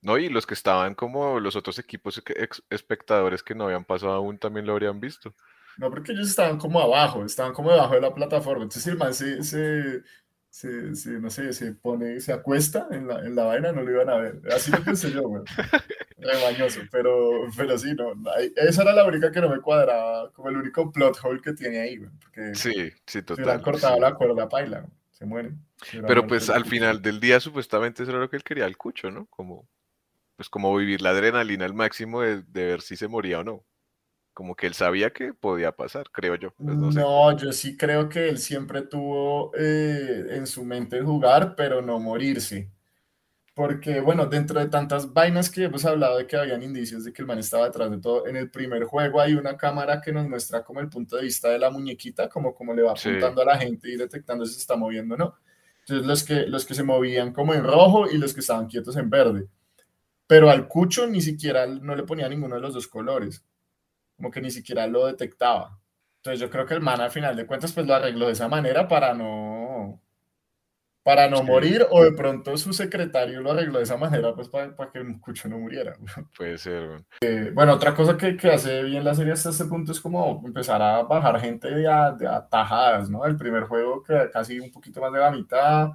¿No? 0.00 0.16
Y 0.16 0.28
los 0.28 0.46
que 0.46 0.54
estaban 0.54 0.94
como 0.94 1.40
los 1.40 1.56
otros 1.56 1.80
equipos 1.80 2.22
espectadores 2.70 3.42
que 3.42 3.56
no 3.56 3.64
habían 3.64 3.84
pasado 3.84 4.12
aún 4.12 4.38
también 4.38 4.66
lo 4.66 4.72
habrían 4.72 5.00
visto. 5.00 5.34
No, 5.78 5.90
porque 5.90 6.12
ellos 6.12 6.28
estaban 6.28 6.58
como 6.58 6.80
abajo, 6.80 7.24
estaban 7.24 7.52
como 7.52 7.72
debajo 7.72 7.94
de 7.94 8.02
la 8.02 8.14
plataforma. 8.14 8.62
Entonces, 8.62 8.86
el 8.86 8.96
man 8.96 9.12
se, 9.12 9.42
se, 9.42 10.02
se, 10.54 10.94
se, 10.94 11.10
no 11.18 11.30
sé, 11.30 11.52
se 11.52 11.72
pone, 11.72 12.20
se 12.20 12.32
acuesta 12.32 12.86
en 12.92 13.08
la, 13.08 13.18
en 13.26 13.34
la 13.34 13.42
vaina, 13.42 13.72
no 13.72 13.82
lo 13.82 13.90
iban 13.90 14.08
a 14.08 14.18
ver. 14.18 14.40
Así 14.54 14.70
lo 14.70 14.84
pensé 14.84 15.10
yo, 15.10 15.22
güey. 15.22 15.42
Rebañoso, 16.16 16.82
pero, 16.92 17.48
pero 17.56 17.76
sí, 17.76 17.92
no. 17.92 18.12
Esa 18.54 18.82
era 18.82 18.92
la 18.92 19.04
única 19.04 19.32
que 19.32 19.40
no 19.40 19.48
me 19.48 19.60
cuadraba, 19.60 20.30
como 20.30 20.50
el 20.50 20.58
único 20.58 20.92
plot 20.92 21.18
hole 21.24 21.40
que 21.42 21.54
tiene 21.54 21.80
ahí, 21.80 21.96
güey. 21.96 22.10
Porque 22.20 22.54
Sí, 22.54 22.72
sí, 22.72 22.92
si 23.04 23.18
hubieran 23.18 23.24
total, 23.24 23.62
cortado 23.62 23.94
sí. 23.96 24.00
la 24.00 24.14
cuerda, 24.14 24.48
paila, 24.48 24.80
güey, 24.82 24.92
se 25.10 25.26
mueren. 25.26 25.58
Hubiera 25.90 26.06
Pero 26.06 26.26
pues 26.28 26.48
al 26.48 26.64
final 26.66 27.02
del 27.02 27.18
día 27.18 27.40
supuestamente 27.40 28.04
eso 28.04 28.12
era 28.12 28.20
lo 28.20 28.30
que 28.30 28.36
él 28.36 28.44
quería 28.44 28.66
el 28.66 28.76
cucho, 28.76 29.10
¿no? 29.10 29.26
Como, 29.26 29.66
pues 30.36 30.48
como 30.48 30.76
vivir 30.76 31.02
la 31.02 31.10
adrenalina 31.10 31.64
al 31.64 31.74
máximo 31.74 32.20
de, 32.20 32.44
de 32.44 32.64
ver 32.64 32.80
si 32.80 32.94
se 32.94 33.08
moría 33.08 33.40
o 33.40 33.44
no. 33.44 33.64
Como 34.34 34.54
que 34.56 34.66
él 34.66 34.74
sabía 34.74 35.12
que 35.12 35.32
podía 35.34 35.72
pasar, 35.72 36.10
creo 36.10 36.34
yo. 36.36 36.54
Pues 36.64 36.78
no 36.78 36.92
sé. 36.92 37.06
No, 37.06 37.36
yo 37.36 37.52
sí 37.52 37.76
creo 37.76 38.08
que 38.08 38.28
él 38.28 38.38
siempre 38.38 38.82
tuvo 38.82 39.52
eh, 39.56 40.26
en 40.30 40.46
su 40.46 40.64
mente 40.64 41.00
jugar, 41.02 41.54
pero 41.56 41.82
no 41.82 41.98
morirse. 41.98 42.70
Porque, 43.54 44.00
bueno, 44.00 44.26
dentro 44.26 44.60
de 44.60 44.68
tantas 44.68 45.12
vainas 45.12 45.50
que 45.50 45.64
hemos 45.64 45.84
hablado 45.84 46.18
de 46.18 46.26
que 46.26 46.36
habían 46.36 46.62
indicios 46.62 47.04
de 47.04 47.12
que 47.12 47.22
el 47.22 47.28
man 47.28 47.38
estaba 47.40 47.66
detrás 47.66 47.90
de 47.90 47.98
todo, 48.00 48.26
en 48.26 48.36
el 48.36 48.50
primer 48.50 48.84
juego 48.84 49.20
hay 49.20 49.34
una 49.34 49.56
cámara 49.56 50.00
que 50.00 50.12
nos 50.12 50.28
muestra 50.28 50.64
como 50.64 50.80
el 50.80 50.88
punto 50.90 51.16
de 51.16 51.24
vista 51.24 51.50
de 51.50 51.58
la 51.60 51.70
muñequita, 51.70 52.28
como, 52.28 52.54
como 52.54 52.74
le 52.74 52.82
va 52.82 52.92
Sí, 52.94 53.10
apuntando 53.10 53.42
a 53.42 53.46
la 53.46 53.58
gente 53.58 53.90
y 53.90 53.96
detectando 53.96 54.46
si 54.46 54.54
se 54.54 54.60
está 54.60 54.76
moviendo 54.76 55.14
o 55.16 55.18
no. 55.18 55.36
Entonces, 55.80 56.06
los 56.06 56.24
que, 56.24 56.46
los 56.48 56.66
que 56.66 56.74
se 56.74 56.84
movían 56.84 57.32
como 57.32 57.54
en 57.54 57.64
rojo 57.64 58.08
y 58.10 58.18
los 58.18 58.34
que 58.34 58.40
estaban 58.40 58.66
quietos 58.68 58.96
en 58.96 59.10
verde. 59.10 59.48
Pero 60.26 60.50
al 60.50 60.68
cucho 60.68 61.06
ni 61.06 61.20
siquiera 61.20 61.66
no 61.66 61.94
le 61.96 62.04
ponía 62.04 62.28
ninguno 62.28 62.56
de 62.56 62.60
los 62.62 62.74
dos 62.74 62.88
colores, 62.88 63.44
como 64.16 64.30
que 64.30 64.40
ni 64.40 64.50
siquiera 64.50 64.86
lo 64.86 65.06
detectaba. 65.06 65.78
Entonces, 66.16 66.40
yo 66.40 66.50
creo 66.50 66.66
que 66.66 66.74
el 66.74 66.80
man 66.80 67.00
al 67.00 67.10
final 67.10 67.36
de 67.36 67.46
cuentas, 67.46 67.72
pues 67.72 67.86
lo 67.86 67.94
arregló 67.94 68.26
de 68.26 68.32
esa 68.32 68.48
manera 68.48 68.88
para 68.88 69.12
no, 69.14 70.00
para 71.04 71.28
no 71.28 71.38
sí, 71.38 71.44
morir, 71.44 71.86
o 71.90 72.02
de 72.02 72.12
pronto 72.12 72.56
su 72.56 72.72
secretario 72.72 73.42
lo 73.42 73.52
arregló 73.52 73.76
de 73.76 73.84
esa 73.84 73.98
manera, 73.98 74.34
pues 74.34 74.48
para, 74.48 74.74
para 74.74 74.90
que 74.90 75.00
el 75.00 75.20
cucho 75.20 75.50
no 75.50 75.58
muriera. 75.58 75.94
puede 76.36 76.56
ser. 76.56 77.04
Eh, 77.20 77.50
bueno, 77.54 77.74
otra 77.74 77.94
cosa 77.94 78.16
que, 78.16 78.38
que 78.38 78.50
hace 78.50 78.82
bien 78.84 79.04
la 79.04 79.14
serie 79.14 79.34
hasta 79.34 79.50
este 79.50 79.66
punto 79.66 79.92
es 79.92 80.00
como 80.00 80.42
empezar 80.46 80.80
a 80.80 81.02
bajar 81.02 81.38
gente 81.40 81.68
de 81.68 81.86
a, 81.86 82.12
de 82.12 82.26
a 82.26 82.48
tajadas, 82.48 83.10
¿no? 83.10 83.26
El 83.26 83.36
primer 83.36 83.64
juego 83.64 84.02
que 84.02 84.30
casi 84.32 84.58
un 84.58 84.72
poquito 84.72 85.02
más 85.02 85.12
de 85.12 85.18
la 85.18 85.30
mitad, 85.30 85.90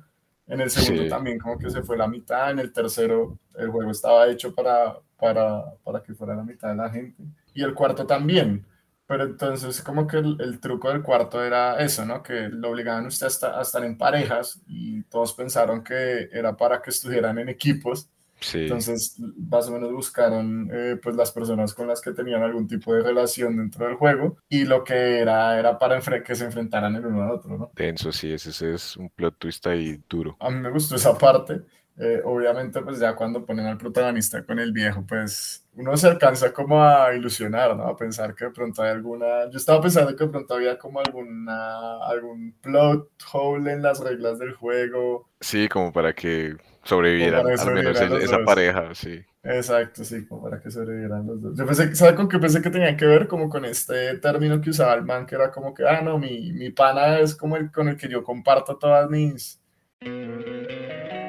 en 0.46 0.62
el 0.62 0.70
segundo 0.70 1.04
Sí, 1.04 1.10
también 1.10 1.40
como 1.40 1.58
que 1.58 1.72
se 1.72 1.82
fue 1.82 1.98
la 1.98 2.08
mitad, 2.08 2.52
en 2.52 2.60
el 2.60 2.72
tercero 2.72 3.40
el 3.56 3.70
juego 3.70 3.90
estaba 3.90 4.28
hecho 4.28 4.54
para, 4.54 4.96
para, 5.18 5.64
para 5.84 6.04
que 6.04 6.14
fuera 6.14 6.36
la 6.36 6.44
mitad 6.44 6.70
de 6.70 6.76
la 6.76 6.90
gente, 6.90 7.24
y 7.54 7.64
el 7.64 7.74
cuarto 7.74 8.06
también. 8.08 8.66
Pero 9.08 9.24
entonces 9.24 9.82
como 9.82 10.06
que 10.08 10.18
el, 10.18 10.38
el 10.40 10.60
truco 10.60 10.90
del 10.90 11.02
cuarto 11.02 11.44
era 11.44 11.80
eso, 11.80 12.06
¿no? 12.06 12.22
Que 12.22 12.50
lo 12.50 12.70
obligaban 12.72 13.06
a 13.06 13.08
usted 13.08 13.28
a, 13.44 13.60
a 13.60 13.62
estar 13.64 13.84
en 13.84 13.98
parejas 13.98 14.62
y 14.68 15.04
todos 15.04 15.34
pensaron 15.34 15.84
que 15.84 16.30
era 16.32 16.56
para 16.56 16.82
que 16.82 16.92
estuvieran 16.92 17.40
en 17.40 17.50
equipos. 17.50 18.10
sí, 18.42 18.60
Entonces, 18.62 19.16
más 19.20 19.68
o 19.70 19.72
menos 19.74 19.92
buscaron 19.92 20.70
eh, 20.72 20.98
pues 21.02 21.16
las 21.16 21.32
personas 21.32 21.74
con 21.74 21.88
las 21.88 22.02
que 22.02 22.14
tenían 22.14 22.44
algún 22.44 22.68
tipo 22.68 22.94
de 22.94 23.02
relación 23.04 23.58
dentro 23.58 23.86
del 23.88 23.96
juego 23.96 24.38
y 24.50 24.66
lo 24.66 24.84
que 24.84 25.20
era 25.20 25.58
era 25.60 25.80
para 25.80 26.00
que 26.24 26.36
se 26.36 26.46
enfrentaran 26.46 26.96
el 26.96 27.06
uno 27.06 27.24
al 27.24 27.32
otro, 27.32 27.58
¿no? 27.58 27.74
denso, 27.76 28.12
sí, 28.12 28.32
ese, 28.32 28.52
ese 28.52 28.74
es 28.76 28.96
un 28.98 29.10
plot 29.10 29.38
twist 29.40 29.66
ahí 29.68 30.00
duro. 30.08 30.40
A 30.40 30.50
mí 30.50 30.60
me 30.60 30.70
gustó 30.72 30.96
esa 30.96 31.18
parte. 31.18 31.62
Eh, 32.02 32.22
obviamente, 32.24 32.82
pues 32.82 32.98
ya 33.00 33.14
cuando 33.14 33.46
ponen 33.46 33.66
al 33.66 33.78
protagonista 33.78 34.46
con 34.46 34.58
el 34.58 34.72
viejo, 34.72 35.06
pues 35.06 35.68
uno 35.74 35.98
se 35.98 36.08
alcanza 36.08 36.54
como 36.54 36.82
a 36.82 37.14
ilusionar, 37.14 37.76
¿no? 37.76 37.84
A 37.84 37.98
pensar 37.98 38.34
que 38.36 38.46
de 38.46 38.52
pronto 38.52 38.82
hay 38.82 38.92
alguna... 38.92 39.50
Yo 39.52 39.58
estaba 39.58 39.82
pensando 39.82 40.16
que 40.16 40.24
de 40.24 40.30
pronto 40.30 40.54
había 40.54 40.78
como 40.78 41.02
alguna, 41.02 41.98
algún 42.08 42.54
plot 42.62 43.10
hole 43.34 43.74
en 43.74 43.82
las 43.82 44.00
reglas 44.00 44.40
del 44.40 44.54
juego, 44.54 45.30
Sí, 45.42 45.68
como 45.70 45.92
para 45.94 46.14
que 46.14 46.56
sobrevivieran, 46.84 47.44
para 47.44 47.56
que 47.56 47.62
al 47.62 47.72
menos 47.72 48.00
esa 48.02 48.38
dos. 48.38 48.46
pareja, 48.46 48.94
sí. 48.96 49.22
Exacto, 49.44 50.04
sí, 50.04 50.26
como 50.28 50.44
para 50.44 50.62
que 50.62 50.70
sobrevivieran 50.72 51.26
los 51.26 51.42
dos. 51.42 51.58
Yo 51.58 51.66
pensé, 51.66 51.96
¿sabe 51.96 52.16
con 52.16 52.28
qué 52.28 52.40
pensé 52.40 52.62
que 52.62 52.70
tenían 52.70 52.98
que 52.98 53.06
ver? 53.06 53.28
Como 53.28 53.50
con 53.50 53.66
este 53.66 54.18
término 54.20 54.60
que 54.62 54.70
usaba 54.70 54.94
el 54.96 55.04
man, 55.06 55.26
que 55.26 55.36
era 55.36 55.52
como 55.52 55.74
que, 55.74 55.88
ah, 55.88 56.02
no, 56.02 56.18
mi, 56.18 56.52
mi 56.54 56.72
pana 56.72 57.20
es 57.20 57.36
como 57.36 57.56
el 57.58 57.72
con 57.72 57.88
el 57.90 57.98
que 57.98 58.10
yo 58.10 58.24
comparto 58.24 58.78
todas 58.78 59.10
mis... 59.10 59.62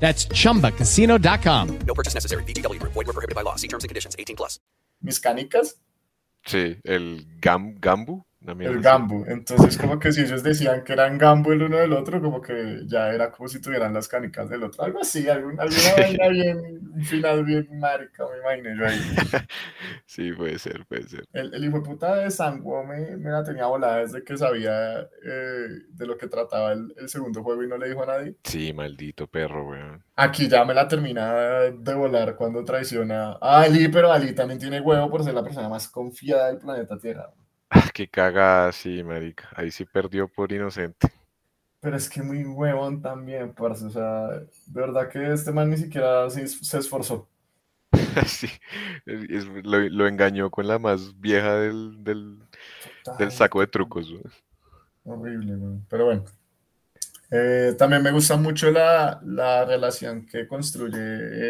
That's 0.00 0.26
chumbacasino.com. 0.28 1.78
No 1.86 1.94
purchase 1.94 2.14
necessary. 2.14 2.42
VGW 2.44 2.80
Group. 2.80 2.94
Void 2.94 3.06
were 3.06 3.12
prohibited 3.12 3.36
by 3.36 3.42
law. 3.42 3.56
See 3.56 3.68
terms 3.68 3.84
and 3.84 3.88
conditions. 3.90 4.16
18 4.18 4.34
plus. 4.34 4.58
Mis 5.02 5.18
canicas, 5.20 5.76
Sí, 6.46 6.78
el 6.84 7.26
gam, 7.40 7.78
Gambu. 7.80 8.24
El 8.60 8.78
así. 8.78 8.80
gambu. 8.80 9.24
Entonces, 9.28 9.76
como 9.78 9.98
que 9.98 10.12
si 10.12 10.22
ellos 10.22 10.42
decían 10.42 10.84
que 10.84 10.92
eran 10.94 11.18
gambu 11.18 11.52
el 11.52 11.62
uno 11.62 11.76
del 11.78 11.92
otro, 11.92 12.20
como 12.22 12.40
que 12.40 12.82
ya 12.86 13.10
era 13.12 13.30
como 13.30 13.48
si 13.48 13.60
tuvieran 13.60 13.92
las 13.94 14.08
canicas 14.08 14.48
del 14.48 14.62
otro. 14.64 14.82
Algo 14.84 15.00
así, 15.00 15.28
algún, 15.28 15.60
alguna 15.60 15.94
vaina 15.98 16.28
bien, 16.28 16.58
un 16.94 17.04
final 17.04 17.44
bien 17.44 17.68
marica, 17.78 18.24
me 18.28 18.38
imaginé 18.38 18.76
yo 18.78 18.86
ahí. 18.86 19.00
Sí, 20.06 20.32
puede 20.32 20.58
ser, 20.58 20.84
puede 20.86 21.08
ser. 21.08 21.24
El, 21.32 21.54
el 21.54 21.64
hijo 21.64 21.78
de 21.78 21.82
puta 21.84 22.16
de 22.16 22.30
Sanguo 22.30 22.84
me, 22.84 23.16
me 23.16 23.30
la 23.30 23.42
tenía 23.44 23.66
volada 23.66 23.98
desde 23.98 24.24
que 24.24 24.36
sabía 24.36 25.00
eh, 25.00 25.68
de 25.88 26.06
lo 26.06 26.16
que 26.16 26.28
trataba 26.28 26.72
el, 26.72 26.92
el 26.96 27.08
segundo 27.08 27.42
juego 27.42 27.62
y 27.62 27.68
no 27.68 27.78
le 27.78 27.88
dijo 27.88 28.02
a 28.02 28.06
nadie. 28.06 28.36
Sí, 28.44 28.72
maldito 28.74 29.26
perro, 29.26 29.66
weón. 29.66 30.04
Aquí 30.16 30.48
ya 30.48 30.64
me 30.64 30.74
la 30.74 30.86
termina 30.86 31.32
de 31.72 31.94
volar 31.94 32.36
cuando 32.36 32.64
traiciona 32.64 33.38
a 33.40 33.62
Ali, 33.62 33.88
pero 33.88 34.12
Ali 34.12 34.34
también 34.34 34.58
tiene 34.60 34.80
huevo 34.80 35.10
por 35.10 35.24
ser 35.24 35.34
la 35.34 35.42
persona 35.42 35.68
más 35.68 35.88
confiada 35.88 36.48
del 36.48 36.58
planeta 36.58 36.98
Tierra. 36.98 37.32
Ah, 37.70 37.90
qué 37.94 38.08
cagada, 38.08 38.72
sí, 38.72 39.02
marica. 39.02 39.48
Ahí 39.56 39.70
sí 39.70 39.84
perdió 39.84 40.28
por 40.28 40.52
inocente. 40.52 41.08
Pero 41.80 41.96
es 41.96 42.08
que 42.08 42.22
muy 42.22 42.42
huevón 42.44 43.02
también, 43.02 43.52
parce. 43.54 43.84
O 43.86 43.90
sea, 43.90 44.28
de 44.30 44.46
verdad 44.66 45.08
que 45.10 45.32
este 45.32 45.52
man 45.52 45.70
ni 45.70 45.76
siquiera 45.76 46.28
se, 46.30 46.46
se 46.48 46.78
esforzó. 46.78 47.28
Sí, 48.26 48.48
es- 49.06 49.46
lo, 49.64 49.78
lo 49.80 50.06
engañó 50.06 50.50
con 50.50 50.66
la 50.66 50.78
más 50.78 51.18
vieja 51.20 51.54
del, 51.56 52.02
del, 52.04 52.38
del 53.18 53.32
saco 53.32 53.60
de 53.60 53.66
trucos. 53.68 54.08
Horrible, 55.04 55.56
güey. 55.56 55.78
Pero 55.90 56.06
bueno. 56.06 56.24
Eh, 57.30 57.74
también 57.78 58.02
me 58.02 58.10
gusta 58.12 58.36
mucho 58.36 58.70
la, 58.70 59.20
la 59.24 59.64
relación 59.64 60.26
que 60.26 60.46
construye 60.48 60.98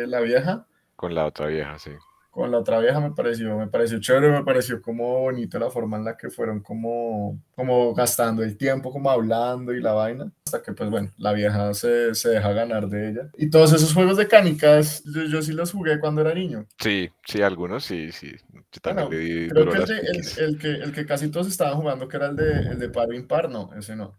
eh, 0.03 0.07
la 0.07 0.21
vieja 0.21 0.67
Con 0.95 1.17
la 1.17 1.27
otra 1.27 1.47
vieja, 1.49 1.77
sí. 1.81 1.91
Con 2.31 2.51
la 2.51 2.59
otra 2.59 2.79
vieja. 2.81 3.01
Me 3.01 3.11
pareció, 3.13 3.57
me 3.59 3.67
pareció 3.67 4.01
chévere, 4.01 4.31
me 4.31 4.45
pareció 4.45 4.81
como 4.81 5.21
bonito 5.21 5.59
la 5.59 5.71
forma 5.71 5.97
en 5.99 6.05
la 6.05 6.17
que 6.17 6.31
fueron 6.31 6.61
como, 6.61 7.41
como 7.55 7.93
gastando 7.95 8.43
el 8.43 8.57
tiempo, 8.57 8.91
como 8.93 9.11
hablando 9.11 9.73
y 9.73 9.81
la 9.81 9.93
vaina. 9.93 10.31
Hasta 10.47 10.63
que, 10.63 10.73
pues 10.73 10.89
bueno, 10.91 11.11
la 11.19 11.33
vieja 11.33 11.75
se, 11.75 12.15
se 12.15 12.31
deja 12.31 12.53
ganar 12.53 12.89
de 12.89 13.11
ella. 13.11 13.31
Y 13.37 13.51
todos 13.51 13.73
esos 13.73 13.93
juegos 13.95 14.17
de 14.17 14.29
canicas, 14.29 15.03
yo, 15.05 15.23
yo 15.25 15.43
sí 15.43 15.53
los 15.53 15.73
jugué 15.73 15.99
cuando 16.01 16.21
era 16.23 16.33
niño. 16.35 16.67
Sí, 16.79 17.11
sí, 17.27 17.43
algunos 17.43 17.85
sí, 17.85 18.11
sí. 18.13 18.33
Yo 18.73 18.81
también 18.81 19.09
Bueno, 19.09 19.11
le 19.11 19.19
di 19.19 19.49
Creo 19.49 19.65
que 19.67 19.73
el, 19.73 19.79
las 19.81 19.89
de- 19.89 19.97
el- 19.99 20.07
piquis. 20.13 20.39
el 20.39 20.59
que, 20.59 20.69
el 20.71 20.93
que 20.93 21.07
casi 21.07 21.31
todos 21.31 21.49
estaban 21.49 21.77
jugando, 21.77 22.09
que 22.09 22.17
era 22.17 22.27
el 22.29 22.37
de, 22.37 22.53
el 22.71 22.79
de 22.79 22.89
paro 22.89 23.13
impar, 23.13 23.51
no, 23.51 23.71
ese 23.77 23.97
no. 23.97 24.17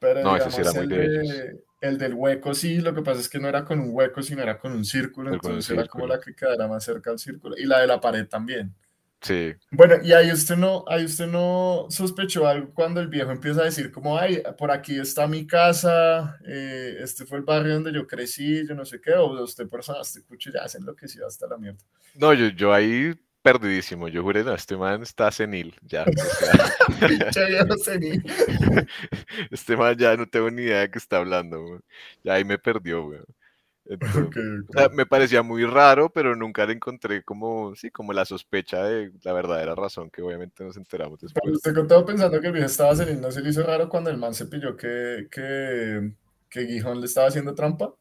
Pero 0.00 0.22
No, 0.22 0.36
ese 0.36 0.50
sí 0.50 0.60
era 0.60 0.72
muy 0.72 0.86
de- 0.86 1.60
el 1.80 1.98
del 1.98 2.14
hueco 2.14 2.54
sí, 2.54 2.78
lo 2.78 2.94
que 2.94 3.02
pasa 3.02 3.20
es 3.20 3.28
que 3.28 3.38
no 3.38 3.48
era 3.48 3.64
con 3.64 3.80
un 3.80 3.90
hueco, 3.92 4.22
sino 4.22 4.42
era 4.42 4.58
con 4.58 4.72
un 4.72 4.84
círculo, 4.84 5.32
entonces 5.32 5.70
era 5.70 5.86
como 5.86 6.06
la 6.06 6.20
que 6.20 6.34
quedara 6.34 6.66
más 6.66 6.84
cerca 6.84 7.10
al 7.10 7.18
círculo. 7.18 7.56
Y 7.56 7.64
la 7.64 7.80
de 7.80 7.86
la 7.86 8.00
pared 8.00 8.26
también. 8.26 8.74
Sí, 9.20 9.52
Bueno, 9.72 9.96
y 10.00 10.12
ahí 10.12 10.30
usted 10.30 10.56
no, 10.56 10.84
ahí 10.86 11.04
usted 11.04 11.26
no 11.26 11.86
sospechó 11.90 12.46
algo 12.46 12.72
cuando 12.72 13.00
el 13.00 13.08
viejo 13.08 13.32
empieza 13.32 13.62
a 13.62 13.64
decir 13.64 13.90
como, 13.90 14.16
ay, 14.16 14.40
por 14.56 14.70
aquí 14.70 14.96
está 14.96 15.26
mi 15.26 15.44
casa, 15.44 16.38
eh, 16.46 16.98
este 17.00 17.26
fue 17.26 17.38
el 17.38 17.44
barrio 17.44 17.74
donde 17.74 17.92
yo 17.92 18.06
crecí, 18.06 18.64
yo 18.64 18.76
no 18.76 18.84
sé 18.84 19.00
qué, 19.00 19.14
o 19.14 19.42
usted 19.42 19.68
persona, 19.68 20.02
este 20.02 20.22
cucho 20.22 20.52
ya 20.52 20.68
se 20.68 20.78
enloqueció 20.78 21.26
hasta 21.26 21.48
la 21.48 21.58
mierda. 21.58 21.80
No, 22.14 22.32
yo, 22.32 22.46
yo 22.48 22.72
ahí 22.72 23.12
perdidísimo. 23.52 24.08
Yo 24.08 24.22
juré, 24.22 24.44
no, 24.44 24.54
este 24.54 24.76
man 24.76 25.02
está 25.02 25.30
senil, 25.30 25.74
ya. 25.82 26.04
o 26.04 26.32
sea, 26.32 26.72
senil. 27.78 28.22
este 29.50 29.76
man 29.76 29.96
ya 29.96 30.16
no 30.16 30.26
tengo 30.28 30.50
ni 30.50 30.62
idea 30.62 30.80
de 30.80 30.90
qué 30.90 30.98
está 30.98 31.18
hablando, 31.18 31.62
weón. 31.64 31.84
Ya 32.24 32.34
ahí 32.34 32.44
me 32.44 32.58
perdió, 32.58 33.04
weón. 33.06 33.26
Entonces, 33.86 34.26
Ok, 34.26 34.36
ok. 34.36 34.68
o 34.68 34.72
sea, 34.72 34.88
me 34.90 35.06
parecía 35.06 35.42
muy 35.42 35.64
raro, 35.66 36.10
pero 36.12 36.36
nunca 36.36 36.66
le 36.66 36.74
encontré 36.74 37.22
como, 37.24 37.74
sí, 37.76 37.90
como 37.90 38.12
la 38.12 38.24
sospecha 38.26 38.84
de 38.84 39.12
la 39.24 39.32
verdadera 39.32 39.74
razón 39.74 40.10
que 40.10 40.22
obviamente 40.22 40.64
nos 40.64 40.76
enteramos 40.76 41.20
Pero 41.32 41.52
después. 41.52 41.56
usted 41.56 41.74
contaba 41.74 42.04
pensando 42.06 42.40
que 42.40 42.46
el 42.48 42.52
viejo 42.52 42.66
estaba 42.66 42.94
senil, 42.96 43.20
¿no 43.20 43.30
se 43.30 43.40
le 43.42 43.50
hizo 43.50 43.62
raro 43.64 43.88
cuando 43.88 44.10
el 44.10 44.18
man 44.18 44.34
se 44.34 44.46
pilló 44.46 44.76
que, 44.76 45.28
que, 45.30 46.12
que 46.50 46.66
Gijón 46.66 47.00
le 47.00 47.06
estaba 47.06 47.28
haciendo 47.28 47.54
trampa? 47.54 47.94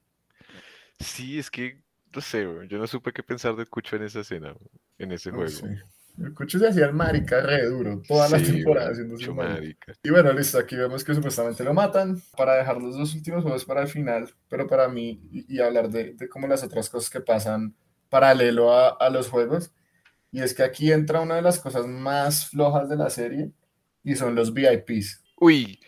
Sí, 1.00 1.38
es 1.40 1.50
que, 1.52 1.82
no 2.14 2.22
sé, 2.22 2.44
yo 2.70 2.78
no 2.78 2.88
supe 2.88 3.14
qué 3.14 3.24
pensar 3.24 3.56
del 3.56 3.70
Cucho 3.70 3.96
en 3.96 4.04
esa 4.04 4.22
escena, 4.22 4.56
en 4.98 5.12
ese 5.12 5.32
No 5.32 5.38
juego. 5.38 5.48
sé. 5.48 5.82
El 6.18 6.34
cucho 6.34 6.58
se 6.60 6.68
hacía 6.68 6.88
el 6.88 6.94
marica 6.94 7.42
re 7.42 7.66
duro, 7.68 8.02
toda 8.08 8.28
la 8.28 8.40
Sí, 8.40 8.44
temporada 8.44 8.90
weón, 8.90 8.92
haciendo 8.92 9.18
su 9.18 9.34
marica. 9.36 9.94
Y 10.04 10.10
bueno, 10.10 10.32
listo, 10.34 10.58
aquí 10.58 10.76
vemos 10.76 11.04
que 11.04 11.14
supuestamente 11.14 11.64
lo 11.64 11.74
matan 11.74 12.22
para 12.38 12.56
dejar 12.56 12.78
los 12.82 12.98
dos 12.98 13.14
últimos 13.16 13.44
juegos 13.44 13.66
para 13.66 13.82
el 13.82 13.88
final, 13.88 14.30
pero 14.50 14.68
para 14.68 14.88
mí, 14.88 15.22
y, 15.32 15.56
y 15.58 15.60
hablar 15.62 15.90
de, 15.90 16.14
de 16.14 16.30
como 16.30 16.48
las 16.48 16.64
otras 16.64 16.90
cosas 16.90 17.10
que 17.10 17.22
pasan 17.22 17.76
paralelo 18.10 18.74
a, 18.74 18.90
a 18.90 19.10
los 19.10 19.30
juegos, 19.30 19.72
y 20.32 20.42
es 20.42 20.54
que 20.56 20.64
aquí 20.64 20.92
entra 20.92 21.22
una 21.22 21.36
de 21.38 21.42
las 21.44 21.60
cosas 21.60 21.88
más 21.88 22.50
flojas 22.50 22.90
de 22.90 22.98
la 22.98 23.10
serie, 23.10 23.52
y 24.04 24.16
son 24.16 24.36
los 24.36 24.54
VIPs. 24.54 25.24
Uy, 25.40 25.80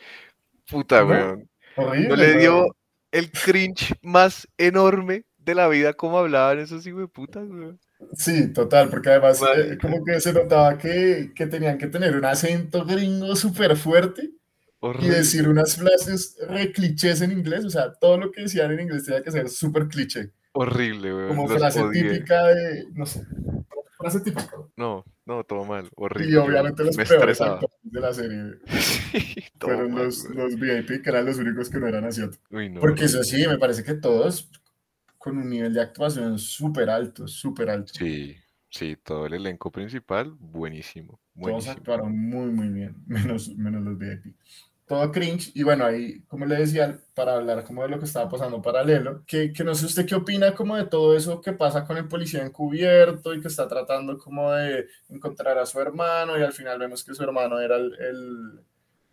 puta, 0.67 1.05
weón. 1.05 1.49
Horrible, 1.75 2.09
¿No 2.09 2.15
le 2.15 2.35
dio 2.37 2.75
el 3.11 3.31
cringe 3.31 3.95
más 4.03 4.47
enorme 4.57 5.25
de 5.49 5.55
la 5.55 5.67
vida 5.67 5.93
como 5.93 6.17
hablaban 6.19 6.59
esos 6.59 6.85
putas, 7.13 7.47
weón? 7.49 7.79
Sí, 8.13 8.53
total, 8.53 8.89
porque 8.89 9.09
además 9.09 9.41
eh, 9.57 9.77
como 9.81 10.03
que 10.05 10.19
se 10.21 10.31
notaba 10.31 10.77
que, 10.77 11.31
que 11.35 11.47
tenían 11.47 11.77
que 11.77 11.87
tener 11.87 12.15
un 12.15 12.23
acento 12.25 12.85
gringo 12.85 13.35
súper 13.35 13.75
fuerte 13.75 14.29
y 15.01 15.07
decir 15.09 15.49
unas 15.49 15.75
frases 15.75 16.37
re 16.47 16.71
clichés 16.71 17.21
en 17.21 17.31
inglés, 17.33 17.65
o 17.65 17.69
sea, 17.69 17.91
todo 17.93 18.17
lo 18.17 18.31
que 18.31 18.43
decían 18.43 18.71
en 18.71 18.79
inglés 18.79 19.03
tenía 19.03 19.21
que 19.21 19.31
ser 19.31 19.49
súper 19.49 19.87
cliché, 19.89 20.31
Horrible, 20.53 21.13
weón. 21.13 21.27
como 21.27 21.47
los 21.49 21.57
frase 21.57 21.81
odié. 21.81 22.03
típica 22.03 22.47
de, 22.47 22.85
no 22.93 23.05
sé, 23.05 23.21
frase 23.97 24.21
típica. 24.21 24.55
No, 24.77 25.03
no, 25.25 25.43
todo 25.43 25.65
mal. 25.65 25.89
Horrible. 25.95 26.31
Y 26.31 26.35
obviamente 26.37 26.83
los 26.85 26.95
me 26.97 27.05
peores 27.05 27.39
estresaba. 27.39 27.55
actores 27.55 27.77
de 27.83 27.99
la 27.99 28.13
serie 28.13 28.43
Sí, 29.11 29.51
fueron 29.59 29.91
mal, 29.91 30.05
los, 30.05 30.23
los 30.29 30.55
VIP, 30.57 31.01
que 31.03 31.09
eran 31.09 31.25
los 31.25 31.37
únicos 31.37 31.69
que 31.69 31.79
no 31.79 31.87
eran 31.87 32.05
asiáticos. 32.05 32.47
No, 32.49 32.79
Porque 32.79 33.05
eso 33.05 33.21
sí, 33.23 33.45
me 33.47 33.57
parece 33.57 33.83
que 33.83 33.93
todos 33.95 34.49
con 35.19 35.37
un 35.37 35.49
nivel 35.49 35.73
de 35.73 35.81
actuación 35.81 36.39
súper 36.39 36.89
alto, 36.89 37.27
súper 37.27 37.69
alto. 37.71 37.93
Sí, 37.93 38.37
sí, 38.69 38.95
todo 38.97 39.25
el 39.25 39.33
elenco 39.33 39.71
principal, 39.71 40.31
buenísimo. 40.39 41.19
Todos 41.41 41.67
Buenísimo. 41.67 41.69
actuaron 41.69 42.17
muy, 42.17 42.47
muy 42.51 42.67
bien, 42.69 42.95
menos, 43.07 43.49
menos 43.55 43.81
los 43.83 43.97
VIP. 43.97 44.35
Todo 44.87 45.11
cringe, 45.11 45.51
y 45.53 45.61
bueno, 45.63 45.85
ahí, 45.85 46.21
como 46.23 46.45
le 46.47 46.55
decía, 46.55 46.99
para 47.13 47.35
hablar 47.35 47.63
como 47.63 47.83
de 47.83 47.89
lo 47.89 47.99
que 47.99 48.05
estaba 48.05 48.27
pasando 48.29 48.59
paralelo, 48.61 49.23
que, 49.27 49.53
que 49.53 49.63
no 49.63 49.75
sé 49.75 49.85
usted 49.85 50.05
qué 50.07 50.15
opina 50.15 50.55
como 50.55 50.75
de 50.77 50.85
todo 50.85 51.15
eso 51.15 51.41
que 51.41 51.53
pasa 51.53 51.85
con 51.85 51.97
el 51.97 52.07
policía 52.07 52.43
encubierto 52.43 53.33
y 53.35 53.39
que 53.41 53.47
está 53.49 53.67
tratando 53.67 54.17
como 54.17 54.51
de 54.51 54.87
encontrar 55.09 55.59
a 55.59 55.65
su 55.67 55.79
hermano 55.79 56.37
y 56.39 56.41
al 56.41 56.53
final 56.53 56.79
vemos 56.79 57.03
que 57.03 57.13
su 57.13 57.21
hermano 57.23 57.59
era 57.59 57.75
el, 57.77 57.93
el- 58.01 58.65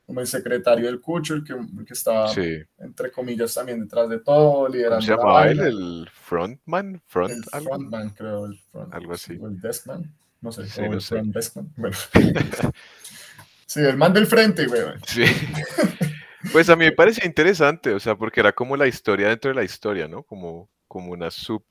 como 0.06 0.20
el 0.20 0.26
secretario 0.28 0.86
del 0.86 1.00
Cucho, 1.00 1.34
el 1.34 1.42
que, 1.44 1.52
el 1.52 1.84
que 1.84 1.92
estaba, 1.92 2.28
Sí. 2.28 2.62
entre 2.78 3.10
comillas, 3.10 3.52
también 3.54 3.80
detrás 3.80 4.08
de 4.08 4.20
todo, 4.20 4.52
¿Cómo 4.52 4.68
liderando 4.68 5.02
se 5.04 5.10
la 5.10 5.16
llamaba 5.16 5.48
él? 5.50 5.60
¿El 5.60 6.08
frontman? 6.12 7.02
¿Front? 7.06 7.32
El 7.32 7.42
algo? 7.52 7.68
frontman, 7.70 8.10
creo, 8.10 8.46
el 8.46 8.58
front- 8.72 8.94
Algo 8.94 9.12
así. 9.14 9.36
o 9.40 9.48
el 9.48 9.60
deskman, 9.60 10.14
no 10.40 10.52
sé, 10.52 10.66
Sí, 10.68 10.80
o 10.82 10.86
no 10.86 10.92
el 10.94 11.00
sé. 11.00 11.08
front 11.16 11.34
deskman, 11.34 11.72
bueno. 11.76 11.96
Sí, 13.66 13.80
el 13.80 13.96
man 13.96 14.12
del 14.12 14.26
frente, 14.26 14.66
güey. 14.68 14.82
Sí. 15.06 15.24
Pues 16.52 16.70
a 16.70 16.76
mí 16.76 16.84
me 16.84 16.92
parecía 16.92 17.26
interesante, 17.26 17.92
o 17.92 17.98
sea, 18.00 18.14
porque 18.16 18.38
era 18.40 18.52
como 18.52 18.76
la 18.76 18.86
historia 18.86 19.28
dentro 19.28 19.48
de 19.50 19.56
la 19.56 19.64
historia, 19.64 20.06
¿no? 20.06 20.22
Como, 20.22 20.70
como 20.86 21.10
una 21.12 21.30
sub, 21.32 21.64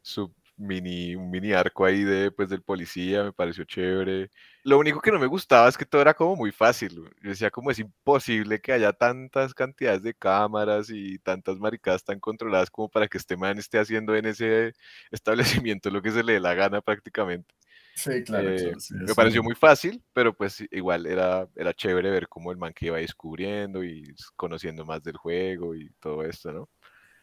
sub 0.00 0.32
mini, 0.56 1.14
un 1.14 1.30
mini 1.30 1.52
arco 1.52 1.84
ahí 1.84 2.02
de, 2.04 2.30
pues, 2.30 2.48
del 2.48 2.62
policía, 2.62 3.24
me 3.24 3.32
pareció 3.32 3.64
chévere. 3.64 4.30
Lo 4.64 4.78
único 4.78 5.00
que 5.00 5.12
no 5.12 5.18
me 5.18 5.26
gustaba 5.26 5.68
es 5.68 5.76
que 5.76 5.86
todo 5.86 6.00
era 6.02 6.14
como 6.14 6.36
muy 6.36 6.52
fácil. 6.52 6.94
Yo 7.22 7.30
decía 7.30 7.50
como 7.50 7.70
es 7.70 7.78
imposible 7.78 8.60
que 8.60 8.72
haya 8.72 8.92
tantas 8.92 9.54
cantidades 9.54 10.02
de 10.02 10.14
cámaras 10.14 10.88
y 10.90 11.18
tantas 11.18 11.58
maricadas 11.58 12.04
tan 12.04 12.20
controladas 12.20 12.70
como 12.70 12.88
para 12.88 13.08
que 13.08 13.18
este 13.18 13.36
man 13.36 13.58
esté 13.58 13.78
haciendo 13.78 14.16
en 14.16 14.26
ese 14.26 14.72
establecimiento 15.10 15.90
lo 15.90 16.02
que 16.02 16.10
se 16.10 16.22
le 16.24 16.34
dé 16.34 16.40
la 16.40 16.54
gana 16.54 16.80
prácticamente. 16.80 17.54
Sí, 17.94 18.22
claro. 18.24 18.50
Eh, 18.50 18.74
sí, 18.78 18.94
me 18.94 19.04
eso 19.06 19.14
pareció 19.14 19.42
muy 19.42 19.54
fácil, 19.54 20.02
pero 20.12 20.36
pues 20.36 20.62
igual 20.70 21.06
era, 21.06 21.48
era 21.56 21.72
chévere 21.72 22.10
ver 22.10 22.28
cómo 22.28 22.50
el 22.52 22.58
man 22.58 22.74
que 22.74 22.86
iba 22.86 22.98
descubriendo 22.98 23.82
y 23.82 24.14
conociendo 24.36 24.84
más 24.84 25.02
del 25.02 25.16
juego 25.16 25.74
y 25.74 25.90
todo 25.98 26.22
esto, 26.22 26.52
¿no? 26.52 26.68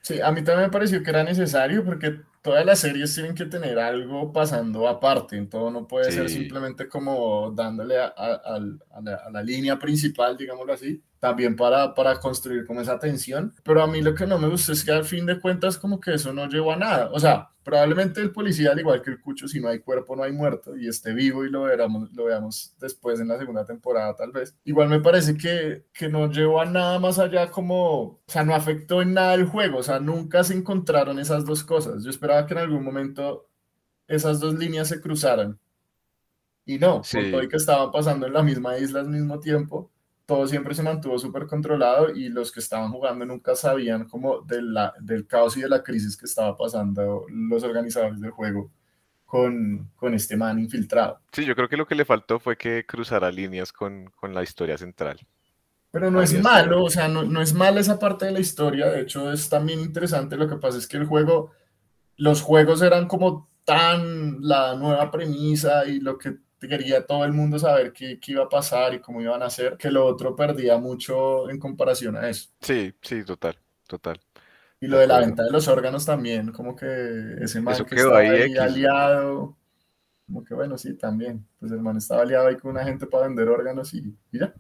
Sí, 0.02 0.20
a 0.20 0.32
mí 0.32 0.44
también 0.44 0.68
me 0.68 0.72
pareció 0.72 1.02
que 1.04 1.12
era 1.12 1.24
necesario 1.24 1.86
porque 1.86 2.20
todas 2.44 2.64
las 2.66 2.80
series 2.80 3.16
tienen 3.16 3.34
que 3.36 3.46
tener 3.48 3.80
algo 3.80 4.32
pasando 4.32 4.88
aparte, 4.88 5.42
todo 5.48 5.72
no 5.72 5.88
puede 5.88 6.12
ser 6.12 6.30
Sí. 6.30 6.36
simplemente 6.42 6.88
como 6.88 7.52
dándole 7.56 7.98
a, 8.00 8.14
a- 8.16 8.42
a 8.96 9.02
la, 9.02 9.16
a 9.16 9.32
la 9.32 9.42
línea 9.42 9.80
principal, 9.80 10.38
digámoslo 10.38 10.74
así, 10.74 11.02
también 11.20 11.56
para, 11.56 11.94
para 11.96 12.20
construir 12.20 12.66
como 12.68 12.82
esa 12.82 13.00
tensión, 13.00 13.54
pero 13.64 13.82
a 13.82 13.88
mí 13.88 14.02
lo 14.02 14.14
que 14.14 14.28
no 14.28 14.38
me 14.38 14.50
gusta 14.50 14.74
es 14.74 14.84
que 14.84 14.92
al 14.92 15.06
fin 15.06 15.26
de 15.26 15.40
cuentas 15.40 15.78
como 15.80 16.00
que 16.00 16.14
eso 16.16 16.34
no 16.34 16.48
llevó 16.50 16.74
a 16.74 16.78
nada, 16.78 17.10
o 17.14 17.20
sea, 17.20 17.50
probablemente 17.64 18.20
el 18.20 18.32
policía, 18.32 18.72
al 18.74 18.80
igual 18.82 19.02
que 19.02 19.12
el 19.12 19.22
cucho, 19.22 19.48
si 19.48 19.62
no 19.62 19.70
hay 19.70 19.80
cuerpo 19.80 20.18
no 20.18 20.24
hay 20.24 20.34
muerto 20.34 20.76
y 20.76 20.90
esté 20.90 21.14
vivo 21.14 21.46
y 21.46 21.50
lo 21.50 21.64
veamos, 21.64 22.12
lo 22.12 22.26
veamos 22.26 22.76
después 22.78 23.22
en 23.22 23.30
la 23.30 23.38
segunda 23.38 23.64
temporada 23.66 24.14
tal 24.18 24.34
vez, 24.34 24.54
igual 24.66 24.90
me 24.90 25.00
parece 25.00 25.38
que, 25.38 25.86
que 25.94 26.10
no 26.10 26.30
llevó 26.30 26.60
a 26.60 26.66
nada 26.66 27.00
más 27.00 27.20
allá 27.20 27.50
como, 27.52 28.02
o 28.02 28.22
sea, 28.28 28.44
no 28.44 28.54
afectó 28.54 29.02
en 29.02 29.14
nada 29.14 29.34
el 29.36 29.46
juego, 29.46 29.78
o 29.78 29.84
sea, 29.84 30.02
nunca 30.02 30.44
se 30.44 30.56
encontraron 30.56 31.20
esas 31.20 31.46
dos 31.46 31.64
cosas, 31.64 32.04
yo 32.04 32.10
esperaba 32.10 32.33
que 32.48 32.54
en 32.54 32.60
algún 32.60 32.84
momento 32.84 33.48
esas 34.08 34.40
dos 34.40 34.56
líneas 34.56 34.88
se 34.90 35.02
cruzaran 35.02 35.60
y 36.66 36.78
no, 36.80 36.98
por 36.98 37.06
Sí. 37.06 37.32
todo 37.32 37.44
y 37.44 37.50
que 37.50 37.58
estaban 37.58 37.92
pasando 37.92 38.28
en 38.28 38.34
la 38.34 38.44
misma 38.44 38.78
isla 38.78 39.02
al 39.02 39.10
mismo 39.10 39.40
tiempo, 39.40 39.92
todo 40.26 40.48
siempre 40.48 40.74
se 40.74 40.84
mantuvo 40.84 41.20
súper 41.20 41.46
controlado 41.48 42.10
y 42.16 42.30
los 42.30 42.52
que 42.52 42.62
estaban 42.62 42.92
jugando 42.92 43.26
nunca 43.26 43.56
sabían 43.56 44.06
como 44.08 44.42
de 44.42 44.62
la, 44.62 44.94
del 45.02 45.28
caos 45.28 45.58
y 45.58 45.62
de 45.62 45.70
la 45.70 45.84
crisis 45.84 46.16
que 46.18 46.26
estaba 46.26 46.56
pasando 46.58 47.26
los 47.30 47.64
organizadores 47.64 48.22
del 48.22 48.32
juego 48.32 48.72
con, 49.26 49.92
con 49.96 50.14
este 50.14 50.38
man 50.38 50.60
infiltrado. 50.60 51.20
Sí, 51.32 51.44
yo 51.46 51.56
creo 51.56 51.68
que 51.68 51.78
lo 51.78 51.86
que 51.88 51.96
le 51.96 52.06
faltó 52.06 52.40
fue 52.40 52.58
que 52.58 52.86
cruzara 52.86 53.32
líneas 53.32 53.74
con, 53.74 54.06
con 54.16 54.34
la 54.34 54.44
historia 54.44 54.78
central. 54.78 55.20
Pero 55.92 56.10
no 56.10 56.22
es 56.22 56.34
malo, 56.42 56.84
o 56.84 56.90
sea, 56.90 57.08
no, 57.08 57.24
no 57.24 57.42
es 57.42 57.54
mala 57.54 57.80
esa 57.80 58.00
parte 58.00 58.26
de 58.26 58.32
la 58.32 58.40
historia, 58.40 58.88
de 58.88 59.02
hecho 59.02 59.32
es 59.32 59.48
también 59.50 59.80
interesante, 59.80 60.36
lo 60.38 60.48
que 60.50 60.56
pasa 60.58 60.78
es 60.80 60.88
que 60.88 60.98
el 60.98 61.06
juego, 61.06 61.52
los 62.18 62.42
juegos 62.42 62.82
eran 62.82 63.08
como 63.08 63.50
tan 63.66 64.42
la 64.42 64.76
nueva 64.76 65.10
premisa 65.12 65.86
y 65.86 66.00
lo 66.00 66.18
que 66.18 66.38
quería 66.60 67.06
todo 67.06 67.26
el 67.26 67.34
mundo 67.34 67.60
saber 67.60 67.92
qué, 67.94 68.20
qué 68.20 68.34
iba 68.34 68.44
a 68.44 68.50
pasar 68.50 68.94
y 68.94 69.00
cómo 69.00 69.22
iban 69.22 69.42
a 69.42 69.48
hacer, 69.48 69.78
que 69.78 69.92
lo 69.92 70.06
otro 70.06 70.36
perdía 70.36 70.78
mucho 70.78 71.50
en 71.50 71.60
comparación 71.60 72.16
a 72.16 72.30
eso. 72.30 72.50
Sí, 72.62 72.94
sí, 73.02 73.24
total, 73.24 73.58
total. 73.88 74.20
Y 74.80 74.88
lo 74.88 74.98
de 74.98 75.08
la 75.08 75.20
venta 75.20 75.44
de 75.44 75.52
los 75.52 75.68
órganos 75.68 76.06
también, 76.06 76.52
como 76.52 76.76
que 76.76 76.86
ese 77.42 77.62
man 77.62 77.74
Eso 77.74 77.86
que 77.86 77.96
estaba 77.96 78.20
ahí 78.20 78.58
aliado, 78.58 79.56
como 80.26 80.44
que 80.44 80.54
bueno, 80.54 80.78
sí, 80.78 80.96
también, 80.96 81.48
pues 81.60 81.72
el 81.72 81.80
man 81.80 81.98
estaba 81.98 82.24
aliado 82.24 82.48
ahí 82.48 82.58
con 82.58 82.72
una 82.72 82.84
gente 82.84 83.08
para 83.08 83.28
vender 83.28 83.48
órganos 83.48 83.94
y, 83.94 84.14
y 84.32 84.40
ya. 84.40 84.54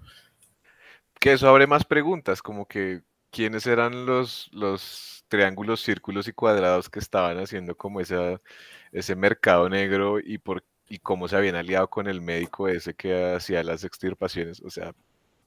Que 1.19 1.33
eso 1.33 1.49
abre 1.49 1.67
más 1.67 1.83
preguntas, 1.83 2.41
como 2.41 2.67
que 2.67 3.01
quiénes 3.31 3.65
eran 3.67 4.05
los, 4.05 4.49
los 4.53 5.12
triángulos, 5.33 5.81
círculos 5.81 6.27
y 6.27 6.31
cuadrados 6.31 6.91
que 6.91 6.99
estaban 6.99 7.39
haciendo 7.39 7.75
como 7.75 8.01
ese 8.01 9.15
mercado 9.15 9.67
negro 9.67 10.19
y 10.19 10.37
por 10.37 10.63
y 10.87 10.99
cómo 10.99 11.27
se 11.27 11.35
habían 11.35 11.55
aliado 11.55 11.89
con 11.89 12.07
el 12.07 12.21
médico 12.21 12.67
ese 12.67 12.93
que 12.93 13.33
hacía 13.33 13.63
las 13.63 13.83
extirpaciones. 13.83 14.61
O 14.61 14.69
sea, 14.69 14.93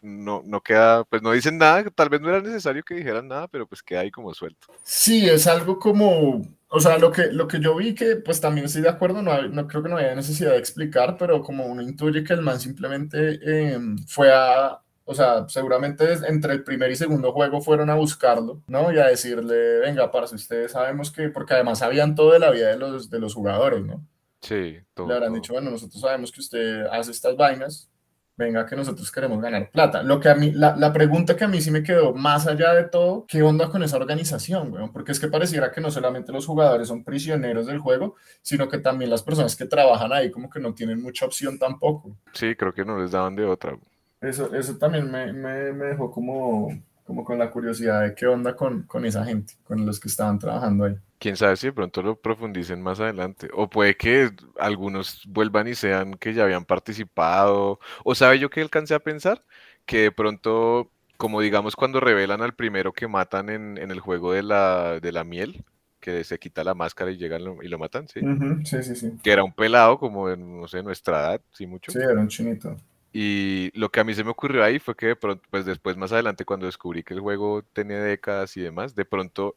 no, 0.03 0.43
no 0.45 0.61
queda, 0.61 1.05
pues 1.05 1.23
no 1.23 1.31
dicen 1.31 1.57
nada, 1.57 1.89
tal 1.91 2.09
vez 2.09 2.21
no 2.21 2.29
era 2.31 2.41
necesario 2.41 2.83
que 2.83 2.97
dijeran 2.97 3.29
nada, 3.29 3.47
pero 3.47 3.65
pues 3.65 3.81
queda 3.81 4.01
ahí 4.01 4.11
como 4.11 4.35
suelto. 4.35 4.67
Sí, 4.83 5.29
es 5.29 5.47
algo 5.47 5.79
como, 5.79 6.43
o 6.67 6.81
sea, 6.81 6.99
lo 6.99 7.13
que, 7.13 7.29
lo 7.31 7.47
que 7.47 7.61
yo 7.61 7.77
vi 7.77 7.95
que 7.95 8.17
pues 8.17 8.41
también 8.41 8.67
estoy 8.67 8.83
de 8.83 8.89
acuerdo, 8.89 9.23
no, 9.23 9.41
no 9.47 9.69
creo 9.69 9.85
que 9.85 9.89
no 9.89 9.99
haya 9.99 10.17
necesidad 10.17 10.51
de 10.51 10.59
explicar, 10.59 11.17
pero 11.17 11.43
como 11.43 11.67
uno 11.67 11.81
intuye 11.81 12.25
que 12.25 12.33
el 12.33 12.43
man 12.43 12.59
simplemente 12.59 13.39
eh, 13.41 13.79
fue 14.09 14.33
a, 14.33 14.81
o 15.09 15.15
sea, 15.15 15.49
seguramente 15.49 16.05
entre 16.27 16.53
el 16.53 16.65
primer 16.65 16.91
y 16.91 16.97
segundo 16.97 17.33
juego 17.33 17.61
fueron 17.61 17.89
a 17.91 17.95
buscarlo, 17.95 18.61
¿no? 18.67 18.93
Y 18.93 18.99
a 18.99 19.07
decirle, 19.07 19.79
venga, 19.79 20.11
parce, 20.11 20.35
ustedes 20.35 20.73
sabemos 20.73 21.13
que, 21.13 21.29
porque 21.29 21.55
además 21.55 21.79
sabían 21.79 22.17
todo 22.17 22.33
de 22.33 22.41
la 22.41 22.51
vida 22.51 22.69
de 22.71 22.77
los, 22.77 23.09
de 23.09 23.21
los 23.21 23.33
jugadores, 23.33 23.85
¿no? 23.85 24.05
Sí, 24.41 24.77
todo. 24.95 25.07
Le 25.07 25.15
habrán 25.15 25.31
todo. 25.31 25.37
dicho, 25.37 25.53
bueno, 25.53 25.71
nosotros 25.71 26.01
sabemos 26.01 26.33
que 26.33 26.41
usted 26.41 26.87
hace 26.91 27.13
estas 27.13 27.37
vainas, 27.37 27.89
venga 28.37 28.67
que 28.67 28.75
nosotros 28.75 29.11
queremos 29.13 29.41
ganar 29.41 29.71
plata. 29.71 30.03
Lo 30.03 30.19
que 30.19 30.29
a 30.29 30.35
mí, 30.35 30.51
la, 30.51 30.75
la 30.75 30.93
pregunta 30.93 31.37
que 31.37 31.45
a 31.45 31.49
mí 31.49 31.61
sí 31.61 31.71
me 31.71 31.85
quedó 31.85 32.13
más 32.13 32.49
allá 32.49 32.75
de 32.75 32.85
todo, 32.85 33.27
¿qué 33.29 33.45
onda 33.45 33.71
con 33.71 33.85
esa 33.85 33.97
organización, 33.99 34.73
weón? 34.73 34.93
Porque 34.93 35.13
es 35.13 35.21
que 35.21 35.29
pareciera 35.29 35.71
que 35.71 35.81
no 35.81 35.93
solamente 35.93 36.33
los 36.33 36.47
jugadores 36.47 36.89
son 36.89 37.05
prisioneros 37.05 37.67
del 37.67 37.79
juego, 37.79 38.17
sino 38.43 38.69
que 38.69 38.79
también 38.79 39.11
las 39.11 39.23
personas 39.23 39.55
que 39.55 39.67
trabajan 39.67 40.13
ahí 40.13 40.33
como 40.33 40.51
que 40.51 40.59
no 40.59 40.75
tienen 40.75 41.01
mucha 41.01 41.27
opción 41.27 41.61
tampoco. 41.61 42.19
Sí, 42.33 42.57
creo 42.57 42.73
que 42.75 42.85
no 42.85 42.99
les 43.01 43.13
daban 43.13 43.37
de 43.37 43.45
otra. 43.45 43.79
Eso, 44.21 44.55
eso 44.55 44.77
también 44.77 45.11
me, 45.11 45.33
me, 45.33 45.73
me 45.73 45.87
dejó 45.87 46.11
como, 46.11 46.69
como 47.05 47.25
con 47.25 47.39
la 47.39 47.51
curiosidad 47.51 48.03
de 48.03 48.15
qué 48.15 48.27
onda 48.27 48.55
con, 48.57 48.83
con 48.85 49.05
esa 49.07 49.25
gente, 49.25 49.55
con 49.65 49.87
los 49.87 50.01
que 50.01 50.09
estaban 50.09 50.39
trabajando 50.39 50.85
ahí. 50.85 50.97
Quién 51.19 51.37
sabe 51.37 51.57
si 51.57 51.69
de 51.69 51.73
pronto 51.73 52.03
lo 52.03 52.21
profundicen 52.21 52.83
más 52.83 53.01
adelante. 53.01 53.49
O 53.55 53.71
puede 53.71 53.97
que 53.97 54.31
algunos 54.59 55.23
vuelvan 55.27 55.67
y 55.69 55.75
sean 55.75 56.15
que 56.15 56.35
ya 56.35 56.45
habían 56.45 56.65
participado. 56.67 57.81
O 58.05 58.15
sabe 58.15 58.39
yo 58.39 58.51
que 58.51 58.61
alcancé 58.61 58.95
a 58.95 58.99
pensar 59.01 59.43
que 59.87 59.99
de 60.03 60.13
pronto, 60.13 60.91
como 61.17 61.41
digamos 61.41 61.75
cuando 61.75 62.01
revelan 62.01 62.43
al 62.43 62.55
primero 62.55 62.93
que 62.93 63.09
matan 63.09 63.49
en, 63.49 63.79
en 63.79 63.91
el 63.91 64.01
juego 64.01 64.33
de 64.33 64.43
la, 64.43 65.01
de 65.01 65.13
la 65.13 65.25
miel, 65.25 65.65
que 66.01 66.23
se 66.25 66.39
quita 66.39 66.65
la 66.65 66.75
máscara 66.75 67.11
y 67.11 67.17
llegan 67.17 67.45
lo- 67.45 67.63
y 67.63 67.69
lo 67.69 67.79
matan, 67.79 68.09
sí. 68.09 68.29
Sí, 68.65 68.83
sí, 68.83 68.95
sí. 68.97 69.13
Que 69.23 69.33
era 69.33 69.45
un 69.45 69.55
pelado 69.55 69.99
como 69.99 70.29
de, 70.29 70.37
no 70.37 70.69
sé, 70.69 70.83
nuestra 70.83 71.21
edad, 71.21 71.43
sí 71.53 71.67
mucho. 71.67 71.93
Sí, 71.93 71.99
era 71.99 72.21
un 72.21 72.29
chinito. 72.29 72.77
Y 73.19 73.71
lo 73.73 73.89
que 73.91 74.01
a 74.01 74.05
mí 74.05 74.13
se 74.13 74.25
me 74.25 74.31
ocurrió 74.31 74.63
ahí 74.63 74.79
fue 74.79 74.95
que 74.95 75.07
de 75.07 75.17
pronto, 75.17 75.43
pues 75.51 75.65
después 75.65 75.97
más 75.97 76.13
adelante 76.13 76.45
cuando 76.45 76.67
descubrí 76.67 77.03
que 77.03 77.15
el 77.15 77.21
juego 77.21 77.63
tenía 77.73 77.99
décadas 77.99 78.55
y 78.59 78.61
demás, 78.61 78.95
de 78.95 79.07
pronto 79.07 79.57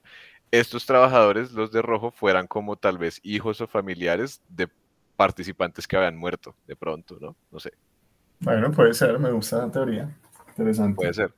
estos 0.49 0.85
trabajadores, 0.85 1.51
los 1.51 1.69
de 1.73 1.81
rojo, 1.81 2.09
fueran 2.09 2.47
como 2.47 2.77
tal 2.77 2.97
vez 2.97 3.19
hijos 3.21 3.59
o 3.59 3.67
familiares 3.67 4.41
de 4.47 4.69
participantes 5.17 5.89
que 5.89 5.97
habían 5.97 6.15
muerto, 6.15 6.55
de 6.67 6.77
pronto, 6.77 7.17
¿no? 7.19 7.35
No 7.51 7.59
sé, 7.59 7.73
Bueno, 8.39 8.71
puede 8.71 8.93
ser, 8.93 9.19
me 9.19 9.29
gusta 9.29 9.57
la 9.57 9.69
teoría. 9.69 10.09
Interesante. 10.47 10.95
puede 10.95 11.13
ser. 11.13 11.33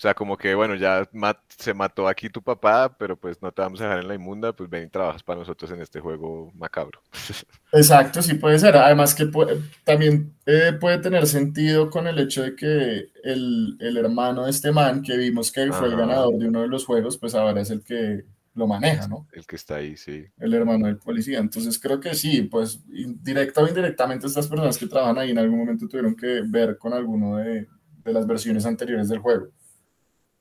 O 0.00 0.02
sea, 0.02 0.14
como 0.14 0.36
que, 0.38 0.54
bueno, 0.54 0.74
ya 0.76 1.06
mat- 1.12 1.42
se 1.58 1.74
mató 1.74 2.08
aquí 2.08 2.30
tu 2.30 2.42
papá, 2.42 2.96
pero 2.98 3.18
pues 3.20 3.42
no 3.42 3.52
te 3.52 3.60
vamos 3.60 3.80
a 3.80 3.84
dejar 3.84 4.00
en 4.00 4.08
la 4.08 4.14
inmunda, 4.14 4.54
pues 4.54 4.70
ven 4.70 4.84
y 4.84 4.88
trabajas 4.90 5.22
para 5.22 5.40
nosotros 5.40 5.70
en 5.72 5.82
este 5.82 6.00
juego 6.00 6.50
macabro. 6.54 7.02
Exacto, 7.72 8.20
sí 8.20 8.34
puede 8.34 8.58
ser. 8.58 8.76
Además 8.76 9.14
que 9.14 9.26
puede- 9.26 9.60
también 9.84 10.34
eh, 10.46 10.72
puede 10.80 10.98
tener 10.98 11.26
sentido 11.26 11.88
con 11.88 12.06
el 12.08 12.18
hecho 12.18 12.42
de 12.42 12.56
que 12.56 13.08
el, 13.22 13.76
el 13.78 13.96
hermano 13.96 14.44
de 14.44 14.50
este 14.50 14.72
man, 14.72 15.02
que 15.02 15.16
vimos 15.16 15.52
que 15.52 15.72
fue 15.72 15.88
el 15.88 15.96
ganador 15.96 16.36
de 16.36 16.48
uno 16.48 16.62
de 16.62 16.68
los 16.68 16.84
juegos, 16.84 17.16
pues 17.18 17.34
ahora 17.34 17.60
es 17.60 17.70
el 17.70 17.84
que 17.84 18.24
lo 18.54 18.66
maneja, 18.66 19.06
¿no? 19.06 19.28
El 19.32 19.46
que 19.46 19.54
está 19.54 19.76
ahí, 19.76 19.96
sí. 19.96 20.26
El 20.38 20.52
hermano 20.54 20.86
del 20.86 20.98
policía. 20.98 21.38
Entonces 21.38 21.78
creo 21.78 22.00
que 22.00 22.14
sí, 22.14 22.42
pues 22.42 22.80
directa 22.88 23.62
o 23.62 23.68
indirectamente 23.68 24.26
estas 24.26 24.48
personas 24.48 24.76
que 24.76 24.86
trabajan 24.88 25.18
ahí 25.18 25.30
en 25.30 25.38
algún 25.38 25.60
momento 25.60 25.86
tuvieron 25.86 26.16
que 26.16 26.42
ver 26.46 26.76
con 26.76 26.92
alguno 26.92 27.36
de, 27.36 27.68
de 28.04 28.12
las 28.12 28.26
versiones 28.26 28.66
anteriores 28.66 29.08
del 29.08 29.20
juego. 29.20 29.46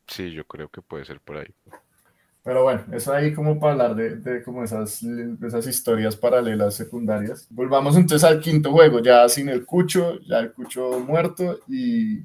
Sí, 0.10 0.32
yo 0.34 0.46
creo 0.46 0.70
que 0.70 0.82
puede 0.82 1.06
ser 1.06 1.22
por 1.22 1.38
ahí. 1.38 1.54
Pero 2.44 2.64
bueno, 2.64 2.86
eso 2.94 3.14
ahí 3.14 3.34
como 3.34 3.60
para 3.60 3.74
hablar 3.74 3.96
de, 3.96 4.16
de 4.18 4.44
como 4.44 4.64
esas, 4.64 5.02
de 5.02 5.48
esas 5.48 5.68
historias 5.68 6.16
paralelas 6.16 6.76
secundarias. 6.76 7.48
Volvamos 7.50 7.96
entonces 7.98 8.28
al 8.28 8.40
quinto 8.40 8.72
juego, 8.72 9.02
ya 9.02 9.28
sin 9.30 9.50
el 9.50 9.66
cucho, 9.66 10.20
ya 10.22 10.40
el 10.40 10.54
cucho 10.54 11.00
muerto 11.02 11.60
y, 11.68 12.24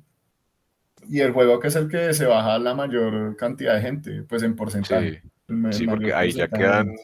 y 1.08 1.20
el 1.20 1.32
juego 1.32 1.60
que 1.60 1.68
es 1.68 1.76
el 1.76 1.88
que 1.88 2.14
se 2.14 2.26
baja 2.26 2.58
la 2.58 2.74
mayor 2.74 3.36
cantidad 3.36 3.74
de 3.74 3.82
gente, 3.82 4.22
pues 4.22 4.42
en 4.42 4.56
porcentaje. 4.56 5.22
Sí, 5.70 5.86
El 5.86 5.86
porque 5.86 6.12
ahí 6.14 6.32
ya 6.32 6.48
quedan 6.48 6.94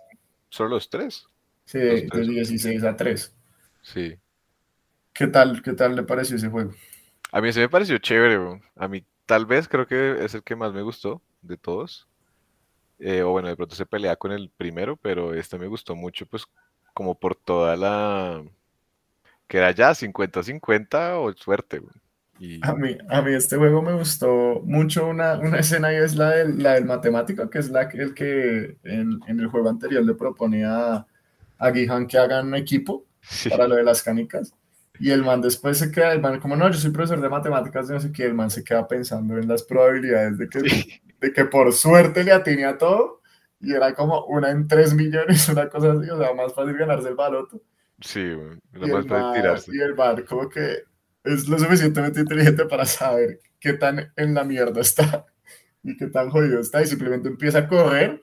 solo 0.48 0.70
los 0.70 0.88
tres. 0.88 1.26
Sí, 1.64 1.78
los 1.86 2.06
de 2.06 2.08
tres. 2.08 2.28
16 2.28 2.84
a 2.84 2.96
3. 2.96 3.34
Sí. 3.82 4.18
¿Qué 5.12 5.26
tal, 5.28 5.62
qué 5.62 5.72
tal 5.74 5.94
le 5.94 6.02
pareció 6.02 6.36
ese 6.36 6.48
juego? 6.48 6.72
A 7.32 7.40
mí 7.40 7.52
se 7.52 7.60
me 7.60 7.68
pareció 7.68 7.98
chévere, 7.98 8.38
bro. 8.38 8.60
A 8.76 8.88
mí 8.88 9.04
tal 9.30 9.46
vez 9.46 9.68
creo 9.68 9.86
que 9.86 10.24
es 10.24 10.34
el 10.34 10.42
que 10.42 10.56
más 10.56 10.72
me 10.72 10.82
gustó 10.82 11.22
de 11.42 11.56
todos. 11.56 12.08
Eh, 12.98 13.22
o 13.22 13.30
bueno, 13.32 13.48
de 13.48 13.56
pronto 13.56 13.76
se 13.76 13.86
pelea 13.86 14.16
con 14.16 14.32
el 14.32 14.50
primero, 14.50 14.96
pero 14.96 15.34
este 15.34 15.58
me 15.58 15.68
gustó 15.68 15.96
mucho, 15.96 16.26
pues 16.26 16.44
como 16.94 17.18
por 17.18 17.36
toda 17.36 17.76
la... 17.76 18.44
que 19.48 19.58
era 19.58 19.70
ya 19.72 19.94
50-50 19.94 21.18
o 21.18 21.32
suerte. 21.34 21.82
Y 22.38 22.60
A 22.62 22.74
mí, 22.74 22.96
a 23.08 23.22
mí 23.22 23.32
este 23.34 23.56
juego 23.56 23.80
me 23.82 23.94
gustó 23.94 24.60
mucho 24.64 25.06
una, 25.08 25.38
una 25.38 25.58
escena 25.60 25.92
y 25.92 25.96
es 25.96 26.14
la 26.16 26.30
del, 26.30 26.62
la 26.62 26.74
del 26.74 26.84
matemático, 26.84 27.48
que 27.48 27.58
es 27.58 27.70
la 27.70 27.88
que, 27.88 27.98
el 27.98 28.14
que 28.14 28.76
en, 28.84 29.20
en 29.26 29.40
el 29.40 29.46
juego 29.48 29.68
anterior 29.70 30.04
le 30.04 30.14
propone 30.14 30.64
a, 30.66 31.06
que 32.08 32.18
hagan 32.18 32.48
un 32.48 32.54
equipo 32.54 33.06
Sí. 33.22 33.50
para 33.50 33.68
lo 33.68 33.76
de 33.76 33.82
las 33.84 34.02
canicas. 34.02 34.54
Y 35.00 35.10
el 35.12 35.22
man 35.24 35.40
después 35.40 35.78
se 35.78 35.90
queda, 35.90 36.12
el 36.12 36.20
man 36.20 36.40
como 36.40 36.56
no, 36.56 36.70
yo 36.70 36.78
soy 36.78 36.90
profesor 36.92 37.20
de 37.22 37.28
matemáticas, 37.30 37.88
no 37.90 37.98
sé 38.00 38.12
qué, 38.12 38.26
el 38.26 38.34
man 38.34 38.50
se 38.50 38.62
queda 38.64 38.86
pensando 38.88 39.38
en 39.38 39.48
las 39.48 39.62
probabilidades 39.64 40.38
de 40.38 40.48
que, 40.48 40.60
Sí. 40.60 41.00
de 41.20 41.32
que 41.32 41.44
por 41.46 41.72
suerte 41.72 42.22
le 42.24 42.32
atiné 42.32 42.66
a 42.66 42.78
todo 42.78 43.22
y 43.60 43.72
era 43.74 43.94
como 43.94 44.24
una 44.26 44.50
en 44.50 44.68
tres 44.68 44.94
millones, 44.94 45.48
una 45.50 45.68
cosa 45.70 45.92
así, 45.92 46.10
o 46.10 46.18
sea, 46.18 46.34
más 46.34 46.54
fácil 46.54 46.76
ganarse 46.76 47.08
el 47.08 47.14
baloto. 47.16 47.62
Sí, 48.00 48.20
lo 48.72 48.86
Y 48.86 48.90
más 48.90 49.06
fácil 49.06 49.32
man, 49.32 49.34
tirarse. 49.34 49.72
y 49.74 49.80
el 49.80 49.94
man 49.94 50.24
como 50.28 50.48
que 50.50 50.84
es 51.24 51.48
lo 51.48 51.58
suficientemente 51.58 52.20
inteligente 52.20 52.66
para 52.66 52.84
saber 52.86 53.40
qué 53.58 53.74
tan 53.74 54.12
en 54.16 54.34
la 54.34 54.44
mierda 54.44 54.80
está 54.82 55.26
y 55.82 55.96
qué 55.96 56.06
tan 56.08 56.30
jodido 56.30 56.60
está 56.60 56.82
y 56.82 56.86
simplemente 56.86 57.28
empieza 57.28 57.60
a 57.60 57.68
correr 57.68 58.22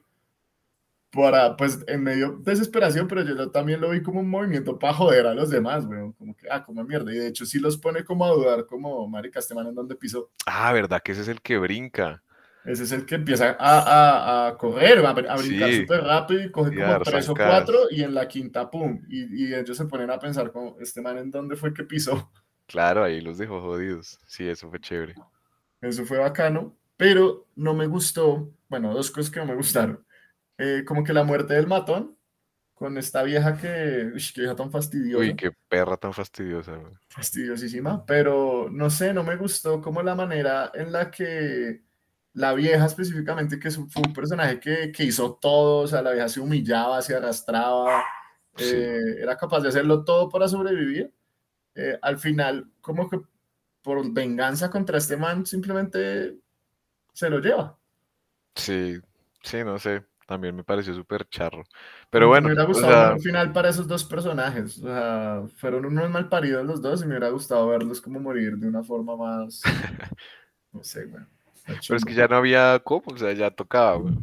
para, 1.17 1.57
pues, 1.57 1.79
en 1.87 2.03
medio 2.03 2.33
de 2.39 2.51
desesperación, 2.51 3.07
pero 3.07 3.23
yo 3.23 3.49
también 3.51 3.81
lo 3.81 3.89
vi 3.89 4.01
como 4.03 4.19
un 4.21 4.29
movimiento 4.29 4.77
para 4.79 4.93
joder 4.93 5.27
a 5.27 5.33
los 5.33 5.49
demás, 5.49 5.85
weón, 5.85 6.13
como 6.13 6.35
que, 6.37 6.47
ah, 6.51 6.63
como 6.63 6.83
mierda, 6.83 7.11
y 7.13 7.17
de 7.17 7.27
hecho 7.27 7.45
sí 7.45 7.59
los 7.59 7.77
pone 7.77 8.03
como 8.05 8.25
a 8.25 8.31
dudar, 8.31 8.65
como, 8.67 9.07
marica, 9.07 9.39
este 9.39 9.55
man 9.55 9.67
en 9.67 9.75
donde 9.75 9.95
pisó, 9.95 10.31
Ah, 10.45 10.73
¿verdad? 10.73 11.01
Que 11.03 11.11
ese 11.13 11.21
es 11.21 11.27
el 11.27 11.41
que 11.41 11.57
brinca. 11.57 12.23
ese 12.65 12.83
es 12.83 12.91
el 12.91 13.05
que 13.05 13.15
empieza 13.15 13.55
a, 13.59 14.45
a, 14.47 14.47
a 14.49 14.57
correr, 14.57 14.99
a, 15.05 15.15
br- 15.15 15.29
a 15.29 15.37
brincar 15.37 15.69
Sí. 15.69 15.81
súper 15.81 16.03
rápido 16.03 16.43
y 16.43 16.51
coge 16.51 16.71
Y 16.75 16.75
como 16.75 16.99
tres 17.01 17.29
o 17.29 17.33
cuatro 17.35 17.79
y 17.89 18.03
en 18.03 18.13
la 18.13 18.27
quinta, 18.27 18.69
pum, 18.69 19.01
y, 19.09 19.45
y 19.47 19.53
ellos 19.55 19.77
se 19.77 19.85
ponen 19.85 20.11
a 20.11 20.19
pensar 20.19 20.51
como, 20.51 20.77
este 20.79 21.01
man 21.01 21.17
en 21.17 21.31
dónde 21.31 21.55
fue 21.55 21.73
que 21.73 21.83
pisó. 21.83 22.31
Claro, 22.67 23.03
ahí 23.03 23.19
los 23.21 23.37
dejó 23.37 23.59
jodidos. 23.61 24.19
Sí, 24.25 24.47
eso 24.47 24.69
fue 24.69 24.79
chévere. 24.79 25.15
Eso 25.81 26.05
fue 26.05 26.17
bacano, 26.17 26.75
pero 26.97 27.47
no 27.55 27.73
me 27.73 27.87
gustó, 27.87 28.51
bueno, 28.69 28.93
dos 28.93 29.11
cosas 29.11 29.31
que 29.31 29.39
no 29.39 29.45
me 29.45 29.55
gustaron. 29.55 30.05
Eh, 30.57 30.83
como 30.85 31.03
que 31.03 31.13
la 31.13 31.23
muerte 31.23 31.53
del 31.53 31.67
matón 31.67 32.17
con 32.73 32.97
esta 32.97 33.23
vieja 33.23 33.57
que, 33.57 34.11
uy, 34.13 34.21
qué 34.33 34.41
vieja 34.41 34.55
tan 34.55 34.71
fastidiosa, 34.71 35.19
Uy, 35.19 35.35
qué 35.35 35.51
perra 35.69 35.97
tan 35.97 36.13
fastidiosa, 36.13 36.79
fastidiosísima, 37.09 38.05
pero 38.05 38.69
no 38.71 38.89
sé, 38.89 39.13
no 39.13 39.23
me 39.23 39.35
gustó 39.35 39.81
como 39.81 40.01
la 40.03 40.15
manera 40.15 40.71
en 40.73 40.91
la 40.91 41.09
que 41.11 41.83
la 42.33 42.53
vieja 42.53 42.85
específicamente, 42.85 43.59
que 43.59 43.71
fue 43.71 44.03
un 44.05 44.13
personaje 44.13 44.59
que, 44.59 44.91
que 44.91 45.03
hizo 45.05 45.35
todo, 45.35 45.79
o 45.83 45.87
sea, 45.87 46.01
la 46.03 46.11
vieja 46.11 46.29
se 46.29 46.39
humillaba, 46.39 47.01
se 47.01 47.15
arrastraba, 47.15 48.03
Sí. 48.55 48.65
eh, 48.65 49.21
era 49.21 49.37
capaz 49.37 49.61
de 49.61 49.69
hacerlo 49.69 50.03
todo 50.03 50.29
para 50.29 50.47
sobrevivir. 50.47 51.13
Eh, 51.75 51.97
al 52.01 52.17
final, 52.19 52.71
como 52.81 53.09
que 53.09 53.19
por 53.83 54.11
venganza 54.13 54.69
contra 54.71 54.97
este 54.99 55.17
man, 55.17 55.45
simplemente 55.45 56.37
se 57.13 57.29
lo 57.29 57.39
lleva. 57.39 57.77
Sí, 58.55 58.99
sí, 59.43 59.63
no 59.63 59.77
sé. 59.79 60.03
También 60.27 60.55
me 60.55 60.63
pareció 60.63 60.93
súper 60.93 61.27
charro. 61.29 61.63
Pero 62.11 62.27
Me 62.27 62.27
bueno, 62.27 62.47
hubiera 62.47 62.65
o 62.65 62.67
gustado 62.67 62.93
sea, 62.93 63.03
ver 63.03 63.13
un 63.13 63.21
final 63.21 63.53
para 63.53 63.69
esos 63.69 63.87
dos 63.87 64.03
personajes. 64.05 64.77
O 64.79 64.81
sea, 64.87 65.43
fueron 65.57 65.85
unos 65.85 66.09
malparidos 66.11 66.65
los 66.65 66.81
dos 66.81 67.01
y 67.01 67.05
me 67.05 67.11
hubiera 67.11 67.29
gustado 67.29 67.67
verlos 67.67 68.01
como 68.01 68.19
morir 68.19 68.57
de 68.57 68.67
una 68.67 68.83
forma 68.83 69.15
más. 69.17 69.61
No 70.73 70.83
sé, 70.83 71.05
güey. 71.05 71.23
pero 71.65 71.97
es 71.97 72.05
que 72.05 72.13
ya 72.13 72.27
no 72.27 72.35
había 72.37 72.79
cómo, 72.83 73.03
o 73.07 73.17
sea, 73.17 73.33
ya 73.33 73.49
tocaba, 73.51 73.97
weón. 73.97 74.21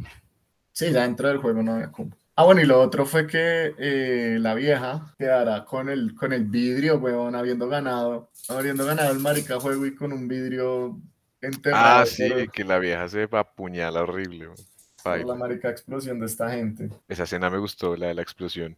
Sí, 0.73 0.91
ya 0.91 1.03
dentro 1.03 1.27
del 1.29 1.37
juego 1.39 1.63
no 1.63 1.73
había 1.73 1.91
cómo. 1.91 2.11
Ah, 2.35 2.43
bueno, 2.45 2.61
y 2.61 2.65
lo 2.65 2.81
otro 2.81 3.05
fue 3.05 3.27
que 3.27 3.73
eh, 3.77 4.37
la 4.41 4.53
vieja 4.55 5.13
quedará 5.17 5.63
con 5.65 5.89
el, 5.89 6.13
con 6.15 6.33
el 6.33 6.45
vidrio, 6.45 6.97
weón, 6.97 7.33
habiendo 7.35 7.69
ganado, 7.69 8.29
habiendo 8.49 8.85
ganado 8.85 9.11
el 9.13 9.19
marica 9.19 9.59
juego 9.59 9.85
y 9.85 9.95
con 9.95 10.11
un 10.11 10.27
vidrio 10.27 10.99
enterrado 11.41 12.01
Ah, 12.01 12.05
sí, 12.05 12.29
que 12.53 12.65
la 12.65 12.77
vieja 12.79 13.07
se 13.07 13.23
apuñala 13.31 14.01
horrible, 14.03 14.47
weón. 14.47 14.74
Por 15.05 15.25
la 15.25 15.35
marica 15.35 15.69
explosión 15.69 16.19
de 16.19 16.25
esta 16.25 16.49
gente. 16.49 16.89
Esa 17.07 17.23
escena 17.23 17.49
me 17.49 17.57
gustó, 17.59 17.95
la 17.95 18.07
de 18.07 18.15
la 18.15 18.21
explosión. 18.21 18.75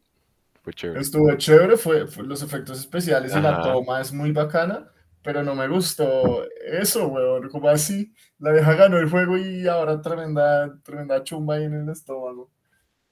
Fue 0.62 0.74
chévere. 0.74 1.00
Estuvo 1.00 1.34
chévere, 1.36 1.78
fue, 1.78 2.08
fue 2.08 2.26
los 2.26 2.44
efectos 2.44 2.80
especiales 2.80 3.36
y 3.36 3.40
la 3.40 3.52
Ajá. 3.52 3.62
toma 3.62 4.02
es 4.02 4.12
muy 4.12 4.32
bacana, 4.32 4.92
pero 5.24 5.42
no 5.44 5.56
me 5.56 5.68
gustó 5.68 6.46
eso, 6.66 7.08
weón, 7.08 7.50
como 7.50 7.70
así, 7.70 8.14
la 8.40 8.52
vieja 8.52 8.74
ganó 8.76 8.98
el 8.98 9.10
juego 9.10 9.38
y 9.38 9.66
ahora 9.68 10.02
tremenda, 10.02 10.78
tremenda 10.84 11.24
chumba 11.24 11.56
ahí 11.56 11.64
en 11.64 11.74
el 11.74 11.90
estómago. 11.90 12.52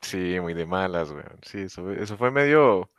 Sí, 0.01 0.37
muy 0.39 0.53
de 0.53 0.65
malas, 0.65 1.09
weón. 1.11 1.39
Sí, 1.41 1.61
eso, 1.61 1.91
eso 1.91 2.17
fue 2.17 2.29
medio, 2.29 2.91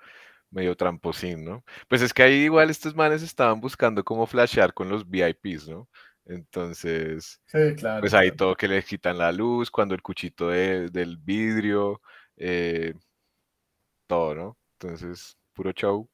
medio 0.50 0.76
tramposín, 0.76 1.44
¿no? 1.44 1.64
Pues 1.88 2.02
es 2.02 2.12
que 2.14 2.22
ahí 2.22 2.34
igual 2.44 2.70
estos 2.70 2.94
manes 2.94 3.22
estaban 3.22 3.60
buscando 3.60 4.02
cómo 4.04 4.26
flashear 4.26 4.72
con 4.74 4.88
los 4.88 5.08
VIPs, 5.08 5.68
¿no? 5.68 5.88
Entonces, 6.26 7.40
Sí, 7.46 7.74
claro. 7.76 8.00
pues 8.00 8.14
ahí 8.14 8.28
claro. 8.28 8.36
todo 8.36 8.56
que 8.56 8.68
les 8.68 8.84
quitan 8.86 9.18
la 9.18 9.32
luz, 9.32 9.70
cuando 9.70 9.94
el 9.94 10.02
cuchito 10.02 10.48
de- 10.50 10.90
del 10.90 11.18
vidrio, 11.18 12.00
eh, 12.36 12.94
todo, 14.08 14.34
¿no? 14.34 14.58
Entonces, 14.78 15.36
puro 15.54 15.72
show 15.72 16.08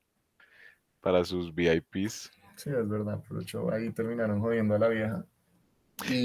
para 1.00 1.22
sus 1.24 1.52
VIPs. 1.54 2.30
Sí, 2.56 2.70
es 2.70 2.88
verdad, 2.88 3.22
pero 3.28 3.40
hecho, 3.42 3.70
ahí 3.72 3.90
terminaron 3.92 4.40
jodiendo 4.40 4.74
a 4.74 4.78
la 4.78 4.88
vieja. 4.88 5.26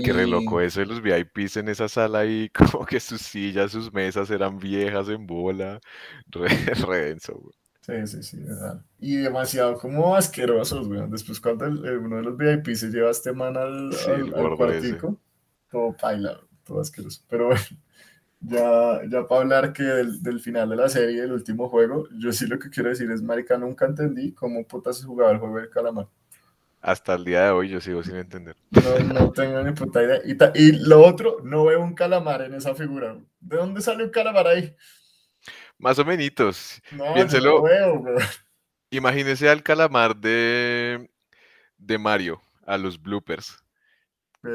Qué 0.02 0.14
re 0.14 0.28
loco 0.28 0.62
eso 0.62 0.80
de 0.80 0.86
los 0.86 1.02
VIPs 1.02 1.58
en 1.58 1.70
esa 1.70 1.88
sala 1.90 2.20
ahí, 2.20 2.50
como 2.82 2.86
que 2.86 3.00
sus 3.00 3.22
sillas, 3.22 3.72
sus 3.72 3.92
mesas 3.94 4.30
eran 4.32 4.58
viejas 4.60 5.10
en 5.10 5.26
bola. 5.28 5.80
Re, 6.28 6.48
re 6.88 6.98
denso, 7.10 7.34
güey. 7.36 7.54
Sí, 7.88 8.06
sí, 8.08 8.22
sí, 8.24 8.38
verdad. 8.44 8.82
Y 9.00 9.16
demasiado 9.16 9.78
como 9.78 10.14
asquerosos, 10.16 10.88
güey. 10.90 11.02
Después 11.10 11.40
cuando 11.40 11.66
el- 11.66 11.86
el- 11.86 11.98
uno 12.00 12.18
de 12.18 12.24
los 12.24 12.38
VIP 12.38 12.76
se 12.76 12.90
lleva 12.90 13.08
a 13.08 13.12
este 13.12 13.32
man 13.32 13.56
al, 13.56 13.94
Sí, 13.94 14.12
al- 14.12 14.28
ese. 14.28 14.56
cuartico, 14.58 15.18
todo 15.72 15.96
paila, 15.96 16.38
todo 16.66 16.82
asqueroso. 16.82 17.22
Pero 17.30 17.48
bueno, 17.48 17.62
ya, 18.42 19.02
ya 19.10 19.26
para 19.28 19.42
hablar 19.42 19.74
que 19.74 19.84
del, 19.84 20.22
del 20.22 20.40
final 20.42 20.70
de 20.70 20.76
la 20.76 20.90
serie, 20.90 21.22
del 21.22 21.32
último 21.32 21.70
juego, 21.70 22.08
yo 22.20 22.34
sí 22.34 22.46
lo 22.48 22.60
que 22.60 22.70
quiero 22.70 22.90
decir 22.90 23.10
es, 23.10 23.22
marica, 23.22 23.58
nunca 23.58 23.86
entendí 23.86 24.34
cómo 24.34 24.68
putas 24.68 24.98
se 24.98 25.06
jugaba 25.06 25.32
el 25.32 25.38
juego 25.40 25.58
del 25.58 25.70
calamar. 25.70 26.08
Hasta 26.82 27.16
el 27.16 27.24
día 27.26 27.46
de 27.46 27.50
hoy 27.52 27.70
yo 27.70 27.80
sigo 27.82 28.04
sin 28.04 28.18
entender. 28.18 28.56
No, 28.70 29.00
no 29.14 29.32
tengo 29.32 29.64
ni 29.64 29.72
puta 29.72 30.04
idea. 30.04 30.20
Y, 30.26 30.36
ta- 30.36 30.52
y 30.54 30.74
lo 30.74 31.06
otro, 31.06 31.38
no 31.44 31.66
veo 31.66 31.82
un 31.82 31.94
calamar 31.94 32.42
en 32.42 32.54
esa 32.54 32.76
figura. 32.76 33.18
¿De 33.40 33.58
dónde 33.58 33.82
sale 33.82 34.04
un 34.04 34.10
calamar 34.10 34.48
ahí? 34.48 34.76
Más 35.80 36.00
o 36.00 36.06
menos. 36.06 36.82
No, 36.92 37.14
Piénselo. 37.14 37.58
no 37.58 37.64
veo. 37.64 38.04
Imagínese 38.90 39.50
al 39.50 39.64
calamar 39.64 40.16
de, 40.16 41.10
de 41.78 41.98
Mario, 41.98 42.42
a 42.66 42.78
los 42.78 43.02
bloopers. 43.02 43.64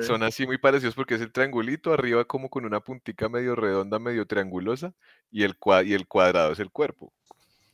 Son 0.01 0.23
así 0.23 0.47
muy 0.47 0.57
parecidos 0.57 0.95
porque 0.95 1.17
es 1.17 1.21
el 1.21 1.33
triangulito 1.33 1.93
arriba 1.93 2.25
como 2.25 2.49
con 2.49 2.65
una 2.65 2.81
puntica 2.81 3.29
medio 3.29 3.55
redonda, 3.55 3.99
medio 3.99 4.25
triangulosa, 4.27 4.95
y 5.31 5.43
el, 5.43 5.59
cua- 5.59 5.85
y 5.87 5.93
el 5.93 6.07
cuadrado 6.07 6.53
es 6.53 6.61
el 6.61 6.71
cuerpo. 6.71 7.13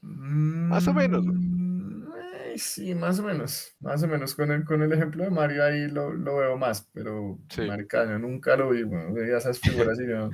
Más 0.00 0.88
o 0.88 0.94
menos, 0.94 1.24
¿no? 1.24 1.32
Mm, 1.32 2.08
eh, 2.16 2.54
sí, 2.56 2.94
más 2.94 3.20
o 3.20 3.22
menos. 3.22 3.72
Más 3.80 4.02
o 4.02 4.08
menos 4.08 4.34
con 4.34 4.50
el, 4.50 4.64
con 4.64 4.82
el 4.82 4.92
ejemplo 4.92 5.22
de 5.22 5.30
Mario 5.30 5.62
ahí 5.64 5.86
lo, 5.88 6.12
lo 6.12 6.38
veo 6.38 6.56
más, 6.56 6.88
pero 6.92 7.38
Sí. 7.50 7.62
marica, 7.68 8.04
yo 8.04 8.18
nunca 8.18 8.56
lo 8.56 8.70
vi, 8.70 8.82
bueno, 8.82 9.12
veía 9.12 9.36
esas 9.38 9.60
figuras 9.60 9.98
y 10.00 10.08
yo, 10.08 10.30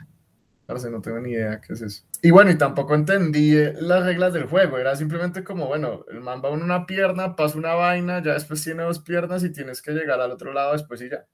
parce, 0.66 0.90
no 0.90 1.00
tengo 1.00 1.20
ni 1.20 1.32
idea 1.32 1.60
qué 1.60 1.74
es 1.74 1.82
eso. 1.82 2.04
Y 2.22 2.30
bueno, 2.30 2.50
y 2.50 2.58
tampoco 2.58 2.94
entendí 2.94 3.56
eh, 3.56 3.74
las 3.80 4.04
reglas 4.04 4.32
del 4.32 4.46
juego, 4.46 4.78
era 4.78 4.96
simplemente 4.96 5.44
como, 5.44 5.66
bueno, 5.66 6.04
el 6.10 6.20
man 6.20 6.40
va 6.44 6.50
en 6.50 6.62
una 6.62 6.86
pierna, 6.86 7.36
pasa 7.36 7.58
una 7.58 7.74
vaina, 7.74 8.22
ya 8.22 8.34
después 8.34 8.62
tiene 8.62 8.82
dos 8.82 9.00
piernas 9.00 9.44
y 9.44 9.52
tienes 9.52 9.82
que 9.82 9.92
llegar 9.92 10.20
al 10.20 10.30
otro 10.30 10.52
lado 10.52 10.72
después 10.72 11.00
y 11.02 11.10
ya. 11.10 11.26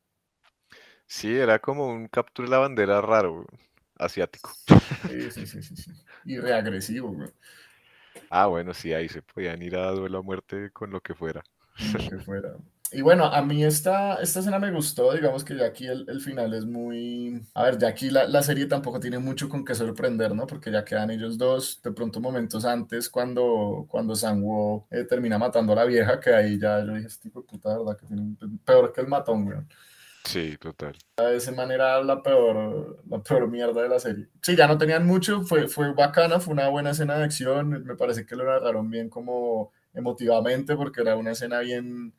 Sí, 1.07 1.37
era 1.37 1.59
como 1.59 1.89
un 1.89 2.09
captura 2.09 2.49
la 2.49 2.59
bandera 2.59 3.01
raro, 3.01 3.47
asiático. 3.97 4.53
Sí, 5.09 5.31
sí, 5.31 5.47
sí, 5.47 5.63
sí, 5.63 5.77
sí. 5.77 5.93
Y 6.25 6.39
reagresivo, 6.39 7.13
güey. 7.13 7.31
Ah, 8.29 8.47
bueno, 8.47 8.75
sí, 8.75 8.93
ahí 8.93 9.09
se 9.09 9.23
podían 9.23 9.61
ir 9.63 9.77
a 9.77 9.91
duelo 9.91 10.19
a 10.19 10.23
muerte 10.23 10.71
con 10.73 10.91
lo 10.91 11.01
que 11.01 11.15
fuera. 11.15 11.43
lo 11.95 12.11
que 12.11 12.19
fuera. 12.25 12.57
Y 12.93 13.03
bueno, 13.03 13.25
a 13.27 13.41
mí 13.43 13.65
esta, 13.65 14.17
esta 14.21 14.41
escena 14.41 14.59
me 14.59 14.73
gustó, 14.73 15.13
digamos 15.13 15.45
que 15.45 15.57
ya 15.57 15.67
aquí 15.67 15.87
el, 15.87 16.05
el 16.09 16.21
final 16.21 16.53
es 16.55 16.65
muy... 16.67 17.41
A 17.55 17.63
ver, 17.65 17.79
ya 17.79 17.89
aquí 17.89 18.11
la, 18.11 18.27
la 18.27 18.43
serie 18.43 18.67
tampoco 18.67 18.99
tiene 18.99 19.19
mucho 19.21 19.49
con 19.49 19.65
qué 19.65 19.75
sorprender, 19.77 20.35
¿no? 20.35 20.47
Porque 20.47 20.73
ya 20.73 20.85
quedan 20.85 21.11
ellos 21.11 21.39
dos, 21.39 21.81
de 21.83 21.93
pronto 21.93 22.21
momentos 22.21 22.65
antes, 22.65 23.09
cuando, 23.09 23.87
cuando 23.89 24.17
Sanguo 24.17 24.89
eh, 24.91 25.05
termina 25.05 25.39
matando 25.39 25.73
a 25.73 25.77
la 25.77 25.85
vieja, 25.85 26.19
que 26.19 26.35
ahí 26.35 26.59
ya 26.59 26.85
yo 26.85 26.95
dije, 26.95 27.07
este 27.07 27.29
tipo 27.29 27.43
de 27.43 27.47
puta, 27.47 27.79
¿verdad? 27.79 27.97
Que 27.97 28.07
tiene 28.07 28.23
un- 28.23 28.59
peor 28.65 28.93
que 28.93 29.01
el 29.03 29.07
matón, 29.09 29.45
güey. 29.45 29.59
Sí, 30.25 30.57
total. 30.59 30.97
De 31.17 31.37
esa 31.37 31.53
manera 31.53 32.03
la 32.03 32.23
peor, 32.23 33.03
la 33.09 33.23
peor 33.23 33.49
mierda 33.49 33.83
de 33.83 33.89
la 33.89 33.99
serie. 33.99 34.29
Sí, 34.43 34.57
ya 34.57 34.67
no 34.67 34.79
tenían 34.79 35.07
mucho, 35.07 35.43
fue, 35.43 35.69
fue 35.69 35.93
bacana, 35.93 36.41
fue 36.41 36.55
una 36.55 36.69
buena 36.69 36.91
escena 36.91 37.17
de 37.19 37.25
acción, 37.25 37.85
me 37.85 37.95
parece 37.97 38.27
que 38.27 38.37
lo 38.37 38.45
narraron 38.45 38.91
bien 38.91 39.09
como 39.11 39.73
emotivamente, 39.95 40.77
porque 40.77 41.03
era 41.03 41.17
una 41.17 41.33
escena 41.33 41.61
bien, 41.61 42.15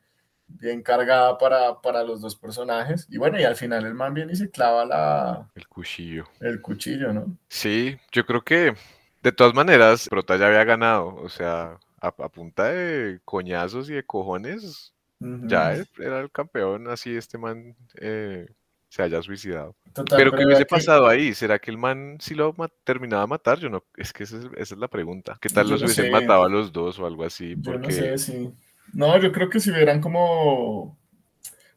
bien 0.60 0.82
cargada 0.82 1.38
para, 1.38 1.80
para 1.80 2.02
los 2.04 2.20
dos 2.20 2.36
personajes. 2.36 3.06
Y 3.10 3.18
bueno, 3.18 3.38
y 3.40 3.44
al 3.44 3.56
final 3.56 3.84
el 3.86 3.94
man 3.94 4.14
viene 4.14 4.32
y 4.32 4.36
se 4.36 4.50
clava 4.50 4.84
la, 4.84 5.50
El 5.54 5.66
cuchillo. 5.68 6.24
el 6.40 6.60
cuchillo, 6.60 7.12
¿no? 7.12 7.38
Sí, 7.48 7.98
yo 8.12 8.24
creo 8.26 8.42
que 8.42 8.74
de 9.22 9.32
todas 9.32 9.54
maneras, 9.54 10.08
Prota 10.08 10.36
ya 10.36 10.46
había 10.46 10.64
ganado. 10.64 11.14
O 11.16 11.28
sea, 11.28 11.78
a, 12.00 12.08
a 12.08 12.28
punta 12.28 12.64
de 12.70 13.20
coñazos 13.24 13.88
y 13.90 13.94
de 13.94 14.04
cojones, 14.06 14.94
ya 15.20 15.72
era 15.98 16.20
el 16.20 16.30
campeón. 16.30 16.88
Así 16.88 17.14
este 17.16 17.38
man 17.38 17.76
eh, 18.00 18.46
se 18.88 19.02
haya 19.02 19.22
suicidado. 19.22 19.76
Total, 19.92 20.16
Pero 20.18 20.32
¿qué 20.32 20.44
hubiese 20.46 20.64
que- 20.64 20.70
pasado 20.70 21.06
ahí? 21.08 21.34
¿Será 21.34 21.58
que 21.58 21.70
el 21.70 21.78
man 21.78 22.16
sí 22.20 22.34
lo 22.34 22.52
ma- 22.54 22.70
terminaba 22.84 23.22
de 23.22 23.28
matar? 23.28 23.58
Yo 23.58 23.68
no, 23.68 23.84
es 23.96 24.12
que 24.12 24.24
esa 24.24 24.38
es, 24.38 24.44
esa 24.56 24.74
es 24.74 24.80
la 24.80 24.88
pregunta. 24.88 25.38
¿Qué 25.40 25.48
tal 25.50 25.66
Yo 25.66 25.72
los 25.72 25.80
no 25.80 25.86
hubiesen 25.86 26.04
sé. 26.06 26.10
matado 26.10 26.44
a 26.44 26.48
los 26.48 26.72
dos 26.72 26.98
o 26.98 27.06
algo 27.06 27.24
así? 27.24 27.56
Yo 27.56 27.78
no 27.78 27.90
Porque 27.90 27.92
sé 27.92 28.18
si. 28.18 28.52
No, 28.92 29.18
yo 29.20 29.32
creo 29.32 29.48
que 29.48 29.60
si 29.60 29.70
hubieran 29.70 30.00
como. 30.00 30.98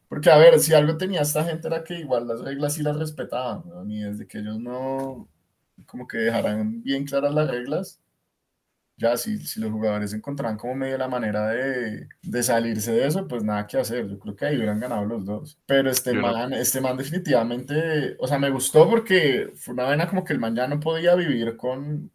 Porque, 0.10 0.32
a 0.32 0.38
ver, 0.38 0.60
si 0.60 0.74
algo 0.74 0.98
tenía 0.98 1.22
esta 1.22 1.44
gente 1.46 1.68
era 1.68 1.84
que 1.84 1.96
igual 2.00 2.28
las 2.28 2.42
reglas 2.42 2.76
sí 2.76 2.84
las 2.84 2.98
respetaban, 2.98 3.64
¿no? 3.68 3.86
Y 3.90 4.02
desde 4.02 4.28
que 4.28 4.40
ellos 4.40 4.60
no. 4.60 5.30
Como 5.88 6.08
que 6.08 6.18
dejaran 6.20 6.84
bien 6.84 7.06
claras 7.06 7.34
las 7.34 7.50
reglas, 7.50 8.02
ya 8.98 9.18
si, 9.18 9.40
si 9.40 9.60
los 9.60 9.72
jugadores 9.72 10.14
encontraban 10.14 10.58
como 10.58 10.76
medio 10.76 10.98
la 10.98 11.08
manera 11.10 11.48
de, 11.50 12.08
de 12.24 12.44
salirse 12.44 12.92
de 12.94 13.08
eso, 13.08 13.28
pues 13.28 13.44
nada 13.44 13.68
que 13.68 13.78
hacer. 13.78 14.08
Yo 14.10 14.20
creo 14.20 14.36
que 14.36 14.46
ahí 14.46 14.58
hubieran 14.58 14.80
ganado 14.80 15.06
los 15.06 15.26
dos. 15.26 15.60
Pero 15.68 15.90
este 15.90 16.14
Yo 16.14 16.22
no- 16.22 16.32
man, 16.34 16.54
este 16.54 16.82
man 16.82 16.98
definitivamente. 16.98 18.16
O 18.20 18.28
sea, 18.28 18.40
me 18.40 18.50
gustó 18.52 18.90
porque 18.90 19.52
fue 19.56 19.74
una 19.74 19.88
vena 19.90 20.08
como 20.08 20.24
que 20.24 20.34
el 20.34 20.40
man 20.40 20.56
ya 20.56 20.68
no 20.68 20.80
podía 20.80 21.16
vivir 21.16 21.58
con, 21.58 22.12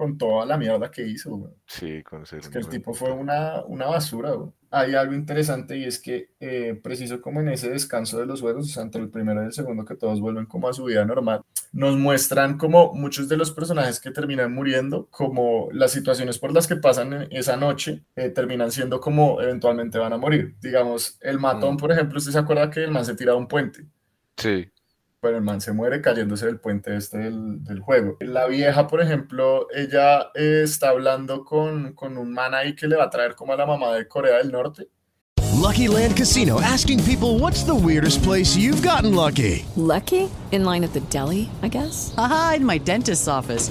con 0.00 0.16
toda 0.16 0.46
la 0.46 0.56
mierda 0.56 0.90
que 0.90 1.06
hizo, 1.06 1.36
güey. 1.36 1.52
sí, 1.66 2.02
con 2.02 2.22
Es 2.22 2.48
que 2.48 2.58
el 2.58 2.68
tipo 2.68 2.94
fue 2.94 3.12
una, 3.12 3.62
una 3.66 3.84
basura, 3.84 4.30
güey. 4.32 4.48
Hay 4.70 4.94
algo 4.94 5.12
interesante 5.12 5.76
y 5.76 5.84
es 5.84 5.98
que 5.98 6.30
eh, 6.40 6.78
preciso 6.82 7.20
como 7.20 7.40
en 7.40 7.48
ese 7.50 7.68
descanso 7.68 8.18
de 8.18 8.24
los 8.24 8.40
juegos, 8.40 8.64
o 8.64 8.68
sea, 8.72 8.82
entre 8.82 9.02
el 9.02 9.10
primero 9.10 9.42
y 9.42 9.46
el 9.46 9.52
segundo, 9.52 9.84
que 9.84 9.94
todos 9.96 10.20
vuelven 10.20 10.46
como 10.46 10.68
a 10.68 10.72
su 10.72 10.84
vida 10.84 11.04
normal, 11.04 11.42
nos 11.72 11.98
muestran 11.98 12.56
como 12.56 12.94
muchos 12.94 13.28
de 13.28 13.36
los 13.36 13.50
personajes 13.52 14.00
que 14.00 14.10
terminan 14.10 14.54
muriendo, 14.54 15.06
como 15.10 15.68
las 15.72 15.92
situaciones 15.92 16.38
por 16.38 16.54
las 16.54 16.66
que 16.66 16.76
pasan 16.76 17.26
esa 17.30 17.56
noche, 17.58 18.04
eh, 18.16 18.30
terminan 18.30 18.70
siendo 18.72 19.00
como 19.00 19.42
eventualmente 19.42 19.98
van 19.98 20.14
a 20.14 20.16
morir. 20.16 20.54
Digamos, 20.62 21.18
el 21.20 21.38
matón, 21.38 21.74
Mm. 21.74 21.76
por 21.78 21.92
ejemplo, 21.92 22.16
¿usted 22.18 22.32
se 22.32 22.38
acuerda 22.38 22.70
que 22.70 22.82
el 22.84 22.90
man 22.90 23.04
se 23.04 23.14
tira 23.16 23.32
a 23.32 23.36
un 23.36 23.48
puente? 23.48 23.84
Sí, 24.36 24.70
Pero 25.22 25.36
el 25.36 25.42
man 25.42 25.60
se 25.60 25.72
muere 25.72 26.00
cayéndose 26.00 26.46
del 26.46 26.60
puente 26.60 26.96
este 26.96 27.18
del, 27.18 27.62
del 27.62 27.80
juego. 27.80 28.16
La 28.20 28.46
vieja, 28.46 28.86
por 28.86 29.02
ejemplo, 29.02 29.66
ella 29.74 30.30
eh, 30.34 30.62
está 30.64 30.88
hablando 30.88 31.44
con, 31.44 31.92
con 31.92 32.16
un 32.16 32.32
man 32.32 32.54
ahí 32.54 32.74
que 32.74 32.88
le 32.88 32.96
va 32.96 33.04
a 33.04 33.10
traer 33.10 33.34
como 33.34 33.52
a 33.52 33.56
la 33.56 33.66
mamá 33.66 33.92
de 33.92 34.08
Corea 34.08 34.38
del 34.38 34.50
Norte. 34.50 34.88
Lucky 35.60 35.88
Land 35.88 36.16
Casino 36.16 36.58
asking 36.62 37.04
people 37.04 37.38
what's 37.38 37.64
the 37.64 37.74
weirdest 37.74 38.22
place 38.22 38.56
you've 38.56 38.82
gotten 38.82 39.14
lucky? 39.14 39.66
Lucky? 39.76 40.30
In 40.52 40.64
line 40.64 40.82
at 40.84 40.94
the 40.94 41.00
deli, 41.10 41.50
I 41.62 41.68
guess? 41.68 42.14
Aha, 42.16 42.54
in 42.56 42.64
my 42.64 42.78
dentist's 42.78 43.28
office. 43.28 43.70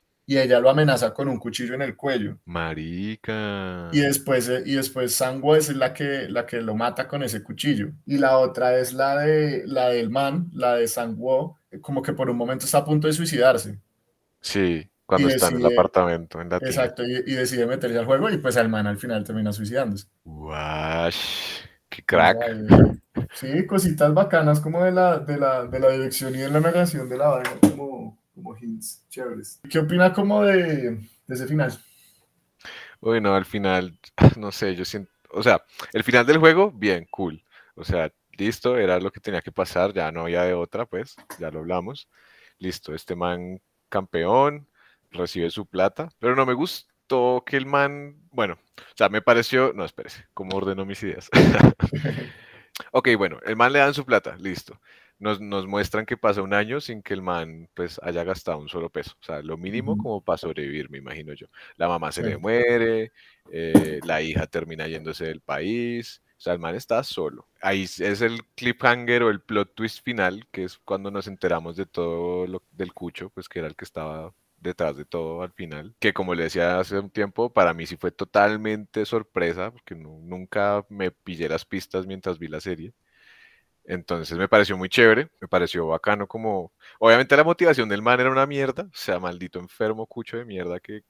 Y 0.25 0.37
ella 0.37 0.59
lo 0.59 0.69
amenaza 0.69 1.13
con 1.13 1.27
un 1.27 1.37
cuchillo 1.39 1.73
en 1.73 1.81
el 1.81 1.95
cuello. 1.95 2.37
marica. 2.45 3.89
Y 3.91 3.99
después, 3.99 4.47
eh, 4.49 4.63
y 4.65 4.75
después 4.75 5.15
Sangwo 5.15 5.55
es 5.55 5.75
la 5.75 5.93
que, 5.93 6.27
la 6.29 6.45
que 6.45 6.61
lo 6.61 6.75
mata 6.75 7.07
con 7.07 7.23
ese 7.23 7.43
cuchillo. 7.43 7.91
Y 8.05 8.17
la 8.17 8.37
otra 8.37 8.77
es 8.77 8.93
la, 8.93 9.17
de, 9.17 9.63
la 9.65 9.89
del 9.89 10.09
man, 10.09 10.49
la 10.53 10.75
de 10.75 10.87
Sangwo, 10.87 11.57
como 11.81 12.01
que 12.01 12.13
por 12.13 12.29
un 12.29 12.37
momento 12.37 12.65
está 12.65 12.79
a 12.79 12.85
punto 12.85 13.07
de 13.07 13.13
suicidarse. 13.13 13.79
Sí, 14.39 14.89
cuando 15.05 15.27
está 15.27 15.49
en 15.49 15.57
el 15.57 15.65
apartamento, 15.65 16.39
en 16.39 16.49
la. 16.49 16.57
Exacto, 16.57 17.03
y, 17.03 17.11
y 17.25 17.33
decide 17.33 17.65
meterse 17.65 17.97
al 17.99 18.05
juego 18.05 18.29
y 18.29 18.37
pues 18.37 18.55
al 18.57 18.69
man 18.69 18.87
al 18.87 18.97
final 18.97 19.23
termina 19.23 19.51
suicidándose. 19.51 20.07
Wash, 20.23 21.63
qué 21.89 22.03
crack. 22.03 22.37
Sí, 23.33 23.65
cositas 23.65 24.13
bacanas 24.13 24.59
como 24.59 24.83
de 24.83 24.91
la, 24.91 25.19
de 25.19 25.37
la, 25.37 25.65
de 25.65 25.79
la 25.79 25.89
dirección 25.89 26.33
y 26.35 26.39
de 26.39 26.49
la 26.49 26.59
narración 26.59 27.09
de 27.09 27.17
la 27.17 27.27
vaina, 27.27 27.51
como, 27.61 28.20
como 28.33 28.55
hints 28.57 29.05
chéveres. 29.09 29.61
¿Qué 29.69 29.79
opina 29.79 30.13
como 30.13 30.43
de, 30.43 30.91
de 30.91 31.35
ese 31.35 31.47
final? 31.47 31.77
Uy, 32.99 33.19
no, 33.19 33.35
al 33.35 33.45
final, 33.45 33.97
no 34.37 34.51
sé, 34.51 34.75
yo 34.75 34.85
siento, 34.85 35.11
o 35.31 35.43
sea, 35.43 35.63
el 35.93 36.03
final 36.03 36.25
del 36.25 36.37
juego, 36.37 36.71
bien, 36.71 37.07
cool. 37.09 37.43
O 37.75 37.83
sea, 37.83 38.11
listo, 38.37 38.77
era 38.77 38.99
lo 38.99 39.11
que 39.11 39.19
tenía 39.19 39.41
que 39.41 39.51
pasar, 39.51 39.93
ya 39.93 40.11
no 40.11 40.21
había 40.21 40.43
de 40.43 40.53
otra, 40.53 40.85
pues, 40.85 41.15
ya 41.39 41.51
lo 41.51 41.59
hablamos. 41.59 42.07
Listo, 42.59 42.93
este 42.93 43.15
man 43.15 43.61
campeón, 43.89 44.67
recibe 45.11 45.49
su 45.49 45.65
plata, 45.65 46.09
pero 46.19 46.35
no 46.35 46.45
me 46.45 46.53
gustó 46.53 47.43
que 47.45 47.57
el 47.57 47.65
man, 47.65 48.15
bueno, 48.31 48.53
o 48.77 48.95
sea, 48.95 49.09
me 49.09 49.21
pareció, 49.21 49.73
no, 49.73 49.83
espérese, 49.83 50.27
¿cómo 50.33 50.55
ordeno 50.57 50.85
mis 50.85 51.03
ideas? 51.03 51.29
Ok, 52.91 53.09
bueno, 53.17 53.39
el 53.45 53.55
man 53.55 53.73
le 53.73 53.79
dan 53.79 53.93
su 53.93 54.05
plata, 54.05 54.35
listo. 54.39 54.79
Nos, 55.21 55.39
nos 55.39 55.67
muestran 55.67 56.05
que 56.07 56.17
pasa 56.17 56.41
un 56.41 56.53
año 56.53 56.81
sin 56.81 57.03
que 57.03 57.13
el 57.13 57.21
man 57.21 57.69
pues 57.75 57.99
haya 58.03 58.23
gastado 58.23 58.57
un 58.59 58.69
solo 58.69 58.89
peso. 58.89 59.11
O 59.21 59.23
sea, 59.23 59.41
lo 59.43 59.57
mínimo 59.57 59.95
como 59.97 60.21
para 60.23 60.37
sobrevivir, 60.39 60.89
me 60.89 60.97
imagino 60.97 61.33
yo. 61.33 61.47
La 61.77 61.87
mamá 61.87 62.11
se 62.11 62.23
le 62.23 62.37
muere, 62.37 63.11
eh, 63.47 64.01
la 64.03 64.21
hija 64.21 64.47
termina 64.47 64.87
yéndose 64.87 65.25
del 65.25 65.41
país. 65.41 66.21
O 66.37 66.41
sea, 66.41 66.53
el 66.53 66.59
man 66.59 66.75
está 66.75 67.03
solo. 67.03 67.47
Ahí 67.61 67.83
es- 67.83 67.99
el 68.21 68.41
cliffhanger 68.55 69.23
o 69.23 69.29
el 69.29 69.41
plot 69.41 69.75
twist 69.75 70.03
final, 70.03 70.47
que 70.51 70.63
es 70.63 70.79
cuando 70.79 71.11
nos 71.11 71.27
enteramos 71.27 71.75
de 71.75 71.85
todo 71.85 72.47
lo 72.47 72.63
del 72.71 72.93
cucho, 72.93 73.29
pues 73.29 73.47
que 73.47 73.59
era 73.59 73.67
el 73.67 73.75
que 73.75 73.85
estaba 73.85 74.33
detrás 74.57 74.95
de 74.97 75.05
todo 75.05 75.41
al 75.43 75.51
final, 75.53 75.95
que 75.99 76.13
como 76.13 76.35
le 76.35 76.43
decía 76.43 76.79
hace 76.79 76.99
un 76.99 77.09
tiempo, 77.09 77.51
para 77.53 77.73
mí 77.73 77.85
sí 77.87 77.95
fue 77.97 78.11
totalmente 78.11 79.05
sorpresa, 79.05 79.71
porque 79.71 79.95
nu- 79.95 80.19
nunca 80.23 80.85
me 80.89 81.11
pillé 81.11 81.47
las 81.49 81.65
pistas 81.65 82.05
mientras 82.07 82.39
vi 82.39 82.47
la 82.47 82.59
serie. 82.61 82.93
Entonces 83.85 84.37
me 84.37 84.47
pareció 84.47 84.77
muy 84.77 84.89
chévere, 84.89 85.29
me 85.39 85.47
pareció 85.47 85.87
bacano 85.87 86.27
como, 86.27 86.71
obviamente 86.99 87.35
la 87.35 87.43
motivación 87.43 87.89
del 87.89 88.01
man 88.01 88.19
era 88.19 88.31
una 88.31 88.45
mierda, 88.45 88.83
o 88.83 88.95
sea, 88.95 89.19
maldito 89.19 89.59
enfermo 89.59 90.05
cucho 90.05 90.37
de 90.37 90.45
mierda 90.45 90.79
que, 90.79 91.03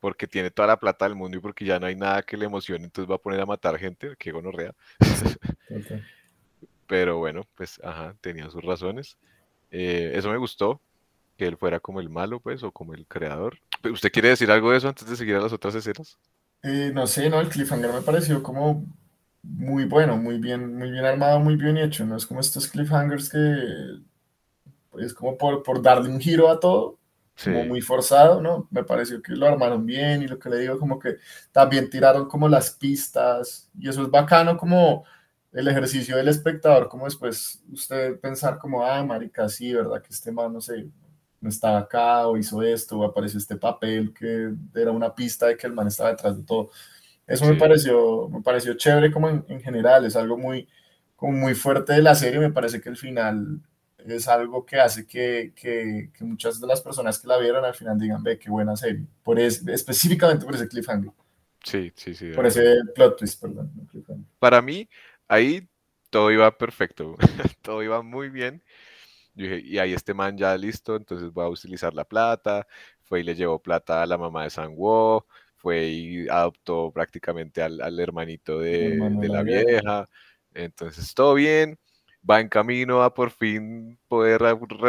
porque 0.00 0.26
tiene 0.26 0.50
toda 0.50 0.68
la 0.68 0.78
plata 0.78 1.04
del 1.06 1.14
mundo 1.14 1.38
y 1.38 1.40
porque 1.40 1.64
ya 1.64 1.78
no 1.78 1.86
hay 1.86 1.94
nada 1.94 2.22
que 2.22 2.36
le 2.36 2.46
emocione, 2.46 2.84
entonces 2.84 3.10
va 3.10 3.16
a 3.16 3.20
poner 3.20 3.40
a 3.40 3.46
matar 3.46 3.78
gente, 3.78 4.16
que 4.18 4.32
gonorrea. 4.32 4.74
Pero 6.86 7.18
bueno, 7.18 7.46
pues, 7.54 7.80
ajá, 7.82 8.14
tenía 8.20 8.48
sus 8.50 8.62
razones. 8.62 9.16
Eh, 9.70 10.12
eso 10.14 10.30
me 10.30 10.36
gustó, 10.36 10.80
que 11.36 11.46
él 11.46 11.56
fuera 11.56 11.80
como 11.80 12.00
el 12.00 12.08
malo, 12.08 12.40
pues, 12.40 12.62
o 12.62 12.70
como 12.70 12.94
el 12.94 13.06
creador. 13.06 13.58
¿Usted 13.90 14.12
quiere 14.12 14.30
decir 14.30 14.50
algo 14.50 14.70
de 14.70 14.78
eso 14.78 14.88
antes 14.88 15.08
de 15.08 15.16
seguir 15.16 15.36
a 15.36 15.40
las 15.40 15.52
otras 15.52 15.74
escenas? 15.74 16.18
Eh, 16.62 16.90
no 16.92 17.06
sé, 17.06 17.28
no, 17.28 17.40
el 17.40 17.48
cliffhanger 17.48 17.92
me 17.92 18.02
pareció 18.02 18.42
como 18.42 18.84
muy 19.46 19.84
bueno, 19.86 20.16
muy 20.16 20.38
bien, 20.38 20.76
muy 20.76 20.90
bien 20.90 21.04
armado, 21.04 21.40
muy 21.40 21.56
bien 21.56 21.76
hecho. 21.78 22.04
No 22.06 22.16
es 22.16 22.26
como 22.26 22.40
estos 22.40 22.68
cliffhangers 22.68 23.28
que 23.30 23.38
es 24.98 25.14
como 25.14 25.36
por, 25.36 25.62
por 25.62 25.82
darle 25.82 26.08
un 26.08 26.20
giro 26.20 26.48
a 26.50 26.58
todo, 26.60 26.98
como 27.42 27.62
Sí. 27.62 27.68
muy 27.68 27.80
forzado, 27.82 28.40
¿no? 28.40 28.66
Me 28.70 28.82
pareció 28.84 29.20
que 29.22 29.32
lo 29.32 29.46
armaron 29.46 29.84
bien 29.84 30.22
y 30.22 30.26
lo 30.28 30.38
que 30.38 30.48
le 30.48 30.58
digo, 30.58 30.78
como 30.78 30.98
que 30.98 31.16
también 31.52 31.90
tiraron 31.90 32.28
como 32.28 32.48
las 32.48 32.70
pistas 32.70 33.70
y 33.78 33.88
eso 33.88 34.02
es 34.02 34.10
bacano 34.10 34.56
como 34.56 35.04
el 35.52 35.68
ejercicio 35.68 36.16
del 36.16 36.28
espectador, 36.28 36.88
como 36.88 37.04
después 37.04 37.62
usted 37.72 38.18
pensar 38.20 38.58
como, 38.58 38.84
ah, 38.84 39.02
marica, 39.04 39.48
sí, 39.48 39.72
¿verdad? 39.74 40.02
Que 40.02 40.08
este 40.14 40.32
man, 40.32 40.52
no 40.52 40.60
sé, 40.62 40.88
no 41.40 41.48
estaba 41.50 41.78
acá 41.80 42.26
o 42.26 42.36
hizo 42.38 42.62
esto 42.62 42.98
o 42.98 43.04
apareció 43.04 43.38
este 43.38 43.56
papel 43.56 44.12
que 44.14 44.52
era 44.74 44.90
una 44.90 45.14
pista 45.14 45.46
de 45.46 45.56
que 45.56 45.66
el 45.66 45.74
man 45.74 45.88
estaba 45.88 46.10
detrás 46.10 46.36
de 46.36 46.42
todo. 46.42 46.70
Eso 47.26 47.46
me 47.46 47.54
Sí. 47.54 47.56
pareció, 47.56 48.28
me 48.28 48.42
pareció 48.42 48.74
chévere 48.74 49.12
como 49.12 49.28
en, 49.28 49.44
en 49.48 49.60
general, 49.60 50.04
es 50.04 50.16
algo 50.16 50.38
muy, 50.38 50.68
como 51.16 51.32
muy 51.32 51.54
fuerte 51.54 51.92
de 51.94 52.02
la 52.02 52.14
serie, 52.14 52.38
me 52.40 52.52
parece 52.52 52.80
que 52.80 52.88
el 52.88 52.96
final 52.96 53.60
es 53.98 54.28
algo 54.28 54.64
que 54.64 54.78
hace 54.80 55.06
que, 55.06 55.52
que, 55.56 56.10
que 56.14 56.24
muchas 56.24 56.60
de 56.60 56.66
las 56.68 56.80
personas 56.82 57.18
que 57.18 57.26
la 57.28 57.38
vieron 57.38 57.64
al 57.64 57.74
final 57.74 57.98
digan, 57.98 58.22
ve, 58.22 58.38
qué 58.38 58.50
buena 58.50 58.76
serie, 58.76 59.06
por 59.24 59.40
es, 59.40 59.66
específicamente 59.66 60.44
por 60.46 60.54
ese 60.54 60.68
cliffhanger, 60.68 61.12
Sí, 61.64 61.92
sí, 61.96 62.14
sí. 62.14 62.26
por 62.32 62.46
ese 62.46 62.62
plot 62.94 63.16
twist, 63.18 63.40
perdón. 63.40 63.70
Para 64.38 64.62
mí, 64.62 64.88
ahí 65.28 65.68
todo 66.10 66.30
iba 66.30 66.56
perfecto, 66.56 67.16
todo 67.62 67.82
iba 67.82 68.02
muy 68.02 68.28
bien. 68.30 68.62
Yo 69.34 69.44
dije, 69.46 69.60
y 69.64 69.78
ahí 69.78 69.94
este 69.94 70.14
man 70.14 70.36
ya 70.38 70.56
listo, 70.58 70.96
entonces 70.96 71.32
voy 71.32 71.46
a 71.46 71.48
utilizar 71.50 71.94
la 71.94 72.04
plata. 72.06 72.66
Fue 73.04 73.20
y 73.20 73.24
le 73.24 73.34
llevó 73.36 73.62
plata 73.62 74.02
a 74.02 74.06
la 74.06 74.18
mamá 74.18 74.44
de 74.44 74.50
Sangwoo, 74.50 75.26
fue 75.66 75.88
y 75.88 76.28
adoptó 76.28 76.92
prácticamente 76.92 77.60
al, 77.60 77.80
al 77.80 77.98
hermanito 77.98 78.60
de, 78.60 78.92
hermano 78.92 79.20
de 79.20 79.26
de 79.26 79.32
la 79.32 79.38
la 79.38 79.42
vieja. 79.42 79.64
vieja. 79.66 80.08
Entonces, 80.54 81.12
todo 81.12 81.34
bien. 81.34 81.76
Va 82.28 82.38
en 82.40 82.48
camino 82.48 83.02
a 83.02 83.12
por 83.12 83.32
fin 83.32 83.98
poder 84.06 84.42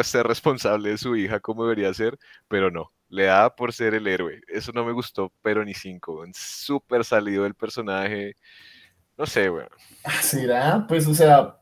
ser 0.03 0.28
responsable 0.28 0.91
de 0.91 0.99
su 0.99 1.15
hija 1.15 1.39
como 1.39 1.63
debería 1.63 1.91
ser, 1.95 2.19
pero 2.47 2.69
no, 2.69 2.91
le 3.09 3.23
da 3.23 3.55
por 3.55 3.73
ser 3.73 3.95
el 3.95 4.05
héroe. 4.05 4.41
Eso 4.47 4.71
no 4.71 4.86
me 4.86 4.91
gustó, 4.91 5.34
pero 5.41 5.65
ni 5.65 5.73
cinco. 5.73 6.23
Súper 6.36 7.03
salido 7.03 7.43
del 7.43 7.55
personaje. 7.55 8.36
No 9.17 9.25
sé, 9.25 9.49
weón. 9.49 9.69
Ah, 10.03 10.21
¿Será? 10.21 10.86
Pues, 10.88 11.07
o 11.07 11.15
sea, 11.15 11.57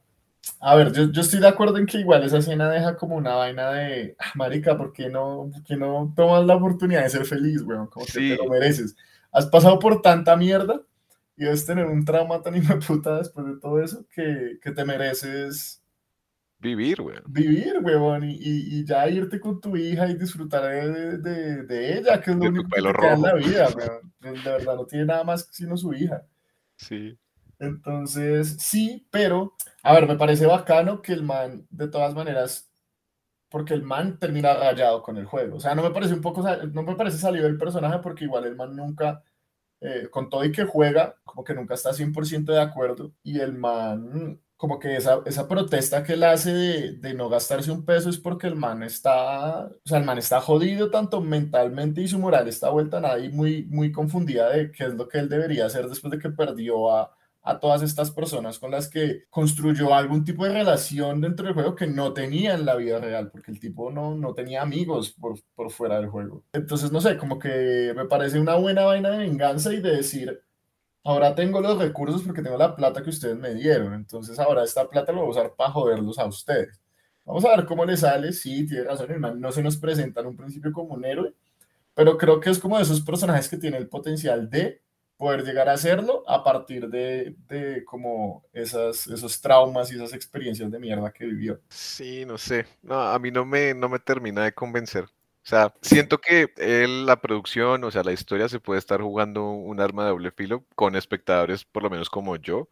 a 0.59 0.75
ver, 0.75 0.91
yo, 0.91 1.11
yo 1.11 1.21
estoy 1.21 1.39
de 1.39 1.47
acuerdo 1.47 1.77
en 1.77 1.85
que 1.85 1.99
igual 1.99 2.23
esa 2.23 2.37
escena 2.37 2.69
deja 2.69 2.95
como 2.97 3.15
una 3.15 3.35
vaina 3.35 3.71
de, 3.71 4.15
ah, 4.19 4.31
marica, 4.35 4.77
¿por 4.77 4.93
qué 4.93 5.09
no, 5.09 5.49
por 5.51 5.63
qué 5.63 5.75
no 5.77 6.13
tomas 6.15 6.45
la 6.45 6.55
oportunidad 6.55 7.03
de 7.03 7.09
ser 7.09 7.25
feliz, 7.25 7.61
weón? 7.63 7.87
Como 7.87 8.05
que 8.05 8.11
Sí. 8.11 8.29
te 8.29 8.37
lo 8.37 8.49
mereces. 8.49 8.95
has 9.31 9.47
pasado 9.47 9.79
por 9.79 10.01
tanta 10.01 10.35
mierda 10.37 10.81
y 11.37 11.43
debes 11.45 11.65
tener 11.65 11.85
un 11.85 12.05
trauma 12.05 12.41
tan 12.41 12.53
puta 12.87 13.17
después 13.17 13.45
de 13.47 13.59
todo 13.59 13.81
eso 13.81 14.05
que, 14.13 14.59
que 14.61 14.71
te 14.71 14.85
mereces 14.85 15.81
vivir, 16.59 17.01
weón. 17.01 17.23
Vivir, 17.27 17.79
weón, 17.81 18.23
y, 18.23 18.37
y, 18.39 18.85
ya 18.85 19.07
irte 19.09 19.39
con 19.39 19.59
tu 19.61 19.75
hija 19.77 20.07
y 20.09 20.15
disfrutar 20.15 20.63
de, 20.63 21.17
de, 21.19 21.63
de 21.63 21.97
ella, 21.97 22.21
que 22.21 22.31
es 22.31 22.37
lo 22.37 22.45
único 22.49 22.69
que 22.69 22.81
te 22.81 22.93
queda 22.93 23.13
en 23.13 23.21
la 23.21 23.33
vida, 23.35 23.67
weón. 23.75 24.13
De 24.19 24.51
verdad, 24.51 24.75
no 24.75 24.85
tiene 24.85 25.05
nada 25.05 25.23
más 25.23 25.47
sino 25.51 25.77
su 25.77 25.93
hija. 25.93 26.23
Sí. 26.77 27.17
Entonces, 27.59 28.57
sí, 28.59 29.07
pero, 29.11 29.53
a 29.83 29.93
ver, 29.93 30.07
me 30.07 30.17
parece 30.17 30.45
bacano 30.45 31.01
que 31.01 31.13
el 31.13 31.23
man, 31.23 31.65
de 31.69 31.87
todas 31.87 32.13
maneras, 32.13 32.69
porque 33.49 33.73
el 33.73 33.83
man 33.83 34.19
termina 34.19 34.53
rayado 34.53 35.01
con 35.01 35.17
el 35.17 35.25
juego. 35.25 35.57
O 35.57 35.59
sea, 35.59 35.75
no 35.75 35.83
me 35.83 35.91
parece 35.91 36.13
un 36.13 36.21
poco, 36.21 36.43
no 36.43 36.83
me 36.83 36.95
parece 36.95 37.17
salido 37.17 37.45
del 37.45 37.57
personaje 37.57 37.99
porque 37.99 38.25
igual 38.25 38.45
el 38.45 38.55
man 38.55 38.75
nunca, 38.75 39.23
eh, 39.81 40.09
con 40.11 40.29
todo 40.29 40.43
y 40.45 40.51
que 40.51 40.65
juega, 40.65 41.15
como 41.23 41.43
que 41.43 41.53
nunca 41.53 41.75
está 41.75 41.93
100% 41.93 42.53
de 42.53 42.61
acuerdo. 42.61 43.13
Y 43.23 43.39
el 43.39 43.53
man, 43.53 44.41
como 44.57 44.79
que 44.79 44.95
esa, 44.97 45.21
esa 45.25 45.47
protesta 45.47 46.03
que 46.03 46.13
él 46.13 46.23
hace 46.23 46.53
de, 46.53 46.91
de, 46.93 47.13
no 47.13 47.29
gastarse 47.29 47.71
un 47.71 47.85
peso 47.85 48.09
es 48.09 48.17
porque 48.17 48.47
el 48.47 48.55
man 48.55 48.83
está, 48.83 49.65
o 49.67 49.87
sea, 49.87 49.99
el 49.99 50.05
man 50.05 50.17
está 50.17 50.41
jodido 50.41 50.91
tanto 50.91 51.21
mentalmente 51.21 52.01
y 52.01 52.07
su 52.07 52.19
moral 52.19 52.47
está 52.47 52.69
vuelta 52.69 52.97
a 52.97 53.01
nada 53.01 53.19
y 53.19 53.29
muy, 53.29 53.65
muy 53.65 53.91
confundida 53.91 54.49
de 54.49 54.71
qué 54.71 54.85
es 54.85 54.95
lo 54.95 55.07
que 55.07 55.19
él 55.19 55.29
debería 55.29 55.65
hacer 55.65 55.87
después 55.87 56.11
de 56.11 56.19
que 56.19 56.29
perdió 56.29 56.91
a 56.95 57.15
a 57.45 57.59
todas 57.59 57.83
estas 57.83 58.09
personas 58.09 58.57
con 58.57 58.71
las 58.71 58.89
que 58.89 59.25
construyó 59.29 59.93
algún 59.93 60.25
tipo 60.25 60.45
de 60.45 60.53
relación 60.53 61.21
dentro 61.21 61.45
del 61.45 61.53
juego 61.53 61.75
que 61.75 61.85
no 61.85 62.11
tenía 62.11 62.55
en 62.55 62.65
la 62.65 62.75
vida 62.75 62.97
real, 62.97 63.29
porque 63.29 63.51
el 63.51 63.59
tipo 63.59 63.91
no, 63.91 64.15
no 64.15 64.33
tenía 64.33 64.63
amigos 64.63 65.11
por, 65.11 65.39
por 65.53 65.69
fuera 65.69 65.97
del 65.97 66.09
juego. 66.09 66.43
Entonces, 66.53 66.91
no 66.91 66.99
sé, 66.99 67.17
como 67.17 67.37
que 67.37 67.93
me 67.95 68.05
parece 68.05 68.39
una 68.39 68.55
buena 68.55 68.83
vaina 68.85 69.11
de 69.11 69.19
venganza 69.19 69.71
y 69.71 69.79
de 69.79 69.97
decir, 69.97 70.41
ahora 71.03 71.35
tengo 71.35 71.61
los 71.61 71.77
recursos 71.77 72.23
porque 72.23 72.41
tengo 72.41 72.57
la 72.57 72.75
plata 72.75 73.03
que 73.03 73.11
ustedes 73.11 73.37
me 73.37 73.53
dieron, 73.53 73.93
entonces 73.93 74.39
ahora 74.39 74.63
esta 74.63 74.89
plata 74.89 75.11
lo 75.11 75.19
voy 75.19 75.27
a 75.27 75.31
usar 75.31 75.53
para 75.55 75.69
joderlos 75.69 76.17
a 76.17 76.25
ustedes. 76.25 76.81
Vamos 77.25 77.45
a 77.45 77.55
ver 77.55 77.65
cómo 77.67 77.85
le 77.85 77.95
sale, 77.95 78.33
sí, 78.33 78.65
tiene 78.65 78.85
razón, 78.85 79.11
el 79.11 79.19
man 79.19 79.39
no 79.39 79.51
se 79.51 79.61
nos 79.61 79.77
presenta 79.77 80.21
en 80.21 80.27
un 80.27 80.35
principio 80.35 80.73
como 80.73 80.95
un 80.95 81.05
héroe, 81.05 81.35
pero 81.93 82.17
creo 82.17 82.39
que 82.39 82.49
es 82.49 82.57
como 82.57 82.77
de 82.77 82.83
esos 82.83 83.01
personajes 83.01 83.47
que 83.47 83.57
tiene 83.57 83.77
el 83.77 83.87
potencial 83.87 84.49
de 84.49 84.81
poder 85.17 85.43
llegar 85.43 85.69
a 85.69 85.73
hacerlo 85.73 86.23
a 86.27 86.43
partir 86.43 86.89
de, 86.89 87.35
de 87.47 87.83
como 87.85 88.43
esas, 88.53 89.07
esos 89.07 89.39
traumas 89.41 89.91
y 89.91 89.95
esas 89.95 90.13
experiencias 90.13 90.69
de 90.69 90.79
mierda 90.79 91.11
que 91.11 91.25
vivió. 91.25 91.59
Sí, 91.69 92.25
no 92.25 92.37
sé. 92.37 92.65
No, 92.81 92.99
a 92.99 93.17
mí 93.19 93.31
no 93.31 93.45
me, 93.45 93.73
no 93.73 93.89
me 93.89 93.99
termina 93.99 94.43
de 94.43 94.53
convencer. 94.53 95.05
O 95.45 95.47
sea, 95.47 95.73
siento 95.81 96.19
que 96.19 96.51
él, 96.57 97.05
la 97.05 97.21
producción, 97.21 97.83
o 97.83 97.91
sea, 97.91 98.03
la 98.03 98.11
historia 98.11 98.49
se 98.49 98.59
puede 98.59 98.79
estar 98.79 99.01
jugando 99.01 99.51
un 99.51 99.79
arma 99.79 100.03
de 100.03 100.09
doble 100.09 100.31
filo 100.31 100.65
con 100.73 100.95
espectadores, 100.95 101.63
por 101.65 101.83
lo 101.83 101.91
menos 101.91 102.09
como 102.09 102.35
yo, 102.35 102.67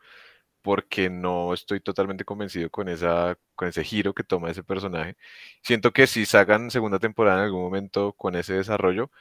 porque 0.64 1.10
no 1.10 1.54
estoy 1.54 1.82
totalmente 1.82 2.26
convencido 2.26 2.70
con, 2.72 2.90
esa, 2.90 3.38
con 3.56 3.68
ese 3.68 3.84
giro 3.84 4.14
que 4.16 4.24
toma 4.24 4.50
ese 4.50 4.64
personaje. 4.64 5.18
Siento 5.62 5.92
que 5.94 6.08
si 6.08 6.26
sacan 6.26 6.72
segunda 6.72 7.00
temporada 7.00 7.40
en 7.40 7.46
algún 7.46 7.62
momento 7.62 8.14
con 8.14 8.36
ese 8.36 8.54
desarrollo, 8.56 9.12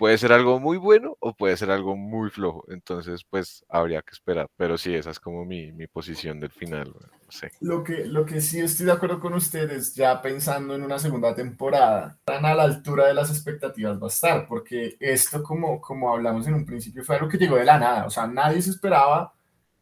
puede 0.00 0.16
ser 0.16 0.32
algo 0.32 0.58
muy 0.58 0.78
bueno 0.78 1.18
o 1.20 1.34
puede 1.34 1.58
ser 1.58 1.70
algo 1.70 1.94
muy 1.94 2.30
flojo. 2.30 2.64
Entonces, 2.68 3.22
pues 3.28 3.66
habría 3.68 4.00
que 4.00 4.12
esperar. 4.12 4.46
Pero 4.56 4.78
sí, 4.78 4.94
esa 4.94 5.10
es 5.10 5.20
como 5.20 5.44
mi, 5.44 5.72
mi 5.72 5.86
posición 5.88 6.40
del 6.40 6.50
final. 6.50 6.86
No 6.86 7.30
sé. 7.30 7.50
Lo 7.60 7.84
que, 7.84 8.06
lo 8.06 8.24
que 8.24 8.40
sí 8.40 8.60
estoy 8.60 8.86
de 8.86 8.92
acuerdo 8.92 9.20
con 9.20 9.34
ustedes, 9.34 9.94
ya 9.94 10.22
pensando 10.22 10.74
en 10.74 10.84
una 10.84 10.98
segunda 10.98 11.34
temporada, 11.34 12.18
tan 12.24 12.46
a 12.46 12.54
la 12.54 12.62
altura 12.62 13.08
de 13.08 13.14
las 13.14 13.28
expectativas 13.28 14.00
va 14.00 14.06
a 14.06 14.08
estar, 14.08 14.48
porque 14.48 14.96
esto, 14.98 15.42
como, 15.42 15.82
como 15.82 16.10
hablamos 16.10 16.46
en 16.46 16.54
un 16.54 16.64
principio, 16.64 17.04
fue 17.04 17.16
algo 17.16 17.28
que 17.28 17.36
llegó 17.36 17.56
de 17.56 17.66
la 17.66 17.78
nada. 17.78 18.06
O 18.06 18.10
sea, 18.10 18.26
nadie 18.26 18.62
se 18.62 18.70
esperaba 18.70 19.34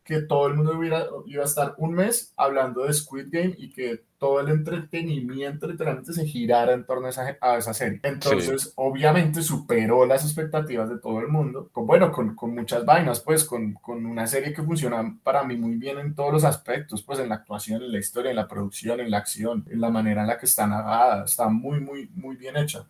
que 0.09 0.23
todo 0.23 0.47
el 0.47 0.55
mundo 0.55 0.79
hubiera, 0.79 1.05
iba 1.27 1.43
a 1.43 1.47
estar 1.47 1.75
un 1.77 1.93
mes 1.93 2.33
hablando 2.35 2.85
de 2.85 2.95
Squid 2.95 3.27
Game 3.31 3.55
y 3.59 3.69
que 3.69 4.05
todo 4.17 4.41
el 4.41 4.49
entretenimiento 4.49 5.67
literalmente 5.67 6.15
se 6.15 6.25
girara 6.25 6.73
en 6.73 6.87
torno 6.87 7.09
a 7.09 7.11
esa, 7.11 7.37
a 7.39 7.59
esa 7.59 7.75
serie. 7.75 8.01
Entonces, 8.03 8.73
obviamente 8.77 9.43
superó 9.43 10.07
las 10.07 10.25
expectativas 10.25 10.89
de 10.89 10.99
todo 10.99 11.21
el 11.21 11.29
mundo, 11.29 11.69
con, 11.71 11.87
bueno, 11.87 12.11
con, 12.11 12.35
con 12.35 12.55
muchas 12.55 12.87
vainas, 12.87 13.21
pues, 13.21 13.45
con, 13.45 13.75
con, 13.75 14.07
una 14.07 14.27
serie 14.27 14.55
que 14.55 14.63
funciona 14.63 15.15
para 15.23 15.45
mí 15.45 15.59
muy 15.59 15.75
bien 15.75 15.99
en 15.99 16.15
todos 16.15 16.33
los 16.33 16.45
aspectos, 16.45 17.03
pues, 17.03 17.19
en 17.19 17.29
la 17.29 17.35
actuación, 17.35 17.83
en 17.83 17.93
la 17.93 17.99
historia, 17.99 18.31
en 18.31 18.37
la 18.37 18.49
producción, 18.49 19.01
en 19.01 19.11
la 19.11 19.19
acción, 19.19 19.67
en 19.69 19.79
la 19.79 19.91
manera 19.91 20.23
en 20.23 20.29
la 20.29 20.39
que 20.39 20.47
está 20.47 20.67
narrada, 20.67 21.27
está 21.27 21.51
muy, 21.51 21.81
muy, 21.81 22.09
muy 22.15 22.37
bien 22.37 22.57
hecha. 22.57 22.87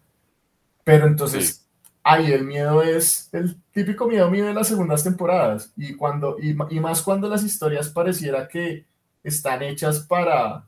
Pero 0.85 1.09
entonces 1.09 1.68
ahí 2.03 2.33
el 2.33 2.45
miedo 2.45 2.83
es 2.83 3.29
el 3.33 3.61
típico 3.73 4.07
miedo 4.07 4.31
mío 4.31 4.47
de 4.47 4.55
las 4.55 4.69
segundas 4.69 5.05
temporadas 5.05 5.73
y 5.77 5.95
cuando 5.95 6.37
y, 6.41 6.55
más 6.81 7.03
cuando 7.03 7.29
las 7.29 7.43
historias 7.45 7.89
pareciera 7.89 8.49
que 8.49 8.87
están 9.23 9.63
hechas 9.63 10.01
para 10.01 10.65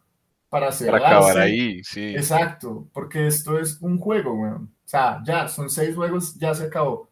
para. 0.51 0.71
Para 0.71 0.97
acabar 0.97 1.39
ahí, 1.39 1.83
sí. 1.85 2.15
Exacto, 2.15 2.89
porque 2.93 3.29
esto 3.29 3.59
es 3.59 3.81
un 3.81 3.99
juego, 3.99 4.35
weón. 4.35 4.75
O 4.85 4.89
sea, 4.89 5.23
ya 5.25 5.47
son 5.47 5.71
seis 5.71 5.95
juegos, 5.95 6.35
ya 6.35 6.53
se 6.55 6.65
acabó. 6.65 7.09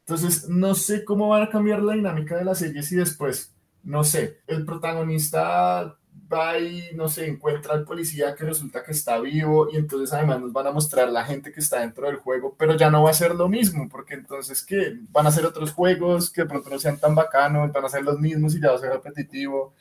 Entonces, 0.00 0.48
no 0.48 0.74
sé 0.76 1.04
cómo 1.04 1.28
van 1.28 1.42
a 1.42 1.50
cambiar 1.50 1.82
la 1.82 1.94
dinámica 1.94 2.36
de 2.36 2.44
la 2.44 2.54
serie 2.54 2.82
si 2.84 2.94
después, 2.94 3.52
no 3.82 4.04
sé, 4.04 4.38
el 4.46 4.64
protagonista 4.64 5.96
va 6.32 6.58
y, 6.58 6.90
no 6.94 7.08
sé, 7.08 7.26
encuentra 7.28 7.74
al 7.74 7.84
policía 7.84 8.34
que 8.34 8.44
resulta 8.44 8.82
que 8.82 8.92
está 8.92 9.18
vivo 9.20 9.68
y 9.72 9.76
entonces 9.76 10.12
además 10.12 10.40
nos 10.40 10.52
van 10.52 10.66
a 10.66 10.72
mostrar 10.72 11.08
la 11.10 11.24
gente 11.24 11.52
que 11.52 11.60
está 11.60 11.80
dentro 11.80 12.06
del 12.06 12.16
juego, 12.16 12.54
pero 12.58 12.76
ya 12.76 12.90
no 12.90 13.02
va 13.04 13.10
a 13.10 13.14
ser 13.14 13.34
lo 13.34 13.48
mismo, 13.48 13.88
porque 13.88 14.14
entonces, 14.14 14.64
¿qué? 14.64 14.98
Van 15.10 15.26
a 15.26 15.30
ser 15.30 15.46
otros 15.46 15.72
juegos 15.72 16.30
que 16.30 16.42
de 16.42 16.48
pronto 16.48 16.70
no 16.70 16.78
sean 16.78 16.98
tan 16.98 17.14
bacanos, 17.14 17.72
van 17.72 17.84
a 17.84 17.88
ser 17.88 18.02
los 18.02 18.18
mismos 18.18 18.54
y 18.54 18.60
ya 18.60 18.70
va 18.70 18.76
a 18.76 18.78
ser 18.78 18.92
repetitivo. 18.92 19.74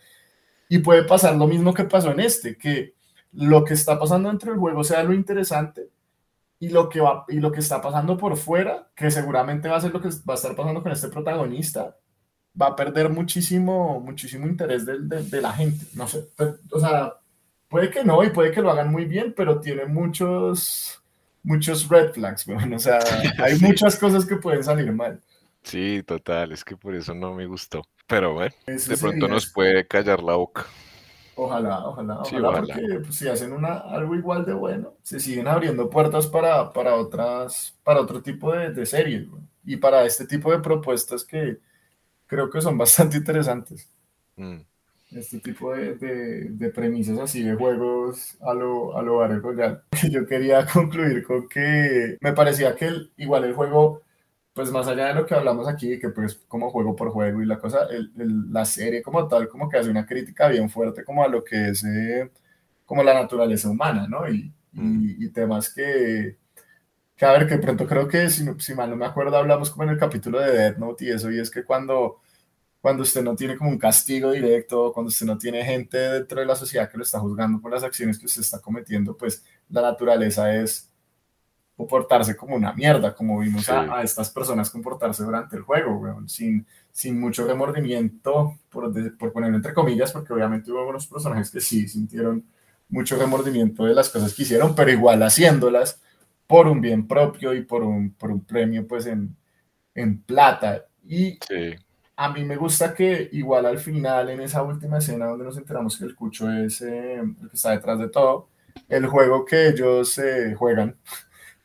Y 0.70 0.80
puede 0.80 1.04
pasar 1.04 1.36
lo 1.36 1.48
mismo 1.48 1.74
que 1.74 1.86
pasó 1.86 2.12
en 2.12 2.20
este, 2.22 2.58
que 2.58 2.96
lo 3.34 3.64
que 3.64 3.74
está 3.74 4.00
pasando 4.00 4.30
dentro 4.30 4.52
del 4.52 4.60
juego 4.60 4.84
sea 4.84 5.04
lo 5.04 5.14
interesante 5.14 5.90
y 6.60 6.70
lo 6.70 6.90
que 6.90 7.02
va 7.02 7.26
y 7.28 7.40
lo 7.40 7.52
que 7.52 7.60
está 7.60 7.82
pasando 7.82 8.18
por 8.18 8.38
fuera, 8.38 8.90
que 8.96 9.12
seguramente 9.12 9.70
va 9.70 9.78
a 9.78 9.82
ser 9.82 9.94
lo 9.94 10.02
que 10.02 10.10
va 10.10 10.34
a 10.34 10.36
estar 10.36 10.56
pasando 10.56 10.82
con 10.82 10.92
este 10.92 11.10
protagonista, 11.10 11.98
va 12.60 12.68
a 12.68 12.76
perder 12.76 13.10
muchísimo, 13.10 14.00
muchísimo 14.00 14.48
interés 14.48 14.86
de, 14.86 15.00
de, 15.00 15.42
la 15.42 15.52
gente. 15.54 15.86
No 15.94 16.08
sé, 16.08 16.28
pues, 16.36 16.56
o 16.72 16.80
sea, 16.80 17.14
puede 17.68 17.90
que 17.90 18.04
no 18.04 18.24
y 18.24 18.30
puede 18.30 18.52
que 18.52 18.62
lo 18.62 18.72
hagan 18.72 18.92
muy 18.92 19.06
bien, 19.06 19.34
pero 19.36 19.60
tiene 19.60 19.86
muchos, 19.86 21.02
muchos 21.44 21.88
red 21.90 22.12
flags, 22.14 22.46
bueno, 22.46 22.76
o 22.76 22.80
sea, 22.80 23.00
hay 23.40 23.60
muchas 23.60 23.98
cosas 23.98 24.26
que 24.26 24.38
pueden 24.38 24.64
salir 24.64 24.92
mal. 24.92 25.22
Sí, 25.64 26.04
total, 26.06 26.52
es 26.52 26.64
que 26.64 26.78
por 26.78 26.94
eso 26.94 27.14
no 27.14 27.34
me 27.34 27.48
gustó. 27.48 27.82
Pero 28.08 28.34
bueno, 28.34 28.54
de 28.68 28.98
pronto 28.98 29.28
nos 29.28 29.52
puede 29.52 29.88
callar 29.88 30.22
la 30.22 30.36
boca. 30.36 30.66
Ojalá, 31.38 31.86
ojalá, 31.88 32.20
ojalá, 32.22 32.62
porque 32.62 33.00
pues, 33.04 33.16
si 33.16 33.28
hacen 33.28 33.52
una, 33.52 33.80
algo 33.80 34.16
igual 34.16 34.46
de 34.46 34.54
bueno, 34.54 34.94
se 35.02 35.20
siguen 35.20 35.48
abriendo 35.48 35.90
puertas 35.90 36.28
para, 36.28 36.72
para 36.72 36.96
otras, 36.96 37.76
para 37.84 38.00
otro 38.00 38.22
tipo 38.22 38.54
de, 38.54 38.72
de 38.72 38.86
series, 38.86 39.28
y 39.66 39.76
para 39.76 40.06
este 40.06 40.26
tipo 40.26 40.52
de 40.52 40.60
propuestas 40.60 41.26
que, 41.26 41.58
creo 42.28 42.50
que 42.50 42.62
son 42.62 42.78
bastante 42.78 43.18
interesantes. 43.18 43.90
Mm. 44.36 44.58
Este 45.12 45.40
tipo 45.40 45.74
de, 45.74 45.96
de, 46.50 46.70
premisas 46.72 47.20
así 47.20 47.44
de 47.44 47.56
juegos 47.56 48.38
a 48.42 48.54
lo, 48.54 48.98
a 48.98 49.02
lo 49.02 49.24
Yo 50.10 50.26
quería 50.26 50.66
concluir 50.74 51.24
con 51.24 51.48
que 51.48 52.18
me 52.20 52.34
parecía 52.34 52.76
que 52.76 52.92
igual 53.18 53.46
el 53.46 53.54
juego, 53.54 54.02
pues 54.54 54.72
más 54.72 54.88
allá 54.88 55.08
de 55.08 55.14
lo 55.14 55.26
que 55.26 55.36
hablamos 55.36 55.68
aquí, 55.68 56.00
que 56.00 56.10
pues 56.10 56.36
como 56.48 56.72
juego 56.72 56.96
por 56.96 57.12
juego 57.12 57.42
y 57.42 57.46
la 57.46 57.60
cosa, 57.60 57.88
el, 57.92 58.12
la 58.52 58.66
serie 58.66 59.02
como 59.02 59.28
tal, 59.28 59.48
como 59.48 59.70
que 59.70 59.78
hace 59.78 59.90
una 59.90 60.06
crítica 60.06 60.48
bien 60.50 60.70
fuerte 60.70 61.04
como 61.04 61.24
a 61.24 61.28
lo 61.28 61.44
que 61.44 61.70
es 61.70 61.84
eh, 61.84 62.30
como 62.86 63.04
la 63.04 63.14
naturaleza 63.14 63.70
humana, 63.70 64.08
¿no? 64.08 64.28
Y, 64.28 64.52
y, 64.74 64.82
mm. 64.82 65.16
y 65.20 65.30
temas 65.30 65.74
que, 65.74 66.38
que 67.16 67.26
a 67.26 67.32
ver, 67.32 67.48
que 67.48 67.58
pronto 67.58 67.88
creo 67.88 68.08
que, 68.08 68.30
si, 68.30 68.46
si, 68.60 68.74
mal 68.74 68.90
no 68.90 68.96
me 68.96 69.06
acuerdo, 69.06 69.38
hablamos 69.38 69.70
como 69.70 69.84
en 69.84 69.90
el 69.90 69.98
capítulo 69.98 70.40
de 70.40 70.52
Death 70.52 70.78
Note 70.78 71.06
y 71.06 71.12
eso, 71.12 71.32
y 71.32 71.40
es 71.40 71.50
que 71.50 71.64
cuando, 71.64 72.20
cuando 72.82 73.04
usted 73.04 73.24
no 73.24 73.36
tiene 73.36 73.56
como 73.56 73.70
un 73.70 73.78
castigo 73.78 74.32
directo, 74.32 74.92
cuando 74.94 75.08
usted 75.10 75.26
no 75.26 75.38
tiene 75.38 75.64
gente 75.64 75.98
dentro 75.98 76.42
de 76.42 76.46
la 76.46 76.56
sociedad 76.56 76.90
que 76.90 76.98
lo 76.98 77.04
está 77.04 77.20
juzgando 77.20 77.62
por 77.62 77.72
las 77.72 77.84
acciones 77.84 78.20
que 78.20 78.26
usted 78.26 78.42
está 78.42 78.60
cometiendo, 78.60 79.16
pues 79.16 79.44
la 79.70 79.82
naturaleza 79.82 80.54
es 80.54 80.92
comportarse 81.78 82.36
como 82.36 82.56
una 82.56 82.74
mierda, 82.74 83.14
como 83.14 83.40
vimos 83.40 83.68
a, 83.70 84.02
estas 84.02 84.30
personas 84.30 84.70
comportarse 84.70 85.24
durante 85.24 85.58
el 85.58 85.64
juego, 85.64 86.22
sin, 86.28 86.66
sin 86.92 87.20
mucho 87.20 87.46
remordimiento, 87.46 88.58
por, 88.70 88.92
por 89.18 89.34
ponerlo 89.34 89.58
entre 89.58 89.74
comillas, 89.74 90.12
porque 90.12 90.34
obviamente 90.34 90.72
hubo 90.72 90.80
algunos 90.80 91.08
personajes 91.08 91.50
que 91.50 91.60
sí 91.60 91.88
sintieron 91.88 92.46
mucho 92.88 93.18
remordimiento 93.18 93.84
de 93.86 93.94
las 93.94 94.10
cosas 94.10 94.34
que 94.34 94.44
hicieron, 94.44 94.76
pero 94.76 94.92
igual 94.92 95.22
haciéndolas 95.24 96.02
por 96.48 96.68
un 96.68 96.82
bien 96.82 97.08
propio 97.08 97.54
y 97.54 97.62
por 97.64 97.84
un, 97.84 98.12
por 98.14 98.32
un 98.32 98.44
premio 98.44 98.88
pues 98.88 99.06
en, 99.06 99.36
en 99.94 100.22
plata. 100.22 100.86
Y 101.08 101.40
a 102.16 102.30
mí 102.30 102.44
me 102.46 102.56
gusta 102.56 102.94
que 102.94 103.30
igual 103.32 103.66
al 103.66 103.80
final, 103.80 104.30
en 104.30 104.42
esa 104.42 104.64
última 104.64 105.00
escena 105.00 105.26
donde 105.26 105.46
nos 105.46 105.58
enteramos 105.58 105.98
que 105.98 106.06
el 106.06 106.16
Cucho 106.16 106.52
es 106.52 106.82
eh, 106.82 107.16
el 107.16 107.36
que 107.50 107.56
está 107.56 107.72
detrás 107.72 108.00
de 108.00 108.10
todo, 108.10 108.50
el 108.90 109.06
juego 109.08 109.46
que 109.46 109.70
ellos 109.70 110.18
eh, 110.18 110.54
juegan, 110.56 110.96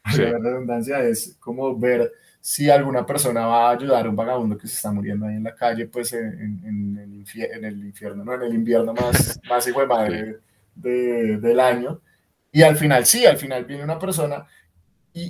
la 0.18 0.38
redundancia, 0.38 1.00
es 1.00 1.36
como 1.38 1.78
ver 1.78 2.10
si 2.40 2.70
alguna 2.70 3.04
persona 3.04 3.46
va 3.46 3.68
a 3.68 3.72
ayudar 3.72 4.06
a 4.06 4.08
un 4.08 4.16
vagabundo 4.16 4.56
que 4.56 4.66
se 4.66 4.76
está 4.76 4.90
muriendo 4.90 5.26
ahí 5.26 5.36
en 5.36 5.44
la 5.44 5.54
calle, 5.54 5.86
pues 5.86 6.12
en, 6.14 6.62
en 6.64 6.98
el, 6.98 7.14
infierno, 7.14 7.56
en 7.56 7.64
el 7.66 7.84
infierno, 7.84 8.24
no, 8.24 8.34
en 8.34 8.42
el 8.42 8.54
invierno 8.54 8.94
más, 8.94 9.38
más 9.48 9.68
hijo 9.68 9.80
de 9.80 9.86
madre 9.86 10.38
de, 10.74 11.36
del 11.38 11.60
año. 11.60 12.00
Y 12.50 12.62
al 12.62 12.76
final 12.76 13.04
sí, 13.04 13.26
al 13.26 13.36
final 13.36 13.64
viene 13.66 13.84
una 13.84 13.98
persona 13.98 14.46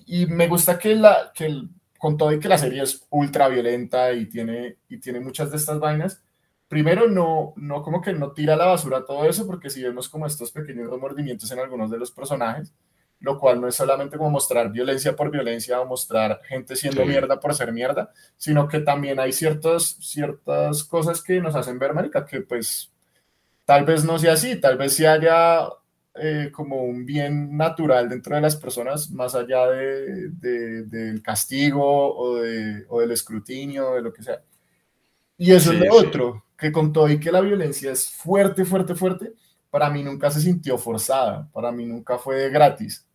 y, 0.06 0.22
y 0.22 0.26
me 0.26 0.48
gusta 0.48 0.78
que, 0.78 0.94
la, 0.94 1.32
que 1.34 1.46
el, 1.46 1.68
con 1.98 2.16
todo 2.16 2.32
y 2.32 2.40
que 2.40 2.48
la 2.48 2.58
serie 2.58 2.82
es 2.82 3.06
ultra 3.10 3.48
violenta 3.48 4.12
y 4.12 4.26
tiene, 4.26 4.78
y 4.88 4.98
tiene 4.98 5.20
muchas 5.20 5.50
de 5.50 5.56
estas 5.58 5.78
vainas, 5.80 6.22
primero 6.68 7.08
no, 7.08 7.52
no 7.56 7.82
como 7.82 8.00
que 8.00 8.12
no 8.12 8.32
tira 8.32 8.54
a 8.54 8.56
la 8.56 8.66
basura 8.66 9.04
todo 9.04 9.24
eso, 9.24 9.46
porque 9.46 9.70
si 9.70 9.82
vemos 9.82 10.08
como 10.08 10.26
estos 10.26 10.52
pequeños 10.52 10.90
remordimientos 10.90 11.50
en 11.50 11.58
algunos 11.58 11.90
de 11.90 11.98
los 11.98 12.10
personajes, 12.12 12.72
lo 13.20 13.38
cual 13.38 13.60
no 13.60 13.68
es 13.68 13.74
solamente 13.74 14.16
como 14.16 14.30
mostrar 14.30 14.70
violencia 14.72 15.14
por 15.14 15.30
violencia 15.30 15.80
o 15.80 15.86
mostrar 15.86 16.40
gente 16.48 16.74
siendo 16.76 17.02
Sí. 17.02 17.08
mierda 17.08 17.38
por 17.38 17.54
ser 17.54 17.72
mierda, 17.72 18.12
sino 18.36 18.66
que 18.66 18.80
también 18.80 19.20
hay 19.20 19.32
ciertas, 19.32 19.96
ciertas 20.00 20.84
cosas 20.84 21.22
que 21.22 21.40
nos 21.40 21.54
hacen 21.54 21.78
ver, 21.78 21.92
marica, 21.92 22.24
que 22.24 22.40
pues 22.40 22.90
tal 23.66 23.84
vez 23.84 24.04
no 24.04 24.18
sea 24.18 24.34
así, 24.34 24.56
tal 24.60 24.78
vez 24.78 24.94
sí 24.94 25.06
haya 25.06 25.68
eh, 26.14 26.50
como 26.52 26.82
un 26.84 27.06
bien 27.06 27.56
natural 27.56 28.08
dentro 28.08 28.34
de 28.36 28.42
las 28.42 28.56
personas, 28.56 29.10
más 29.10 29.34
allá 29.34 29.66
de, 29.70 30.28
de- 30.30 30.82
del 30.84 31.22
castigo 31.22 32.16
o, 32.16 32.36
de, 32.40 32.84
o 32.88 33.00
del 33.00 33.12
escrutinio, 33.12 33.94
de 33.94 34.02
lo 34.02 34.12
que 34.12 34.22
sea. 34.22 34.42
Y 35.38 35.52
eso 35.52 35.70
Sí, 35.72 35.76
es 35.76 35.80
lo 35.86 36.00
sí. 36.00 36.06
otro, 36.06 36.44
que 36.56 36.72
con 36.72 36.92
todo 36.92 37.08
y 37.10 37.18
que 37.20 37.32
la 37.32 37.40
violencia 37.40 37.92
es 37.92 38.10
fuerte, 38.10 38.64
fuerte, 38.64 38.94
fuerte, 38.94 39.32
para 39.70 39.90
mí 39.90 40.02
nunca 40.02 40.30
se 40.30 40.40
sintió 40.40 40.78
forzada, 40.78 41.48
para 41.52 41.72
mí 41.72 41.86
nunca 41.86 42.18
fue 42.18 42.50
gratis. 42.50 43.06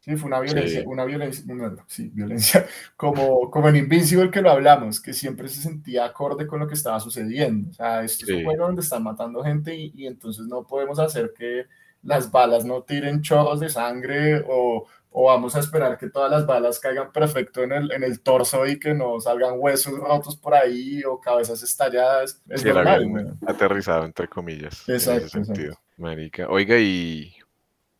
Sí, 0.00 0.16
fue 0.16 0.28
una 0.28 0.38
violencia, 0.40 0.80
Sí. 0.82 0.86
una 0.86 1.04
violencia, 1.04 1.44
una- 1.52 1.74
sí, 1.88 2.10
violencia, 2.14 2.64
como, 2.96 3.50
como 3.50 3.68
en 3.68 3.76
Invincible 3.76 4.30
que 4.30 4.40
lo 4.40 4.50
hablamos, 4.52 5.00
que 5.00 5.12
siempre 5.12 5.48
se 5.48 5.60
sentía 5.60 6.04
acorde 6.04 6.46
con 6.46 6.60
lo 6.60 6.68
que 6.68 6.74
estaba 6.74 7.00
sucediendo. 7.00 7.70
O 7.70 7.72
sea, 7.72 8.04
esto 8.04 8.24
es 8.24 8.30
un 8.32 8.44
juego 8.44 8.66
donde 8.66 8.82
están 8.82 9.02
matando 9.02 9.42
gente 9.42 9.74
y, 9.74 9.92
y 9.96 10.06
entonces 10.06 10.46
no 10.46 10.64
podemos 10.64 11.00
hacer 11.00 11.32
que 11.36 11.66
las 12.06 12.30
balas 12.30 12.64
no 12.64 12.82
tiren 12.82 13.22
chorros 13.22 13.60
de 13.60 13.68
sangre 13.68 14.44
o, 14.48 14.86
o 15.10 15.24
vamos 15.26 15.56
a 15.56 15.60
esperar 15.60 15.98
que 15.98 16.08
todas 16.10 16.30
las 16.30 16.46
balas 16.46 16.78
caigan 16.80 17.12
perfecto 17.12 17.62
en 17.62 17.72
el, 17.72 17.92
en 17.92 18.02
el 18.04 18.20
torso 18.20 18.66
y 18.66 18.78
que 18.78 18.94
no 18.94 19.20
salgan 19.20 19.54
huesos 19.58 19.98
rotos 19.98 20.36
por 20.36 20.54
ahí 20.54 21.02
o 21.04 21.20
cabezas 21.20 21.62
estalladas. 21.62 22.42
Es 22.48 22.62
Sí, 22.62 22.68
normal, 22.68 23.36
aterrizado, 23.46 24.04
entre 24.04 24.28
comillas. 24.28 24.88
en 24.88 24.96
ese 24.96 25.12
Exacto, 25.12 25.28
sentido. 25.28 25.72
exacto. 25.72 25.82
Marica. 25.96 26.48
Oiga, 26.48 26.78
y 26.78 27.34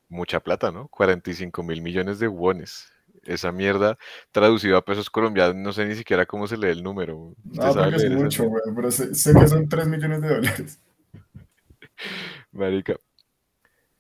mucha 0.09 0.41
plata, 0.41 0.71
¿no? 0.73 0.89
45 0.89 1.63
mil 1.63 1.83
millones 1.83 2.19
de 2.19 2.29
wones. 2.29 2.89
Esa 3.25 3.51
mierda 3.53 3.99
traducido 4.31 4.77
a 4.77 4.85
pesos 4.85 5.11
colombianos, 5.11 5.57
no 5.57 5.73
sé 5.73 5.87
ni 5.87 5.97
siquiera 5.97 6.27
cómo 6.27 6.47
se 6.47 6.57
lee 6.57 6.69
el 6.69 6.83
número. 6.83 7.35
¿Usted 7.51 7.73
No, 7.75 7.75
porque 7.75 7.97
es 7.97 8.11
mucho, 8.11 8.45
güey, 8.45 8.63
pero 8.75 8.91
sé, 8.93 9.15
sé 9.15 9.35
que 9.35 9.49
son 9.49 9.69
3 9.69 9.89
millones 9.89 10.23
de 10.23 10.29
dólares. 10.29 10.81
Marica. 12.53 12.97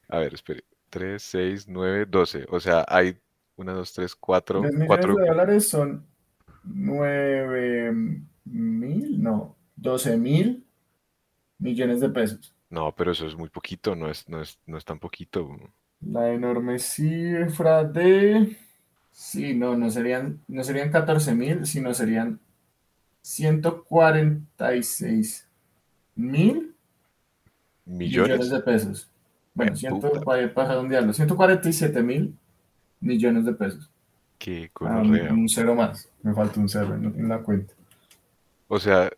A 0.08 0.18
ver, 0.18 0.34
espere. 0.34 0.64
3, 0.90 1.22
6, 1.22 1.68
9, 1.68 2.06
12. 2.06 2.46
O 2.50 2.60
sea, 2.60 2.84
hay 2.88 3.16
1, 3.56 3.74
2, 3.74 3.92
3, 3.92 4.14
4, 4.14 4.60
3 4.60 4.72
millones 4.72 4.86
4. 4.86 5.14
de 5.14 5.26
dólares 5.26 5.68
son 5.68 6.06
9 6.64 7.92
mil, 8.44 9.22
no, 9.22 9.56
12 9.76 10.16
mil 10.16 10.64
millones 11.58 12.00
de 12.00 12.08
pesos. 12.08 12.54
No, 12.70 12.94
pero 12.94 13.12
eso 13.12 13.26
es 13.26 13.36
muy 13.36 13.48
poquito, 13.48 13.94
no 13.94 14.10
es, 14.10 14.28
no 14.28 14.42
es, 14.42 14.58
no 14.66 14.76
es 14.78 14.84
tan 14.84 14.98
poquito. 14.98 15.56
La 16.00 16.32
enorme 16.32 16.78
cifra 16.78 17.84
de... 17.84 18.56
Sí, 19.12 19.54
no, 19.54 19.76
no 19.76 19.90
serían, 19.90 20.40
no 20.46 20.62
serían 20.62 20.90
14 20.90 21.34
mil, 21.34 21.64
sino 21.64 21.94
serían 21.94 22.38
146 23.22 25.48
mil 26.16 26.74
millones 27.86 27.86
¿Millones? 27.86 28.50
de 28.50 28.60
pesos. 28.60 29.08
Bueno, 29.56 29.80
para, 30.24 30.52
para 30.54 30.68
redondearlo, 30.70 31.12
147 31.12 32.02
mil 32.02 32.38
millones 33.00 33.44
de 33.46 33.54
pesos. 33.54 33.90
Qué 34.38 34.70
Ah, 34.84 35.02
un, 35.02 35.14
gonorrea. 35.14 35.32
un 35.32 35.48
cero 35.48 35.74
más, 35.74 36.08
me 36.22 36.34
falta 36.34 36.60
un 36.60 36.68
cero 36.68 36.94
en, 36.94 37.06
en 37.06 37.28
la 37.28 37.38
cuenta. 37.42 37.74
O 38.68 38.78
sea, 38.78 39.10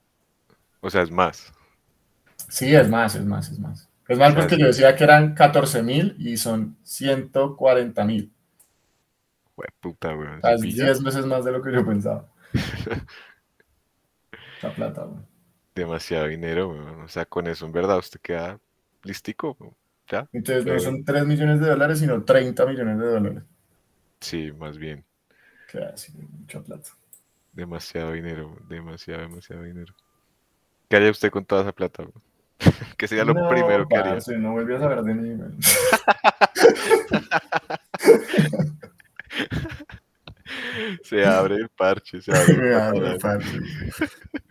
o 0.80 0.90
sea, 0.90 1.02
es 1.02 1.10
más. 1.10 1.54
Sí, 2.48 2.74
es 2.74 2.88
más, 2.88 3.14
es 3.14 3.24
más, 3.24 3.50
es 3.50 3.58
más. 3.58 3.88
Es 4.08 4.18
más 4.18 4.32
O 4.32 4.34
sea, 4.34 4.34
porque 4.34 4.58
yo 4.58 4.66
decía 4.66 4.96
que 4.96 5.04
eran 5.04 5.34
14 5.34 5.82
mil 5.82 6.16
y 6.18 6.36
son 6.38 6.76
140 6.84 8.04
mil. 8.04 8.32
Puta, 9.80 10.14
weón. 10.16 10.38
O 10.38 10.40
sea, 10.40 10.56
¿Se 10.58 10.68
es 10.68 10.74
pilla? 10.74 10.84
10 10.84 11.02
veces 11.02 11.26
más 11.26 11.44
de 11.44 11.52
lo 11.52 11.62
que 11.62 11.72
yo 11.72 11.84
pensaba. 11.84 12.28
La 14.62 14.74
plata, 14.74 15.04
güey. 15.04 15.22
Demasiado 15.74 16.26
dinero, 16.26 16.68
weón. 16.70 17.00
O 17.02 17.08
sea, 17.08 17.24
con 17.26 17.46
eso 17.46 17.66
en 17.66 17.72
verdad 17.72 17.98
usted 17.98 18.20
queda 18.20 18.60
listico. 19.02 19.56
weón. 19.58 19.74
¿Ya? 20.10 20.26
Entonces 20.32 20.64
no 20.64 20.78
son 20.78 21.04
3 21.04 21.26
millones 21.26 21.60
de 21.60 21.68
dólares, 21.68 21.98
sino 21.98 22.22
30 22.24 22.66
millones 22.66 22.98
de 22.98 23.06
dólares. 23.06 23.42
Sí, 24.20 24.52
más 24.52 24.78
bien. 24.78 25.04
Que 25.70 25.84
así, 25.84 26.12
mucha 26.16 26.60
plata. 26.62 26.88
Demasiado 27.52 28.12
dinero, 28.12 28.56
demasiado, 28.68 29.20
demasiado 29.22 29.62
dinero. 29.62 29.94
¿Qué 30.88 30.96
haría 30.96 31.10
usted 31.10 31.30
con 31.30 31.44
toda 31.44 31.62
esa 31.62 31.72
plata? 31.72 32.04
weón? 32.04 32.22
¿Qué 32.96 33.06
sería 33.06 33.24
lo 33.24 33.34
No, 33.34 33.48
primero 33.48 33.86
que 33.86 33.96
haría? 33.96 34.12
parce, 34.14 34.36
no 34.38 34.52
vuelve 34.52 34.76
a 34.76 34.80
saber 34.80 35.02
de 35.02 35.14
mí. 35.14 35.38
Se 41.02 41.24
abre 41.24 41.56
el 41.56 41.68
parche, 41.68 42.20
se 42.22 42.32
abre 42.34 42.68
el 42.68 42.74
abre 42.74 43.12
el 43.12 43.18
parche. 43.18 43.60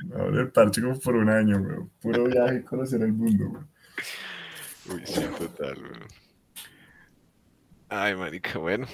Me 0.06 0.22
abre 0.22 0.42
el 0.42 0.52
parche 0.52 0.82
como 0.82 1.00
por 1.00 1.16
un 1.16 1.30
año, 1.30 1.60
güey. 1.62 1.78
Puro 2.02 2.26
viaje 2.26 2.58
y 2.58 2.64
conocer 2.64 3.02
el 3.02 3.14
mundo, 3.14 3.50
güey. 3.50 3.64
Uy, 4.88 5.06
sí, 5.06 5.22
total, 5.38 5.78
weón. 5.84 6.08
Ay, 7.90 8.16
marica, 8.16 8.60
bueno. 8.60 8.88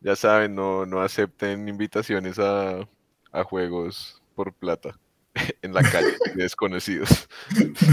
Ya 0.00 0.16
saben, 0.16 0.54
no, 0.54 0.86
no 0.86 1.00
acepten 1.02 1.68
invitaciones 1.68 2.38
a, 2.38 2.88
a 3.32 3.44
juegos 3.44 4.22
por 4.34 4.54
plata 4.54 4.98
en 5.62 5.74
la 5.74 5.84
calle 5.84 6.20
de 6.34 6.34
desconocidos. 6.44 7.28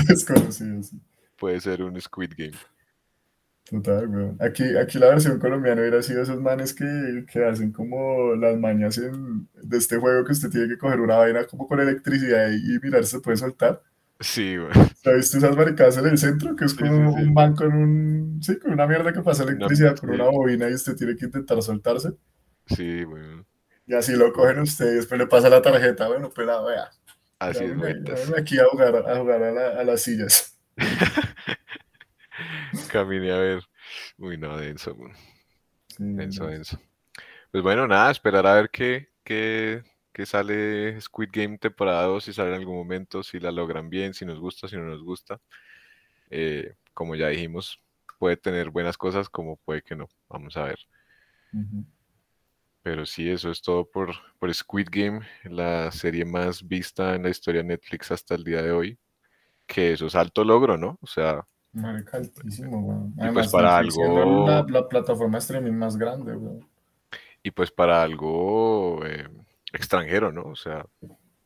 Desconocido, 0.07 0.83
sí. 0.83 1.01
Puede 1.37 1.59
ser 1.59 1.83
un 1.83 1.99
Squid 1.99 2.31
Game. 2.37 2.57
Total, 3.69 4.07
güey. 4.07 4.31
Aquí, 4.39 4.63
aquí 4.77 4.99
la 4.99 5.07
versión 5.09 5.39
colombiana 5.39 5.81
hubiera 5.81 6.01
sido 6.01 6.21
esos 6.23 6.41
manes 6.41 6.73
que, 6.73 7.25
que 7.31 7.45
hacen 7.45 7.71
como 7.71 8.35
las 8.35 8.57
mañas 8.57 8.97
en- 8.97 9.47
de 9.53 9.77
este 9.77 9.97
juego 9.97 10.25
que 10.25 10.33
usted 10.33 10.49
tiene 10.49 10.67
que 10.67 10.77
coger 10.77 10.99
una 10.99 11.15
vaina 11.17 11.45
como 11.45 11.67
con 11.67 11.79
electricidad 11.79 12.49
y, 12.51 12.75
y 12.75 12.79
mirar 12.79 13.05
si 13.05 13.11
se 13.11 13.19
puede 13.21 13.37
soltar. 13.37 13.81
Sí, 14.21 14.55
güey. 14.55 14.71
¿Has 14.71 15.15
visto 15.15 15.37
esas 15.39 15.57
maricadas 15.57 15.97
en 15.97 16.05
el 16.05 16.17
centro? 16.17 16.55
Que 16.55 16.65
es 16.65 16.73
como 16.73 17.11
sí, 17.11 17.17
sí. 17.17 17.23
un 17.27 17.33
man 17.33 17.55
con 17.55 17.73
un... 17.73 18.39
Sí, 18.41 18.57
con 18.59 18.71
una 18.73 18.87
mierda 18.87 19.11
que 19.11 19.21
pasa 19.21 19.43
electricidad 19.43 19.97
con 19.97 20.11
una 20.11 20.25
bobina 20.29 20.69
y 20.69 20.73
usted 20.73 20.95
tiene 20.95 21.15
que 21.15 21.25
intentar 21.25 21.61
soltarse. 21.61 22.11
Sí, 22.67 23.03
güey. 23.03 23.23
Y 23.87 23.95
así 23.95 24.15
lo 24.15 24.31
cogen 24.31 24.59
usted 24.59 24.91
y 24.91 24.95
después 24.95 25.19
le 25.19 25.27
pasa 25.27 25.49
la 25.49 25.61
tarjeta. 25.61 26.07
Bueno, 26.07 26.29
pelado, 26.29 26.67
vea. 26.67 26.89
Así 27.39 27.63
es, 27.63 27.71
llámeme 27.71 28.39
aquí 28.39 28.59
a 28.59 28.65
jugar, 28.65 28.95
a, 28.95 29.17
jugar 29.17 29.43
a, 29.43 29.51
la- 29.51 29.79
a 29.79 29.83
las 29.83 30.01
sillas. 30.03 30.59
Caminé 32.91 33.31
a 33.31 33.37
ver. 33.37 33.59
Uy, 34.17 34.37
no, 34.37 34.57
denso, 34.57 34.95
güey. 34.95 35.11
Denso, 35.97 36.47
denso. 36.47 36.79
Pues 37.51 37.63
bueno, 37.63 37.87
nada, 37.87 38.11
esperar 38.11 38.45
a 38.47 38.55
ver 38.55 38.69
qué, 38.69 39.09
qué, 39.23 39.83
qué 40.13 40.25
sale 40.25 40.99
Squid 41.01 41.29
Game 41.31 41.57
temporada 41.57 42.03
2, 42.03 42.23
si 42.25 42.33
sale 42.33 42.49
en 42.49 42.55
algún 42.55 42.75
momento, 42.77 43.23
si 43.23 43.39
la 43.39 43.51
logran 43.51 43.89
bien, 43.89 44.13
si 44.13 44.25
nos 44.25 44.39
gusta, 44.39 44.67
si 44.67 44.75
no 44.77 44.83
nos 44.83 45.03
gusta. 45.03 45.39
Eh, 46.29 46.75
como 46.93 47.15
ya 47.15 47.27
dijimos, 47.29 47.79
puede 48.19 48.37
tener 48.37 48.69
buenas 48.69 48.97
cosas 48.97 49.29
como 49.29 49.57
puede 49.57 49.81
que 49.81 49.95
no. 49.95 50.07
Vamos 50.29 50.55
a 50.57 50.63
ver. 50.65 50.79
Pero 52.83 53.05
sí, 53.05 53.29
eso 53.29 53.51
es 53.51 53.61
todo 53.61 53.85
por, 53.85 54.11
por 54.39 54.53
Squid 54.53 54.87
Game, 54.91 55.21
la 55.43 55.91
serie 55.91 56.25
más 56.25 56.67
vista 56.67 57.15
en 57.15 57.23
la 57.23 57.29
historia 57.29 57.61
de 57.61 57.67
Netflix 57.69 58.11
hasta 58.11 58.35
el 58.35 58.43
día 58.43 58.61
de 58.61 58.71
hoy. 58.71 58.97
Que 59.67 59.93
eso 59.93 60.07
es 60.07 60.15
alto 60.15 60.43
logro, 60.43 60.77
¿no? 60.77 60.97
O 61.01 61.07
sea, 61.07 61.45
Marica, 61.73 62.17
altísimo, 62.17 63.13
pues 63.15 63.23
Además, 63.27 63.51
para 63.51 63.75
Netflix 63.77 63.95
siendo 63.95 64.21
algo- 64.21 64.47
La, 64.47 64.65
la 64.67 64.87
plataforma 64.87 65.37
streaming 65.37 65.71
más 65.73 65.95
grande, 65.95 66.33
weón. 66.35 66.67
y 67.43 67.51
pues 67.51 67.71
para 67.71 68.01
algo 68.03 69.05
eh, 69.05 69.27
extranjero, 69.73 70.31
¿no? 70.31 70.43
O 70.43 70.55
sea, 70.55 70.85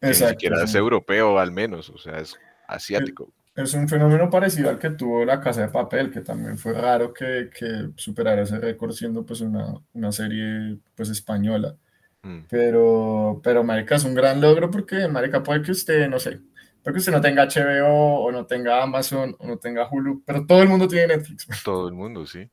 ni 0.02 0.14
siquiera 0.14 0.64
es 0.64 0.76
europeo 0.76 1.40
al 1.40 1.52
menos, 1.52 1.90
o 1.90 1.98
sea, 1.98 2.20
es 2.20 2.38
asiático. 2.68 3.32
Es 3.56 3.74
un 3.74 3.88
fenómeno 3.88 4.30
parecido 4.30 4.70
al 4.70 4.80
que 4.80 4.90
tuvo 4.90 5.24
La 5.24 5.40
Casa 5.40 5.62
de 5.62 5.70
Papel, 5.70 6.12
que 6.12 6.20
también 6.20 6.58
fue 6.58 6.74
raro 6.74 7.14
que, 7.14 7.50
que 7.58 7.90
superara 7.96 8.42
ese 8.42 8.60
récord 8.60 8.92
siendo 8.92 9.26
pues 9.26 9.40
una, 9.40 9.76
una 9.94 10.12
serie 10.12 10.78
pues 10.94 11.10
española. 11.10 11.76
Mm. 12.22 12.40
Pero, 12.50 13.40
pero 13.42 13.64
marica, 13.64 13.96
es 13.96 14.04
un 14.04 14.14
gran 14.14 14.42
logro 14.42 14.70
porque, 14.70 15.08
marica, 15.08 15.42
puede 15.42 15.62
que 15.62 15.72
usted, 15.72 16.10
no 16.10 16.20
sé, 16.20 16.42
puede 16.84 16.96
que 16.96 17.00
usted 17.00 17.14
no 17.14 17.22
tenga 17.22 17.46
HBO 17.46 18.26
o 18.26 18.32
no 18.32 18.46
tenga 18.46 18.84
Amazon 18.84 19.36
o 19.40 19.48
no 19.48 19.58
tenga 19.58 19.88
Hulu, 19.90 20.24
pero 20.26 20.46
todo 20.46 20.62
el 20.62 20.68
mundo 20.68 20.88
tiene 20.88 21.16
Netflix. 21.16 21.48
Todo 21.64 21.88
el 21.88 21.94
mundo, 21.94 22.26
sí. 22.26 22.50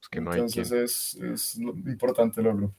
Es 0.00 0.08
que 0.08 0.20
no 0.20 0.30
hay 0.30 0.40
Entonces 0.40 1.16
quien. 1.18 1.32
es, 1.32 1.56
es 1.56 1.58
importante 1.58 2.40
logro. 2.42 2.72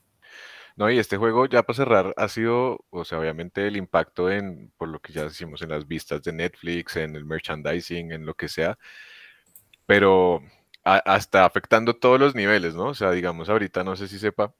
No, 0.76 0.90
y 0.90 0.98
este 0.98 1.16
juego, 1.16 1.46
ya 1.46 1.62
para 1.62 1.74
cerrar, 1.76 2.14
ha 2.18 2.28
sido, 2.28 2.84
o 2.90 3.04
sea, 3.06 3.18
obviamente 3.18 3.66
el 3.66 3.76
impacto 3.78 4.30
en, 4.30 4.72
por 4.76 4.88
lo 4.88 5.00
que 5.00 5.10
ya 5.12 5.24
decimos, 5.24 5.62
en 5.62 5.70
las 5.70 5.86
vistas 5.88 6.22
de 6.22 6.32
Netflix, 6.34 6.96
en 6.96 7.16
el 7.16 7.24
merchandising, 7.24 8.12
en 8.12 8.26
lo 8.26 8.34
que 8.34 8.48
sea, 8.48 8.78
pero 9.86 10.42
hasta 10.84 11.44
afectando 11.44 11.94
todos 11.96 12.20
los 12.20 12.34
niveles, 12.34 12.74
¿no? 12.74 12.86
O 12.88 12.94
sea, 12.94 13.10
digamos, 13.10 13.48
ahorita 13.48 13.82
no 13.84 13.96
sé 13.96 14.06
si 14.08 14.18
sepa, 14.18 14.54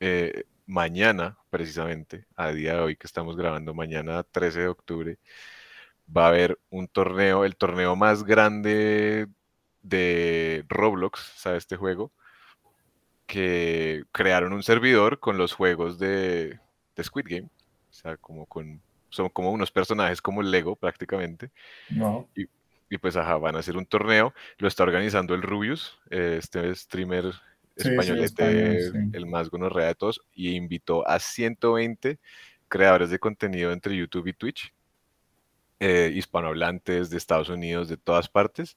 eh, 0.00 0.44
mañana, 0.66 1.38
precisamente, 1.50 2.26
a 2.36 2.52
día 2.52 2.74
de 2.74 2.80
hoy 2.80 2.96
que 2.96 3.06
estamos 3.08 3.36
grabando, 3.36 3.74
mañana 3.74 4.24
13 4.24 4.60
de 4.62 4.68
octubre, 4.68 5.18
va 6.14 6.26
a 6.26 6.28
haber 6.28 6.58
un 6.70 6.88
torneo, 6.88 7.44
el 7.44 7.56
torneo 7.56 7.96
más 7.96 8.24
grande 8.24 9.28
de 9.82 10.64
Roblox, 10.68 11.20
¿sabe 11.36 11.58
este 11.58 11.76
juego? 11.76 12.12
Que 13.32 14.04
crearon 14.12 14.52
un 14.52 14.62
servidor 14.62 15.18
con 15.18 15.38
los 15.38 15.54
juegos 15.54 15.98
de, 15.98 16.60
Squid 17.02 17.24
Game. 17.26 17.48
O 17.88 17.92
sea, 17.94 18.18
como 18.18 18.44
con. 18.44 18.82
Son 19.08 19.30
como 19.30 19.50
unos 19.50 19.70
personajes 19.70 20.20
como 20.20 20.42
Lego 20.42 20.76
prácticamente. 20.76 21.50
No. 21.88 22.28
Y, 22.34 22.98
pues 22.98 23.16
ajá, 23.16 23.38
van 23.38 23.56
a 23.56 23.60
hacer 23.60 23.78
un 23.78 23.86
torneo. 23.86 24.34
Lo 24.58 24.68
está 24.68 24.82
organizando 24.82 25.34
el 25.34 25.40
Rubius, 25.40 25.98
este 26.10 26.74
streamer 26.74 27.32
españolete, 27.74 28.90
el 29.14 29.24
más 29.24 29.48
gonorrea 29.48 29.86
de 29.86 29.94
todos, 29.94 30.20
y 30.34 30.54
invitó 30.54 31.08
a 31.08 31.18
120 31.18 32.18
creadores 32.68 33.08
de 33.08 33.18
contenido 33.18 33.72
entre 33.72 33.96
YouTube 33.96 34.26
y 34.26 34.34
Twitch, 34.34 34.74
eh, 35.80 36.12
hispanohablantes 36.14 37.08
de 37.08 37.16
Estados 37.16 37.48
Unidos, 37.48 37.88
de 37.88 37.96
todas 37.96 38.28
partes, 38.28 38.76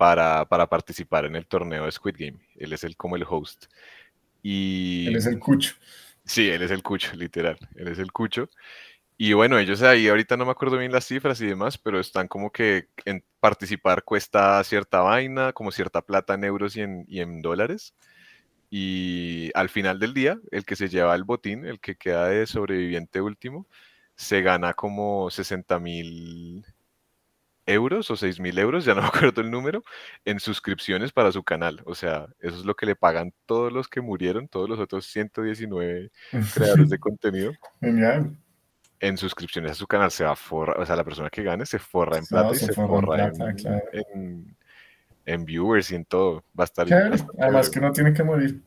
para, 0.00 0.46
participar 0.46 1.26
en 1.26 1.36
el 1.36 1.46
torneo 1.46 1.84
de 1.84 1.92
Squid 1.92 2.16
Game. 2.18 2.38
Él 2.56 2.72
es 2.72 2.84
el, 2.84 2.96
como 2.96 3.16
el 3.16 3.26
host. 3.28 3.66
Y, 4.42 5.08
él 5.08 5.16
es 5.16 5.26
el 5.26 5.38
cucho. 5.38 5.74
Sí, 6.24 6.48
él 6.48 6.62
es 6.62 6.70
el 6.70 6.82
cucho, 6.82 7.14
literal. 7.16 7.58
Él 7.76 7.88
es 7.88 7.98
el 7.98 8.10
cucho. 8.10 8.48
Y 9.18 9.34
bueno, 9.34 9.58
ellos 9.58 9.82
ahí 9.82 10.08
ahorita 10.08 10.38
no 10.38 10.46
me 10.46 10.52
acuerdo 10.52 10.78
bien 10.78 10.90
las 10.90 11.06
cifras 11.06 11.38
y 11.42 11.46
demás, 11.46 11.76
pero 11.76 12.00
están 12.00 12.28
como 12.28 12.50
que 12.50 12.88
en 13.04 13.22
participar 13.40 14.02
cuesta 14.02 14.64
cierta 14.64 15.00
vaina, 15.00 15.52
como 15.52 15.70
cierta 15.70 16.00
plata 16.00 16.32
en 16.32 16.44
euros 16.44 16.76
y 16.76 16.80
en, 16.80 17.04
y 17.06 17.20
en 17.20 17.42
dólares. 17.42 17.94
Y 18.70 19.50
al 19.52 19.68
final 19.68 19.98
del 19.98 20.14
día, 20.14 20.40
el 20.50 20.64
que 20.64 20.76
se 20.76 20.88
lleva 20.88 21.14
el 21.14 21.24
botín, 21.24 21.66
el 21.66 21.78
que 21.78 21.96
queda 21.96 22.28
de 22.28 22.46
sobreviviente 22.46 23.20
último, 23.20 23.66
se 24.14 24.40
gana 24.40 24.72
como 24.72 25.28
60 25.28 25.78
mil 25.78 26.64
euros 27.72 28.10
o 28.10 28.16
6 28.16 28.40
mil 28.40 28.58
euros, 28.58 28.84
ya 28.84 28.94
no 28.94 29.02
me 29.02 29.08
acuerdo 29.30 29.40
el 29.40 29.50
número, 29.50 29.82
en 30.24 30.40
suscripciones 30.40 31.12
para 31.12 31.32
su 31.32 31.42
canal. 31.42 31.80
O 31.84 31.94
sea, 31.94 32.26
eso 32.40 32.56
es 32.56 32.64
lo 32.64 32.74
que 32.74 32.86
le 32.86 32.96
pagan 32.96 33.32
todos 33.46 33.72
los 33.72 33.88
que 33.88 34.00
murieron, 34.00 34.48
todos 34.48 34.68
los 34.68 34.78
otros 34.78 35.06
119 35.06 36.10
creadores 36.54 36.90
de 36.90 36.98
contenido. 37.00 37.52
Genial. 37.80 38.36
En 39.00 39.16
suscripciones 39.16 39.72
a 39.72 39.74
su 39.74 39.86
canal 39.86 40.10
se 40.10 40.24
va 40.24 40.32
a 40.32 40.36
forrar, 40.36 40.78
o 40.78 40.84
sea, 40.84 40.94
la 40.94 41.04
persona 41.04 41.30
que 41.30 41.42
gane 41.42 41.64
se 41.64 41.78
forra 41.78 42.18
en 42.18 42.26
plata 42.26 42.52
y 42.52 42.56
se, 42.56 42.72
forra, 42.74 43.32
en, 45.24 45.44
viewers 45.46 45.90
y 45.90 45.94
en 45.94 46.04
todo. 46.04 46.44
Va 46.58 46.64
a 46.64 46.66
estar. 46.66 46.86
Además 47.38 47.70
que 47.70 47.80
no 47.80 47.92
tiene 47.92 48.12
que 48.12 48.22
morir. 48.22 48.60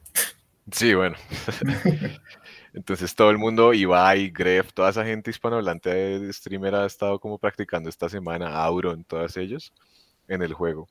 Sí, 0.71 0.93
bueno. 0.95 1.15
Entonces 2.73 3.13
todo 3.15 3.29
el 3.29 3.37
mundo, 3.37 3.73
Ibai, 3.73 4.31
Gref, 4.31 4.73
toda 4.73 4.89
esa 4.89 5.05
gente 5.05 5.29
hispanohablante 5.29 5.89
de 6.19 6.33
streamer 6.33 6.73
ha 6.73 6.85
estado 6.85 7.19
como 7.19 7.37
practicando 7.37 7.87
esta 7.87 8.09
semana, 8.09 8.49
Auron, 8.49 9.03
todos 9.03 9.37
ellos, 9.37 9.71
en 10.27 10.41
el 10.41 10.53
juego. 10.53 10.87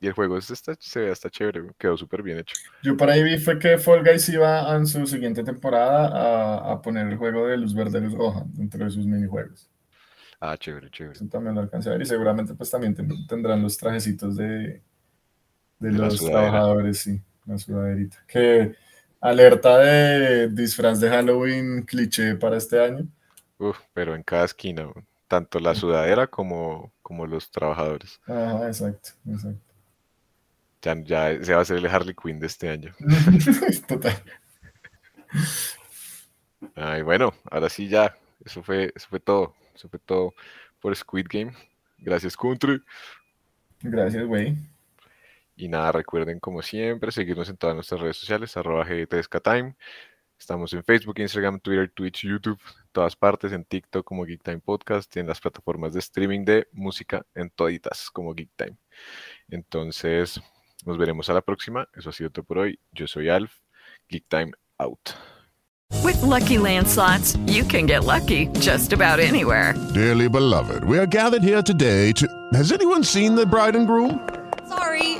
Y 0.00 0.06
el 0.06 0.12
juego 0.12 0.38
está, 0.38 0.74
se 0.78 1.00
ve 1.00 1.10
hasta 1.10 1.30
chévere, 1.30 1.62
quedó 1.78 1.96
súper 1.96 2.22
bien 2.22 2.38
hecho. 2.38 2.54
Yo 2.82 2.96
por 2.96 3.08
ahí 3.10 3.22
vi 3.22 3.38
fue 3.38 3.58
que 3.58 3.78
Fall 3.78 4.02
Guys 4.02 4.28
iba 4.28 4.74
en 4.76 4.86
su 4.86 5.06
siguiente 5.06 5.42
temporada 5.42 6.72
a, 6.72 6.82
poner 6.82 7.06
el 7.06 7.16
juego 7.16 7.46
de 7.46 7.56
luz 7.56 7.74
verde, 7.74 8.00
luz 8.00 8.12
roja 8.12 8.44
dentro 8.48 8.84
de 8.84 8.90
sus 8.90 9.06
minijuegos. 9.06 9.70
Ah, 10.38 10.56
chévere, 10.58 10.90
chévere. 10.90 11.16
Eso 11.16 11.26
también 11.28 11.54
lo 11.54 11.62
alcancé 11.62 11.88
a 11.88 11.92
ver 11.92 12.02
y 12.02 12.06
seguramente 12.06 12.54
pues 12.54 12.70
también 12.70 12.94
tendrán 13.26 13.62
los 13.62 13.76
trajecitos 13.78 14.36
de, 14.36 14.82
de, 15.78 15.92
los 15.92 16.22
trabajadores, 16.22 16.98
sí, 16.98 17.22
la 17.46 17.56
sudaderita. 17.56 18.22
Que 18.28 18.74
Alerta 19.20 19.78
de 19.78 20.48
disfraz 20.48 21.00
de 21.00 21.08
Halloween 21.08 21.82
cliché 21.82 22.34
para 22.36 22.56
este 22.56 22.80
año. 22.80 23.06
Uf, 23.58 23.78
pero 23.94 24.14
en 24.14 24.22
cada 24.22 24.44
esquina, 24.44 24.88
tanto 25.28 25.58
la 25.58 25.74
sudadera 25.74 26.26
como, 26.26 26.92
como 27.02 27.26
los 27.26 27.50
trabajadores. 27.50 28.20
Ajá, 28.26 28.66
exacto, 28.66 29.10
exacto. 29.26 29.60
Ya, 30.82 30.94
ya 31.32 31.44
se 31.44 31.52
va 31.52 31.58
a 31.58 31.62
hacer 31.62 31.78
el 31.78 31.86
Harley 31.86 32.14
Quinn 32.14 32.38
de 32.38 32.46
este 32.46 32.68
año. 32.68 32.94
Total. 33.88 34.22
Ay, 36.76 37.02
bueno, 37.02 37.32
ahora 37.50 37.68
sí 37.68 37.88
ya. 37.88 38.16
Eso 38.44 38.62
fue, 38.62 38.92
eso 38.94 39.08
fue 39.08 39.18
todo. 39.18 39.54
Eso 39.74 39.88
fue 39.88 39.98
todo 39.98 40.32
por 40.80 40.94
Squid 40.94 41.26
Game. 41.28 41.52
Gracias, 41.98 42.36
Country. 42.36 42.80
Gracias, 43.82 44.24
güey. 44.26 44.56
Y 45.56 45.68
nada, 45.68 45.90
recuerden 45.92 46.38
como 46.38 46.60
siempre 46.62 47.10
seguirnos 47.10 47.48
en 47.48 47.56
todas 47.56 47.74
nuestras 47.74 48.00
redes 48.00 48.18
sociales, 48.18 48.56
arroba 48.56 48.86
G3KTime. 48.86 49.74
Estamos 50.38 50.72
en 50.74 50.84
Facebook, 50.84 51.18
Instagram, 51.18 51.60
Twitter, 51.60 51.90
Twitch, 51.90 52.26
YouTube, 52.26 52.60
todas 52.92 53.16
partes, 53.16 53.52
en 53.52 53.64
TikTok 53.64 54.06
como 54.06 54.24
Geek 54.26 54.42
Time 54.42 54.58
Podcast 54.58 55.16
y 55.16 55.20
en 55.20 55.26
las 55.26 55.40
plataformas 55.40 55.94
de 55.94 56.00
streaming 56.00 56.44
de 56.44 56.68
música 56.72 57.24
en 57.34 57.48
toditas 57.48 58.10
como 58.10 58.34
Geek 58.34 58.50
Time. 58.54 58.76
Entonces, 59.48 60.38
nos 60.84 60.98
veremos 60.98 61.30
a 61.30 61.32
la 61.32 61.40
próxima. 61.40 61.88
Eso 61.94 62.10
ha 62.10 62.12
sido 62.12 62.28
todo 62.30 62.44
por 62.44 62.58
hoy. 62.58 62.78
Yo 62.92 63.06
soy 63.06 63.30
Alf, 63.30 63.52
Geek 64.08 64.28
Time 64.28 64.52
out. 64.78 65.14
With 66.04 66.20
lucky 66.22 66.58
landslots, 66.58 67.38
you 67.46 67.64
can 67.64 67.86
get 67.86 68.04
lucky 68.04 68.48
just 68.60 68.92
about 68.92 69.20
anywhere. 69.20 69.74
Dearly 69.94 70.28
beloved, 70.28 70.84
we 70.84 70.98
are 70.98 71.06
gathered 71.06 71.42
here 71.42 71.62
today 71.62 72.12
to. 72.12 72.26
Has 72.52 72.72
anyone 72.72 73.02
seen 73.02 73.34
the 73.34 73.46
bride 73.46 73.76
and 73.76 73.86
groom? 73.86 74.28
Sorry, 74.68 75.15